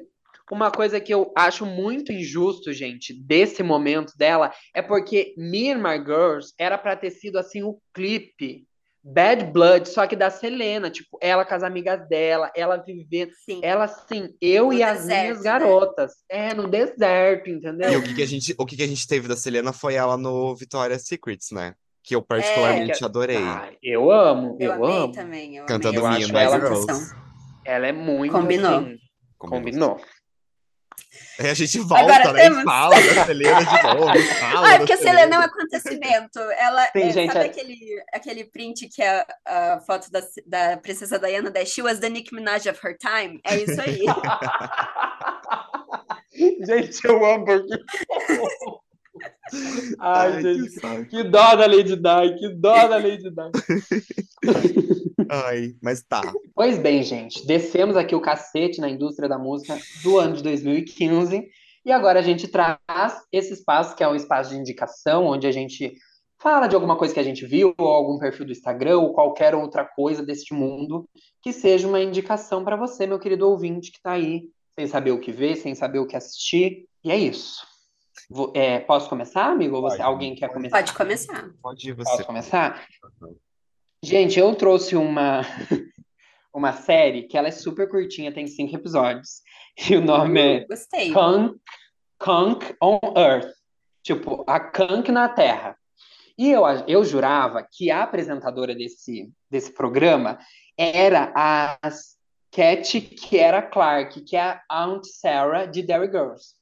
[0.50, 5.78] uma coisa que eu acho muito injusto, gente, desse momento dela, é porque Me and
[5.78, 8.66] My Girls era pra ter sido assim o clipe
[9.02, 13.60] Bad Blood, só que da Selena, tipo, ela com as amigas dela, ela vivendo, Sim.
[13.62, 15.44] ela assim, eu No e as deserto, minhas né?
[15.44, 17.98] garotas, é, no deserto, E entendeu?
[17.98, 20.16] o que, que a gente, o que, que a gente teve da Selena foi ela
[20.16, 21.74] no Victoria's Secrets, né?
[22.02, 23.06] Que eu particularmente É.
[23.06, 23.36] adorei.
[23.38, 25.12] Ah, eu amo, Eu, eu, amo.
[25.12, 25.56] também.
[25.56, 26.84] Eu Cantando amei and My apresentação.
[26.96, 27.14] Girls.
[27.64, 28.78] Ela é muito Combinou.
[28.78, 28.98] assim,
[29.38, 30.00] combinou.
[31.38, 32.40] Aí a gente volta, Agora né?
[32.40, 34.18] E temos- fala da Selena de novo.
[34.40, 36.38] Fala Ah, é porque a Selena é um acontecimento.
[36.58, 40.76] Ela Sim, é, gente, sabe é- aquele, aquele print que é a foto da, da
[40.78, 43.40] princesa Diana da She was the Nicki Minaj of her time?
[43.44, 44.04] É isso aí.
[46.66, 47.78] Gente, eu amo porque.
[49.98, 53.50] Ai, Ai, gente, que que dó da Lady Di, que dó da Lady Di.
[55.30, 56.22] Ai, mas tá.
[56.54, 61.48] Pois bem, gente, descemos aqui o cacete na indústria da música do ano de 2015
[61.84, 62.78] e agora a gente traz
[63.32, 65.94] esse espaço que é um espaço de indicação, onde a gente
[66.38, 69.54] fala de alguma coisa que a gente viu, ou algum perfil do Instagram, ou qualquer
[69.54, 71.08] outra coisa deste mundo,
[71.42, 74.44] que seja uma indicação para você, meu querido ouvinte, que está aí,
[74.78, 76.86] sem saber o que ver, sem saber o que assistir.
[77.02, 77.66] E é isso.
[78.28, 79.76] Vou- é, posso começar, amigo?
[79.76, 80.08] Ou você, Pode.
[80.08, 80.76] alguém quer começar?
[80.76, 81.50] Pode começar.
[81.62, 82.24] Pode ir Posso você.
[82.24, 82.86] começar?
[84.02, 85.40] Gente, eu trouxe uma,
[86.54, 89.42] uma série que ela é super curtinha, tem cinco episódios.
[89.88, 91.12] E o nome é Gostei.
[91.12, 91.56] Kunk,
[92.18, 93.54] Kunk on Earth.
[94.02, 95.76] Tipo, a Kunk na Terra.
[96.36, 100.36] E eu, eu jurava que a apresentadora desse, desse programa
[100.76, 101.78] era a
[102.50, 106.54] Cat Kiera Clark, que é a Aunt Sarah de Derry Girls,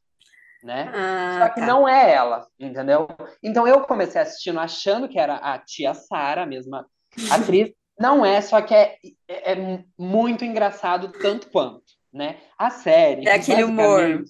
[0.62, 0.90] né?
[0.94, 1.66] Ah, Só que tá.
[1.66, 3.08] não é ela, entendeu?
[3.42, 6.86] Então eu comecei assistindo achando que era a tia Sara, a mesma
[7.30, 7.72] atriz.
[7.98, 12.36] Não é, só que é, é, é muito engraçado tanto quanto, né?
[12.58, 14.24] A série, É aquele humor.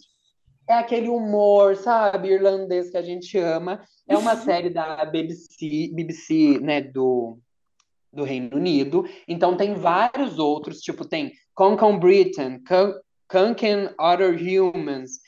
[0.69, 3.85] É aquele humor, sabe, irlandês que a gente ama.
[4.09, 7.39] É uma série da BBC, BBC, né, do,
[8.13, 9.05] do Reino Unido.
[9.29, 12.61] Então tem vários outros, tipo, tem Conk on Britain,
[13.29, 15.21] Conk on Other Humans,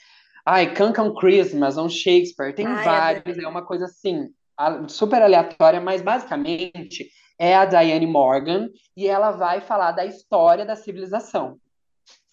[0.48, 4.30] ai, Conk on Christmas, on Shakespeare, tem Ai, vários, é uma coisa assim,
[4.88, 10.74] super aleatória, mas basicamente é a Diane Morgan e ela vai falar da história da
[10.74, 11.58] civilização.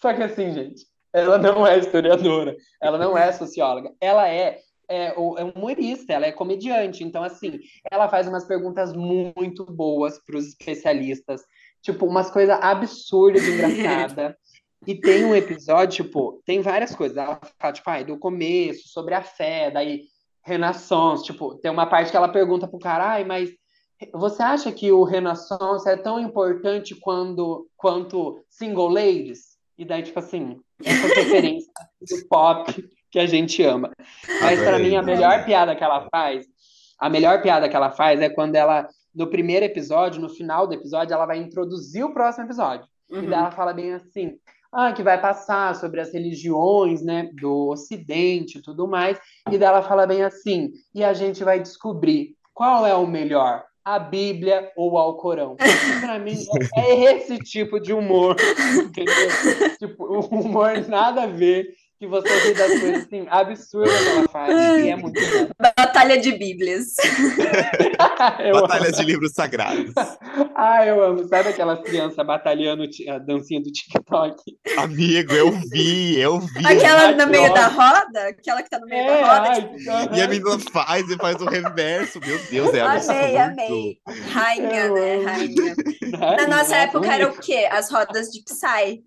[0.00, 5.08] Só que assim, gente, ela não é historiadora, ela não é socióloga, ela é, é,
[5.08, 7.04] é humorista, ela é comediante.
[7.04, 7.60] Então, assim,
[7.90, 11.42] ela faz umas perguntas muito boas para os especialistas,
[11.82, 14.38] tipo, umas coisas absurdas de engraçada.
[14.86, 17.16] E tem um episódio, tipo, tem várias coisas.
[17.16, 20.02] Ela fala, tipo, ai, do começo, sobre a fé, daí
[20.44, 23.50] Renaissance, tipo, tem uma parte que ela pergunta pro cara, ai, mas
[24.12, 29.56] você acha que o Renaissance é tão importante quando, quanto Single Ladies?
[29.78, 33.90] E daí, tipo assim, essas referências do pop que a gente ama.
[34.40, 36.46] Mas para mim, a melhor piada que ela faz,
[36.98, 40.74] a melhor piada que ela faz é quando ela, no primeiro episódio, no final do
[40.74, 42.86] episódio, ela vai introduzir o próximo episódio.
[43.10, 43.26] E Uhum.
[43.30, 44.36] daí ela fala bem assim,
[44.76, 49.18] ah, que vai passar sobre as religiões, né, do Ocidente e tudo mais.
[49.50, 53.64] E daí ela fala bem assim, e a gente vai descobrir qual é o melhor,
[53.82, 55.56] a Bíblia ou o Alcorão.
[56.00, 56.36] Pra mim,
[56.76, 58.36] é esse tipo de humor,
[58.84, 59.76] entendeu?
[59.78, 61.68] Tipo, o humor nada a ver,
[61.98, 65.48] que você ri das coisas assim, absurdas que ela faz, e é muito bom.
[65.96, 66.94] Batalha de Bíblias.
[68.40, 68.96] Eu Batalhas amo.
[68.98, 69.92] de livros sagrados.
[70.58, 71.26] Ah, eu amo.
[71.28, 74.36] Sabe aquelas crianças batalhando a dancinha do TikTok?
[74.78, 76.66] Amigo, eu vi, eu vi.
[76.66, 78.28] Aquela Ai, no meio da roda?
[78.28, 79.50] Aquela que tá no meio É, da roda?
[79.50, 82.20] ai, tipo, E a menina faz e faz o reverso.
[82.20, 83.12] Meu Deus, é absurdo.
[83.18, 83.98] amei, amei.
[84.32, 85.24] Rainha, Eu né?
[85.24, 85.74] Rainha.
[86.22, 87.68] Ai, Na nossa época era o quê?
[87.70, 89.02] As rodas de Psy.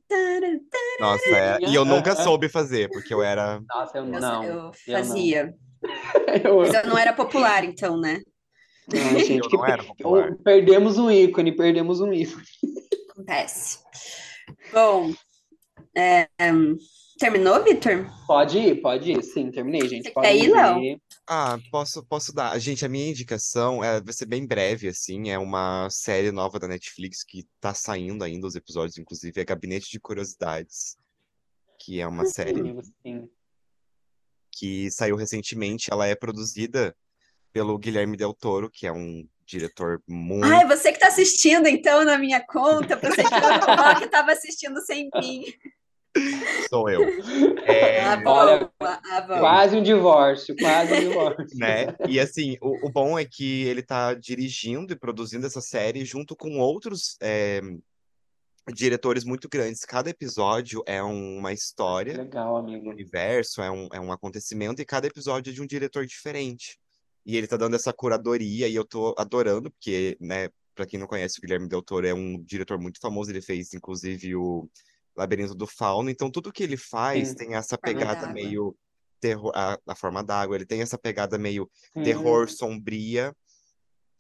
[1.00, 1.58] Nossa, é.
[1.68, 3.60] E eu nunca soube fazer, porque eu era.
[3.70, 4.44] Nossa, eu Eu, não.
[4.44, 4.72] eu não.
[4.88, 5.54] fazia.
[6.44, 8.22] Eu, Mas eu não era popular, então, né?
[8.88, 10.36] não, gente, Eu não era popular.
[10.44, 12.46] perdemos um ícone, perdemos um ícone.
[13.12, 13.80] Acontece.
[14.74, 15.14] Bom,
[15.96, 16.78] é, hum,
[17.18, 18.10] terminou, Vitor?
[18.26, 19.24] Pode ir, pode ir.
[19.24, 20.08] Sim, terminei, gente.
[20.08, 21.02] Você Podem quer ir, Léo?
[21.28, 22.58] Ah, posso, posso dar.
[22.60, 25.30] Gente, a minha indicação é, vai ser bem breve, assim.
[25.30, 29.90] É uma série nova da Netflix que tá saindo ainda, os episódios, inclusive, é Gabinete
[29.92, 30.98] de Curiosidades,
[31.80, 33.30] que é uma série Amigo, sim.
[34.52, 35.88] Que saiu recentemente.
[35.92, 36.96] Ela é produzida
[37.52, 40.46] pelo Guilherme Del Toro, que é um diretor muito.
[40.46, 42.96] Ai, você que tá assistindo, então, na minha conta.
[42.96, 45.44] Pensei que era que tava assistindo sem mim.
[46.70, 47.02] Sou eu.
[47.66, 48.32] É, Ah, bom.
[48.32, 49.22] Olha, Ah.
[49.40, 51.46] Quase um divórcio, quase um divórcio.
[51.58, 51.96] né?
[52.08, 56.36] E assim, o, o bom é que ele tá dirigindo e produzindo essa série junto
[56.36, 57.62] com outros é,
[58.74, 59.82] diretores muito grandes.
[59.82, 62.90] Cada episódio é um- uma história, Legal, um amigo.
[62.90, 66.78] universo, é um, é um acontecimento, e cada episódio é de um diretor diferente.
[67.26, 71.08] E ele tá dando essa curadoria, e eu tô adorando, porque, né, pra quem não
[71.08, 74.70] conhece, o Guilherme Del Toro é um diretor muito famoso, ele fez, inclusive, o
[75.16, 77.36] Labirinto do Fauno, então tudo que ele faz Sim.
[77.36, 78.76] tem essa pegada meio
[79.20, 82.04] terror, a, a forma d'água, ele tem essa pegada meio Sim.
[82.04, 83.36] terror sombria,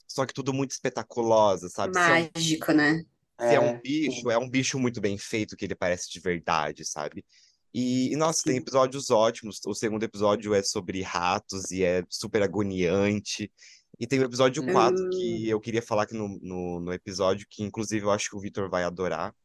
[0.05, 1.97] só que tudo muito espetaculosa, sabe?
[1.97, 3.05] Um, Mágico, né?
[3.39, 6.19] Se é um É, bicho, é um bicho muito bem feito, que ele parece de
[6.19, 7.25] verdade, sabe?
[7.73, 9.59] E, e, nossa, tem episódios ótimos.
[9.65, 13.51] O segundo episódio é sobre ratos e é super agoniante.
[13.99, 15.09] E tem o episódio 4 Hum.
[15.11, 18.39] que eu queria falar aqui no, no, no episódio, que inclusive eu acho que o
[18.39, 19.35] Vitor vai adorar,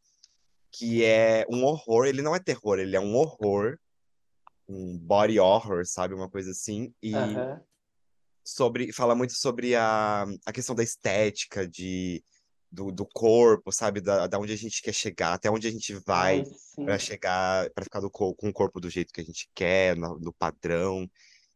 [0.73, 2.07] que é um horror.
[2.07, 3.79] Ele não é terror, ele é um horror.
[4.69, 6.15] um body horror, sabe?
[6.15, 6.95] Uma coisa assim.
[7.03, 7.61] E Aham.
[8.45, 12.23] sobre, fala muito sobre a, a questão da estética, de,
[12.75, 14.01] do, do corpo, sabe?
[14.01, 16.43] Da, da onde a gente quer chegar, até onde a gente vai
[16.85, 19.97] para chegar, para ficar do, co- com o corpo do jeito que a gente quer,
[19.97, 21.09] no, no padrão.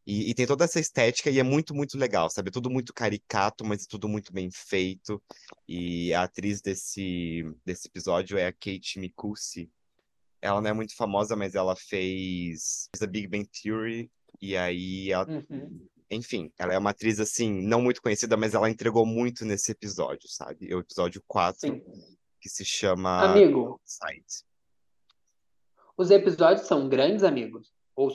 [0.07, 2.49] E, e tem toda essa estética e é muito, muito legal, sabe?
[2.49, 5.21] Tudo muito caricato, mas tudo muito bem feito.
[5.67, 9.69] E a atriz desse, desse episódio é a Kate Mikusi.
[10.41, 14.09] Ela não é muito famosa, mas ela fez The Big Bang Theory.
[14.41, 15.85] E aí, ela, Uhum.
[16.11, 20.27] Enfim, ela é uma atriz, assim, não muito conhecida, mas ela entregou muito nesse episódio,
[20.29, 20.71] sabe?
[20.71, 21.81] É o episódio 4, Sim.
[22.41, 23.79] que se chama Amigo,
[25.97, 27.71] os episódios são grandes, amigos?
[27.95, 28.09] Ou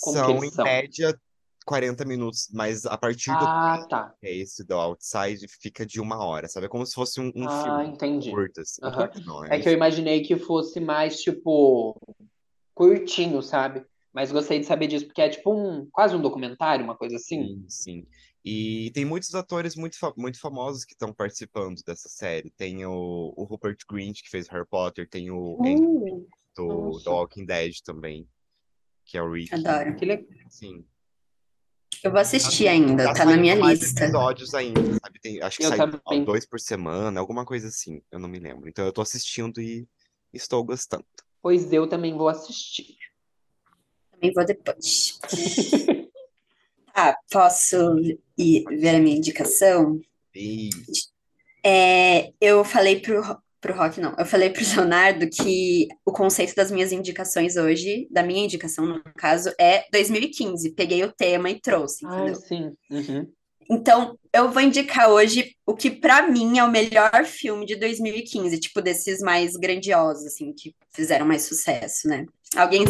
[0.00, 0.64] como São, em são?
[0.64, 1.18] média,
[1.66, 4.14] 40 minutos, mas a partir do Ah, tá.
[4.20, 6.66] que é esse do Outside fica de uma hora, sabe?
[6.66, 8.30] É como se fosse um, um Ah, filme entendi.
[8.30, 8.80] curto, assim.
[8.84, 11.98] Um curto não, É é, que eu imaginei que fosse mais, tipo,
[12.72, 13.84] curtinho, sabe?
[14.16, 17.44] Mas gostei de saber disso, porque é tipo um, quase um documentário, uma coisa assim.
[17.46, 18.06] sim, sim.
[18.42, 22.48] E tem muitos atores muito, muito famosos que estão participando dessa série.
[22.56, 26.26] Tem o, o Rupert Grint, que fez Harry Potter, tem o Uh,
[26.56, 26.98] do.
[27.04, 28.26] The Walking Dead também,
[29.04, 29.52] que é o Rick.
[29.54, 29.94] adoro.
[29.96, 30.26] Que legal.
[30.48, 30.82] Sim.
[32.02, 34.04] Eu vou assistir ainda, tá na saindo minha mais lista.
[34.04, 35.20] episódios ainda, sabe?
[35.20, 36.24] Tem, acho que Eu sai também.
[36.24, 38.66] dois por semana, alguma coisa assim, eu não me lembro.
[38.66, 39.86] Então eu tô assistindo e
[40.32, 41.04] estou gostando.
[41.42, 42.96] Pois eu também vou assistir.
[44.20, 45.18] Também vou depois.
[46.94, 47.76] Ah, posso
[48.38, 50.00] ir ver a minha indicação?
[50.34, 50.70] E
[51.64, 56.54] É, eu falei pro, Ro- pro Rock, não, eu falei pro Leonardo que o conceito
[56.54, 60.72] das minhas indicações hoje, da minha indicação no caso, é 2015.
[60.72, 62.40] Peguei o tema e trouxe, Ai, entendeu?
[62.40, 62.76] sim.
[62.90, 63.32] Uhum.
[63.68, 68.60] Então, eu vou indicar hoje o que pra mim é o melhor filme de 2015,
[68.60, 72.24] tipo desses mais grandiosos, assim, que fizeram mais sucesso, né?
[72.54, 72.84] Alguém,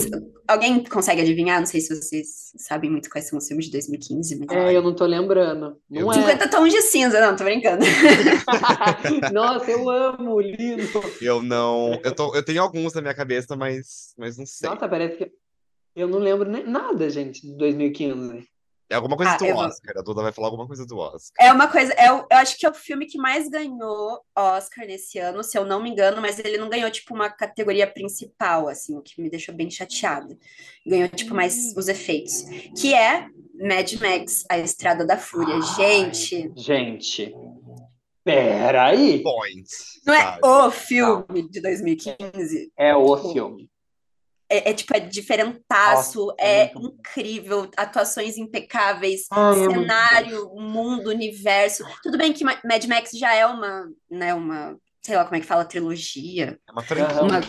[0.47, 1.59] alguém consegue adivinhar?
[1.59, 4.49] Não sei se vocês sabem muito quais são os filmes de 2015, mas...
[4.51, 5.79] É, eu não tô lembrando.
[5.89, 6.15] Não Eu- é.
[6.15, 7.85] 50 tons de cinza, não, tô brincando.
[9.33, 10.83] Nossa, eu amo, lindo.
[11.21, 11.99] eu não.
[12.05, 14.69] Eu, tô, eu tenho alguns na minha cabeça, mas, mas não sei.
[14.69, 15.31] Nossa, parece que
[15.95, 18.47] eu não lembro nem nada, gente, de 2015.
[18.89, 19.99] É alguma coisa Ah, do vou- Oscar.
[19.99, 21.45] A Duda vai falar alguma coisa do Oscar.
[21.45, 25.19] É uma coisa, é, eu acho que é o filme que mais ganhou Oscar nesse
[25.19, 28.97] ano, se eu não me engano, mas ele não ganhou, tipo, uma categoria principal, assim,
[28.97, 30.37] o que me deixou bem chateada.
[30.87, 32.43] Ganhou, tipo, mais os efeitos.
[32.81, 33.27] Que é
[33.61, 35.61] Mad Max, A Estrada da Fúria.
[35.77, 37.35] Gente, Gente,
[38.23, 39.23] peraí.
[39.23, 39.69] Point.
[40.07, 42.73] não é o filme de 2015.
[42.77, 43.69] É o filme.
[44.49, 51.85] É, é, tipo, é diferentaço, Nossa, é muito incrível, atuações impecáveis, cenário, mundo, universo.
[52.03, 55.41] Tudo bem que Ma- Mad Max já é uma, né, uma, sei lá como é
[55.41, 56.59] que fala, trilogia.
[56.69, 57.23] É uma franquia.
[57.23, 57.41] Uma,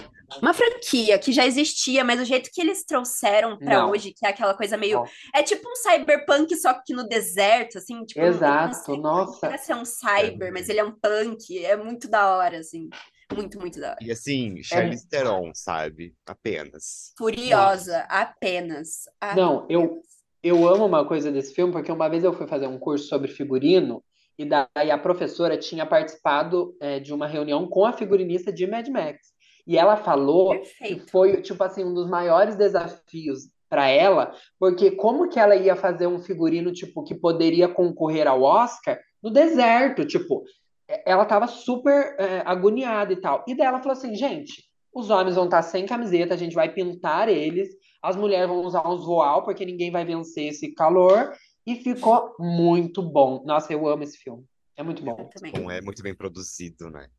[0.41, 3.91] uma franquia que já existia, mas o jeito que eles trouxeram pra Não.
[3.91, 4.97] hoje, que é aquela coisa meio.
[4.99, 5.05] Não.
[5.35, 8.03] É tipo um cyberpunk, só que no deserto, assim.
[8.05, 9.47] Tipo, não Exato, sei nossa.
[9.47, 11.63] é ser um cyber, mas ele é um punk.
[11.63, 12.89] É muito da hora, assim.
[13.33, 13.97] Muito, muito da hora.
[14.01, 16.15] E assim, Charlize Theron, sabe?
[16.25, 17.13] Apenas.
[17.17, 19.03] Furiosa, apenas.
[19.35, 20.17] Não, eu- apenas.
[20.43, 23.27] Eu amo uma coisa desse filme, porque uma vez eu fui fazer um curso sobre
[23.27, 24.01] figurino,
[24.37, 28.87] e daí a professora tinha participado é, de uma reunião com a figurinista de Mad
[28.87, 29.19] Max.
[29.65, 31.11] E ela falou que Perfeito.
[31.11, 36.07] foi, tipo assim, um dos maiores desafios para ela, porque como que ela ia fazer
[36.07, 40.66] um figurino, tipo, que poderia concorrer ao Oscar no deserto, tipo, é-
[41.05, 43.43] ela tava super é, agoniada e tal.
[43.47, 46.73] E daí ela falou assim, gente, os homens vão estar sem camiseta, a gente vai
[46.73, 47.69] pintar eles,
[48.01, 51.33] as mulheres vão usar uns voal, porque ninguém vai vencer esse calor,
[51.65, 53.43] e ficou muito bom.
[53.45, 54.45] Nossa, eu amo esse filme.
[54.77, 55.29] É muito bom.
[55.33, 55.51] Também.
[55.51, 57.09] Bom, é muito bem produzido, né?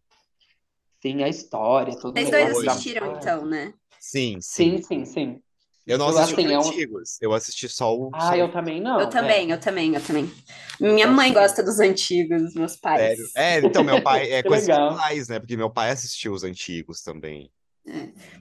[1.02, 2.68] Sim, a história, tudo Vocês dois Oi.
[2.68, 3.74] assistiram, então, né?
[4.00, 4.78] Sim, sim.
[4.78, 5.42] Sim, sim, sim.
[5.88, 7.18] Eu não Eu, assisti assim, os é um- antigos.
[7.22, 8.10] Eu assisti só o.
[8.12, 9.00] Ah, só eu também não.
[9.00, 9.10] Eu é.
[9.10, 10.30] também, eu também, eu também.
[10.78, 13.00] Minha mãe gosta dos antigos, meus pais.
[13.00, 13.26] sério.
[13.34, 14.30] É, então, meu pai.
[14.30, 14.90] É Que coisa legal.
[14.90, 15.38] de pais, né?
[15.40, 17.50] Porque meu pai assistiu os antigos também.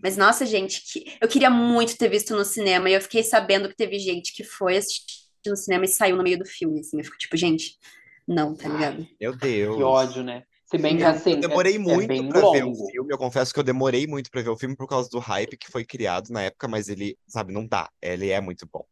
[0.04, 1.18] Mas nossa, gente, que...
[1.22, 4.44] eu queria muito ter visto no cinema e eu fiquei sabendo que teve gente que
[4.44, 6.98] foi assistir no cinema e saiu no meio do filme, assim.
[6.98, 7.78] Eu fico tipo, gente,
[8.28, 9.08] não, tá ligado?
[9.22, 9.78] Meu Deus.
[9.78, 10.44] Que ódio, né?
[10.70, 11.32] Se bem que assim.
[11.36, 13.14] Eu demorei é, muito é pra ver o filme.
[13.14, 15.72] Eu confesso que eu demorei muito pra ver o filme por causa do hype que
[15.72, 17.90] foi criado na época, mas ele, sabe, não dá.
[18.02, 18.86] Ele é muito bom.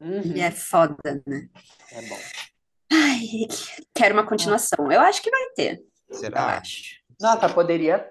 [0.00, 0.96] Uhum, Ele é foda,
[1.26, 1.48] né?
[1.92, 2.18] é bom.
[2.92, 3.20] Ai,
[3.94, 4.90] quero uma continuação.
[4.92, 5.82] Eu acho que vai ter.
[6.08, 6.58] Eu Será?
[6.58, 7.00] acho.
[7.20, 8.08] Nossa, poderia,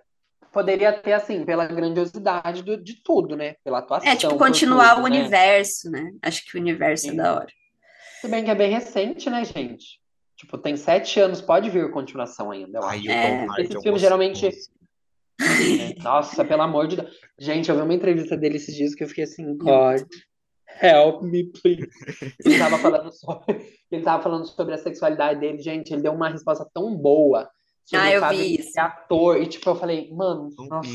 [0.51, 3.55] poderia ter, assim, pela grandiosidade do- de tudo, né?
[3.63, 4.09] Pela atuação.
[4.11, 5.19] É, tipo, continuar tudo, o né?
[5.19, 6.11] universo, né?
[6.21, 7.15] Acho que o universo é Sim.
[7.17, 7.47] da hora.
[8.19, 10.01] Se bem que é bem recente, né, gente?
[10.45, 13.09] Tipo, tem sete anos, pode vir continuação ainda, eu acho.
[13.09, 13.39] É.
[13.45, 14.49] Tom Hardy Esse é um filme geralmente-?
[16.03, 17.09] Nossa, pelo amor de Deus.
[17.39, 20.03] Gente, eu vi uma entrevista dele esses dias que eu fiquei assim, God.
[20.79, 21.89] Help me, please.
[22.45, 23.45] Ele tava falando sobre,
[23.89, 25.91] ele tava falando sobre a sexualidade dele, gente.
[25.91, 27.49] Ele deu uma resposta tão boa
[27.83, 28.79] sobre Ah, eu vi isso.
[28.79, 29.41] ator.
[29.41, 30.89] E tipo, eu falei, mano, nossa,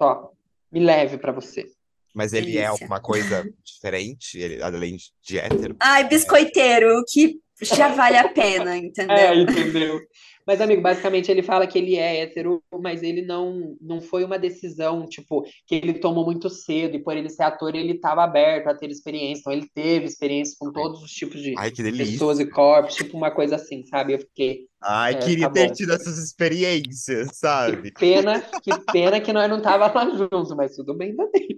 [0.00, 0.30] ó,
[0.72, 1.66] me leve pra você.
[2.14, 2.68] Mas ele é Delícia.
[2.70, 5.76] alguma coisa diferente, ele, além de hétero?
[5.80, 9.16] Ai, biscoiteiro, que já vale a pena, entendeu?
[9.16, 10.00] É, entendeu?
[10.46, 14.38] Mas, amigo, basicamente ele fala que ele é hétero, mas ele não, não foi uma
[14.38, 18.66] decisão, tipo, que ele tomou muito cedo, e por ele ser ator, ele estava aberto
[18.66, 19.40] a ter experiência.
[19.40, 23.16] Então, ele teve experiência com todos os tipos de Ai, que pessoas e corpos, tipo
[23.16, 24.14] uma coisa assim, sabe?
[24.14, 25.74] Eu fiquei, Ai, É, queria tá ter bom.
[25.74, 27.90] tido essas experiências, que sabe?
[27.92, 31.48] pena, que pena que nós não tava lá junto, mas tudo bem também.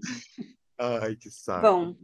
[0.79, 1.63] Ai, que saco.
[1.63, 1.97] Bom,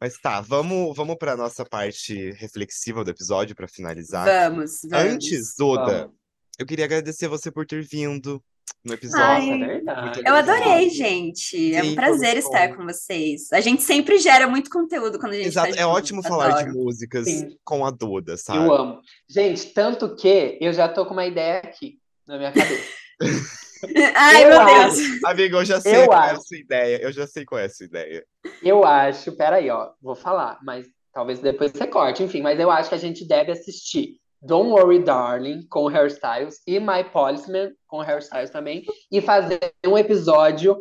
[0.00, 4.24] Mas tá, vamos, vamos para nossa parte reflexiva do episódio para finalizar.
[4.24, 5.12] vamos, vamos.
[5.12, 6.14] Antes, Duda, Vamos.
[6.58, 8.40] eu queria agradecer você por ter vindo
[8.84, 9.24] no episódio.
[9.24, 10.22] Ai, é verdade.
[10.24, 11.74] Eu adorei, gente.
[11.74, 12.76] É Sim, um prazer foi estar bom.
[12.76, 13.52] com vocês.
[13.52, 15.94] A gente sempre gera muito conteúdo quando a gente Exato, tá é junto.
[15.94, 16.84] ótimo falar de Adoro.
[16.84, 17.56] músicas Sim.
[17.64, 18.58] com a Duda, sabe?
[18.58, 19.00] Eu amo.
[19.28, 22.84] Gente, tanto que eu já tô com uma ideia aqui na minha cabeça.
[24.16, 24.96] Ai, Eu meu acho.
[24.96, 25.24] Deus.
[25.24, 26.42] Amigo, eu já sei Eu qual é a acho.
[26.42, 27.02] sua ideia.
[27.02, 28.24] Eu já sei qual é a sua ideia.
[28.62, 32.88] Eu acho, peraí, ó, vou falar, mas talvez depois você corte, enfim, mas eu acho
[32.88, 38.50] que a gente deve assistir Don't Worry Darling com Hairstyles e My Policeman com Hairstyles
[38.50, 40.76] também e fazer um episódio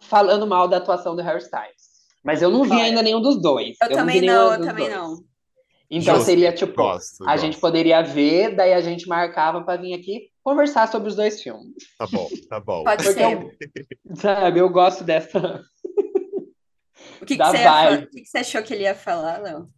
[0.00, 1.94] falando mal da atuação do Hairstyles.
[2.22, 3.76] Mas eu não vi ainda nenhum dos dois.
[3.82, 4.96] Eu não também não, nenhum eu também dois.
[4.96, 5.24] não.
[5.90, 7.40] Então Justo, seria tipo, Gosto, a gosto.
[7.40, 11.72] gente poderia ver, daí a gente marcava pra vir aqui conversar sobre os dois filmes.
[11.98, 12.84] Tá bom, tá bom.
[12.84, 13.32] Pode Porque ser.
[13.32, 15.64] eu, sabe, eu gosto dessa
[17.20, 19.68] O que, que você o que, que você achou que ele ia falar, Léo?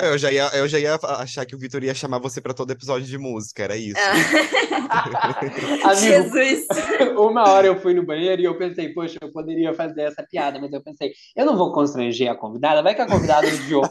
[0.00, 2.70] Eu já ia, eu já ia achar que o Vitor ia chamar você pra todo
[2.70, 3.98] episódio de música, era isso.
[3.98, 5.40] Ah.
[5.90, 6.66] Amigo, Jesus.
[7.18, 10.60] Uma hora eu fui no banheiro e eu pensei, poxa, eu poderia fazer essa piada,
[10.60, 13.82] mas eu pensei, eu não vou constranger a convidada, vai que a convidada odiou.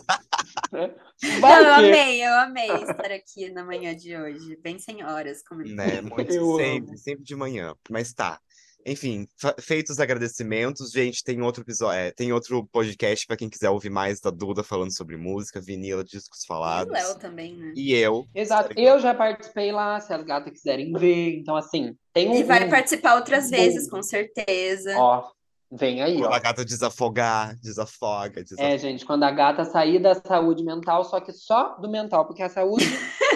[0.72, 0.94] Né?
[1.42, 4.58] Não, eu amei, eu amei estar aqui na manhã de hoje.
[4.62, 6.02] Bem senhoras, como Né?
[6.02, 6.98] Muito Eu sempre, amo.
[6.98, 7.74] sempre de manhã.
[7.90, 8.40] Mas tá.
[8.86, 9.28] Enfim,
[9.60, 13.90] feitos os agradecimentos, gente, tem outro episódio, é, tem outro podcast pra quem quiser ouvir
[13.90, 16.94] mais da Duda falando sobre música, vinila, discos E o falados.
[16.94, 17.74] Léo também, né?
[17.76, 18.26] E eu.
[18.34, 21.36] Exato, eu já participei lá, se as gatas quiserem ver.
[21.38, 22.36] Então, assim, tem um.
[22.36, 23.58] E vai um- participar outras bom.
[23.58, 24.96] vezes, com certeza.
[24.98, 25.32] Ó,
[25.72, 26.36] vem aí, Quando ó.
[26.36, 28.70] a gata desafogar, desafoga, desafoga.
[28.70, 32.44] É, gente, quando a gata sair da saúde mental, só que só do mental, porque
[32.44, 32.86] a saúde.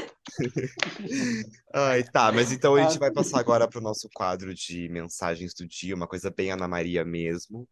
[1.73, 5.67] Ai, tá, mas então a gente vai passar agora pro nosso quadro de mensagens do
[5.67, 7.67] dia, uma coisa bem Ana Maria mesmo.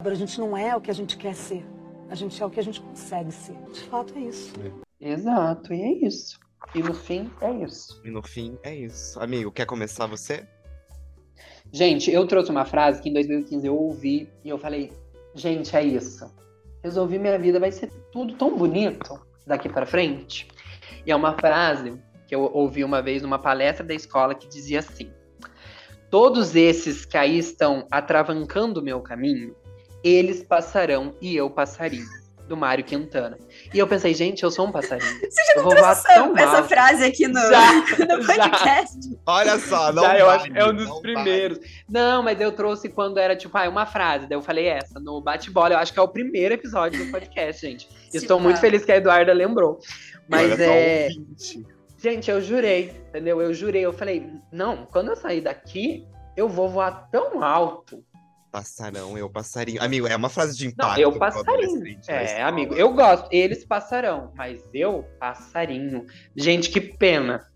[0.00, 1.64] A gente não é o que a gente quer ser.
[2.08, 3.56] A gente é o que a gente consegue ser.
[3.70, 4.52] De fato, é isso.
[5.00, 6.38] Exato, e é isso.
[6.74, 8.00] E no fim, é isso.
[8.04, 9.20] E no fim, é isso.
[9.20, 10.46] Amigo, quer começar você?
[11.72, 14.92] Gente, eu trouxe uma frase que em 2015 eu ouvi e eu falei,
[15.34, 16.30] gente, é isso.
[16.82, 20.48] Resolvi minha vida, vai ser tudo tão bonito daqui pra frente.
[21.06, 21.94] E é uma frase
[22.26, 25.10] que eu ouvi uma vez numa palestra da escola que dizia assim:
[26.10, 29.54] Todos esses que aí estão atravancando o meu caminho,
[30.02, 32.19] eles passarão e eu passarinho.
[32.50, 33.38] Do Mário Quintana.
[33.72, 35.08] E eu pensei, gente, eu sou um passarinho.
[35.22, 37.72] Você já não trouxe essa, essa frase aqui no, Já,
[38.08, 38.34] no já.
[38.34, 38.98] podcast?
[39.24, 41.60] Olha só, não Já, eu acho é um dos não primeiros.
[41.88, 44.26] Não, mas eu trouxe quando era tipo, ah, uma frase.
[44.26, 45.74] Daí eu falei essa, no bate-bola.
[45.74, 47.88] Eu acho que é o primeiro episódio do podcast, gente.
[48.12, 48.42] Estou pá.
[48.42, 49.78] muito feliz que a Eduarda lembrou.
[50.28, 51.04] Mas Olha só, é.
[51.04, 51.66] ouvinte.
[51.98, 53.40] Gente, eu jurei, entendeu?
[53.40, 53.86] Eu jurei.
[53.86, 56.04] Eu falei, não, quando eu sair daqui,
[56.36, 58.02] eu vou voar tão alto.
[58.50, 59.80] Passarão, eu passarinho.
[59.82, 61.00] Amigo, é uma frase de Não, impacto.
[61.00, 61.98] eu pro passarinho.
[62.08, 63.28] na É, amigo, eu gosto.
[63.30, 66.04] Eles passarão, mas eu passarinho.
[66.34, 67.46] Gente, que pena.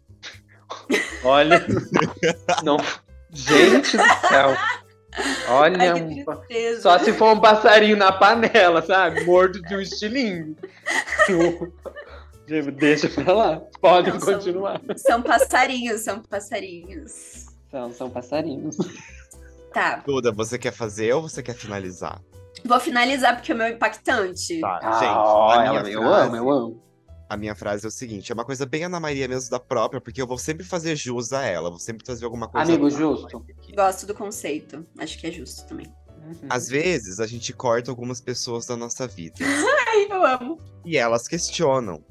[1.25, 1.65] Olha.
[2.63, 2.77] não.
[3.31, 4.55] Gente do céu.
[5.49, 5.93] Olha.
[5.95, 6.25] Ai, um-.
[6.81, 9.25] Só se for um passarinho na panela, sabe?
[9.25, 10.57] Morto de um estilingue.
[11.27, 11.73] Tipo,
[12.79, 13.61] Deixa pra lá.
[13.81, 14.81] Podem Não, são- continuar.
[14.97, 17.47] São passarinhos, são passarinhos.
[17.71, 18.77] São, são passarinhos.
[19.75, 22.23] Tá, Duda, você quer fazer ou você quer finalizar?
[22.65, 24.61] vou finalizar porque o meu é impactante.
[24.61, 25.11] Tá, Ah, gente.
[25.17, 26.83] olha, a minha eu frase, amo, eu amo.
[27.29, 30.01] A minha frase é o seguinte: é uma coisa bem Ana Maria mesmo da própria,
[30.01, 32.71] porque eu vou sempre fazer jus a ela, vou sempre trazer alguma coisa.
[32.73, 33.45] Amigo, justo.
[33.75, 34.87] Gosto do conceito.
[34.99, 35.87] Acho que é justo também.
[36.25, 36.49] Uhum.
[36.49, 39.35] Às vezes a gente corta algumas pessoas da nossa vida
[39.89, 40.59] Ai, eu amo.
[40.85, 42.03] e elas questionam,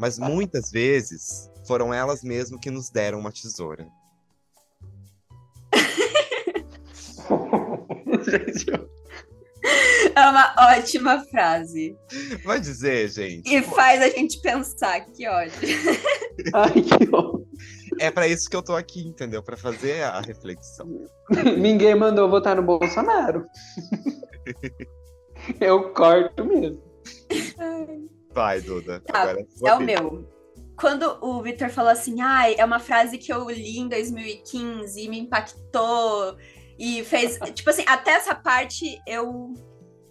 [0.00, 3.86] mas muitas vezes foram elas mesmas que nos deram uma tesoura.
[8.26, 8.66] Gente,
[10.14, 11.96] É uma ótima frase.
[12.44, 13.52] Vai dizer, gente.
[13.52, 15.52] E faz a gente pensar, que ódio.
[16.54, 17.44] Ai, que horror.
[17.98, 19.42] É pra isso que eu tô aqui, entendeu?
[19.42, 20.86] Pra fazer a reflexão.
[21.58, 23.46] Ninguém mandou votar no Bolsonaro.
[25.60, 26.82] Eu corto mesmo.
[28.32, 29.00] Vai, Duda.
[29.00, 30.28] Tá, Agora é É o meu.
[30.78, 35.08] Quando o Victor falou assim, ai, é uma frase que eu li em 2015 e
[35.08, 36.36] me impactou
[36.78, 37.38] e fez.
[37.54, 39.52] tipo assim, até essa parte eu.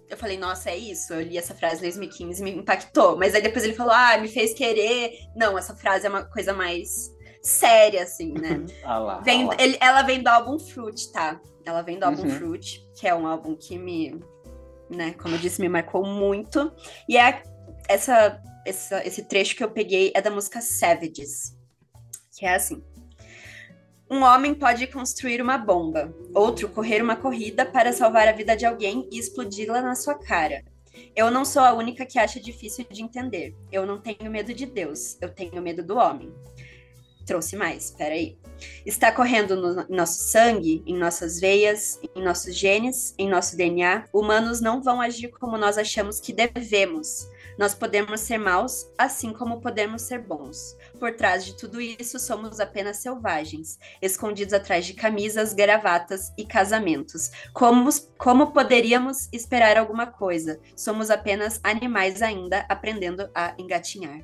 [0.08, 1.14] Eu falei, nossa, é isso.
[1.14, 3.18] Eu li essa frase em 2015 e me impactou.
[3.18, 5.18] Mas aí depois ele falou, ah, me fez querer.
[5.36, 7.12] Não, essa frase é uma coisa mais
[7.42, 8.64] séria, assim, né?
[8.86, 9.56] Ah lá, Vem, ah lá.
[9.60, 11.42] ele- ela vem do álbum Fruit, tá?
[11.66, 12.30] Ela vem do álbum Uhum.
[12.30, 14.20] Fruit, que é um álbum que me,
[14.92, 16.72] né, como eu disse, me marcou muito.
[17.10, 17.42] E é
[17.90, 21.56] essa, essa, esse trecho que eu peguei é da música Savages,
[22.38, 22.84] que é assim.
[24.10, 28.64] Um homem pode construir uma bomba, outro correr uma corrida para salvar a vida de
[28.64, 30.64] alguém e explodi-la na sua cara.
[31.16, 33.56] Eu não sou a única que acha difícil de entender.
[33.72, 36.32] Eu não tenho medo de Deus, eu tenho medo do homem.
[37.26, 38.38] Trouxe mais, peraí.
[38.86, 44.06] Está correndo no no nosso sangue, em nossas veias, em nossos genes, em nosso DNA.
[44.14, 47.28] Humanos não vão agir como nós achamos que devemos.
[47.58, 50.78] Nós podemos ser maus, assim como podemos ser bons.
[51.00, 57.32] Por trás de tudo isso, somos apenas selvagens, escondidos atrás de camisas, gravatas e casamentos.
[57.54, 60.60] Como, como poderíamos esperar alguma coisa?
[60.76, 64.22] Somos apenas animais ainda aprendendo a engatinhar.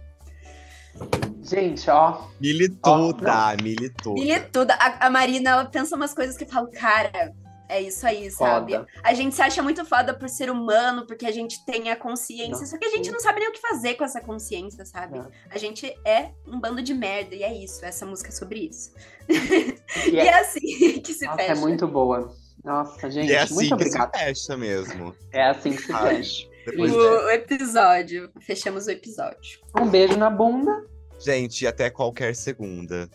[1.44, 2.28] Gente, ó.
[2.40, 4.50] Milituda, milituda.
[4.52, 4.72] Tudo.
[4.72, 7.34] A, a Marina, ela pensa umas coisas que eu falo, cara,
[7.72, 8.74] é isso aí, sabe?
[8.74, 8.88] Foda.
[9.04, 12.60] A gente se acha muito foda por ser humano, porque a gente tem a consciência,
[12.60, 12.66] Não.
[12.66, 15.20] só que a gente não sabe nem o que fazer com essa consciência, sabe?
[15.20, 15.24] É.
[15.50, 17.84] A gente é um bando de merda, e é isso.
[17.86, 18.92] Essa música é sobre isso.
[19.30, 21.52] E E é, é assim que se nossa, fecha.
[21.54, 22.34] é muito boa.
[22.64, 25.16] Nossa, gente, E é assim muito que se fecha mesmo.
[25.32, 26.16] É assim que se Ai.
[26.18, 26.48] fecha.
[26.66, 28.30] Depois o, o episódio.
[28.42, 29.60] Fechamos o episódio.
[29.80, 30.86] Um beijo na bunda.
[31.20, 33.10] Gente, até qualquer segunda.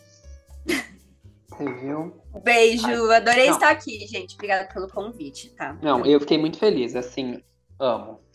[1.57, 2.13] Você viu?
[2.43, 3.53] Beijo, adorei não.
[3.53, 4.35] estar aqui, gente.
[4.35, 5.75] Obrigada pelo convite, tá?
[5.81, 7.41] Não, eu fiquei muito feliz, assim,
[7.79, 8.19] amo.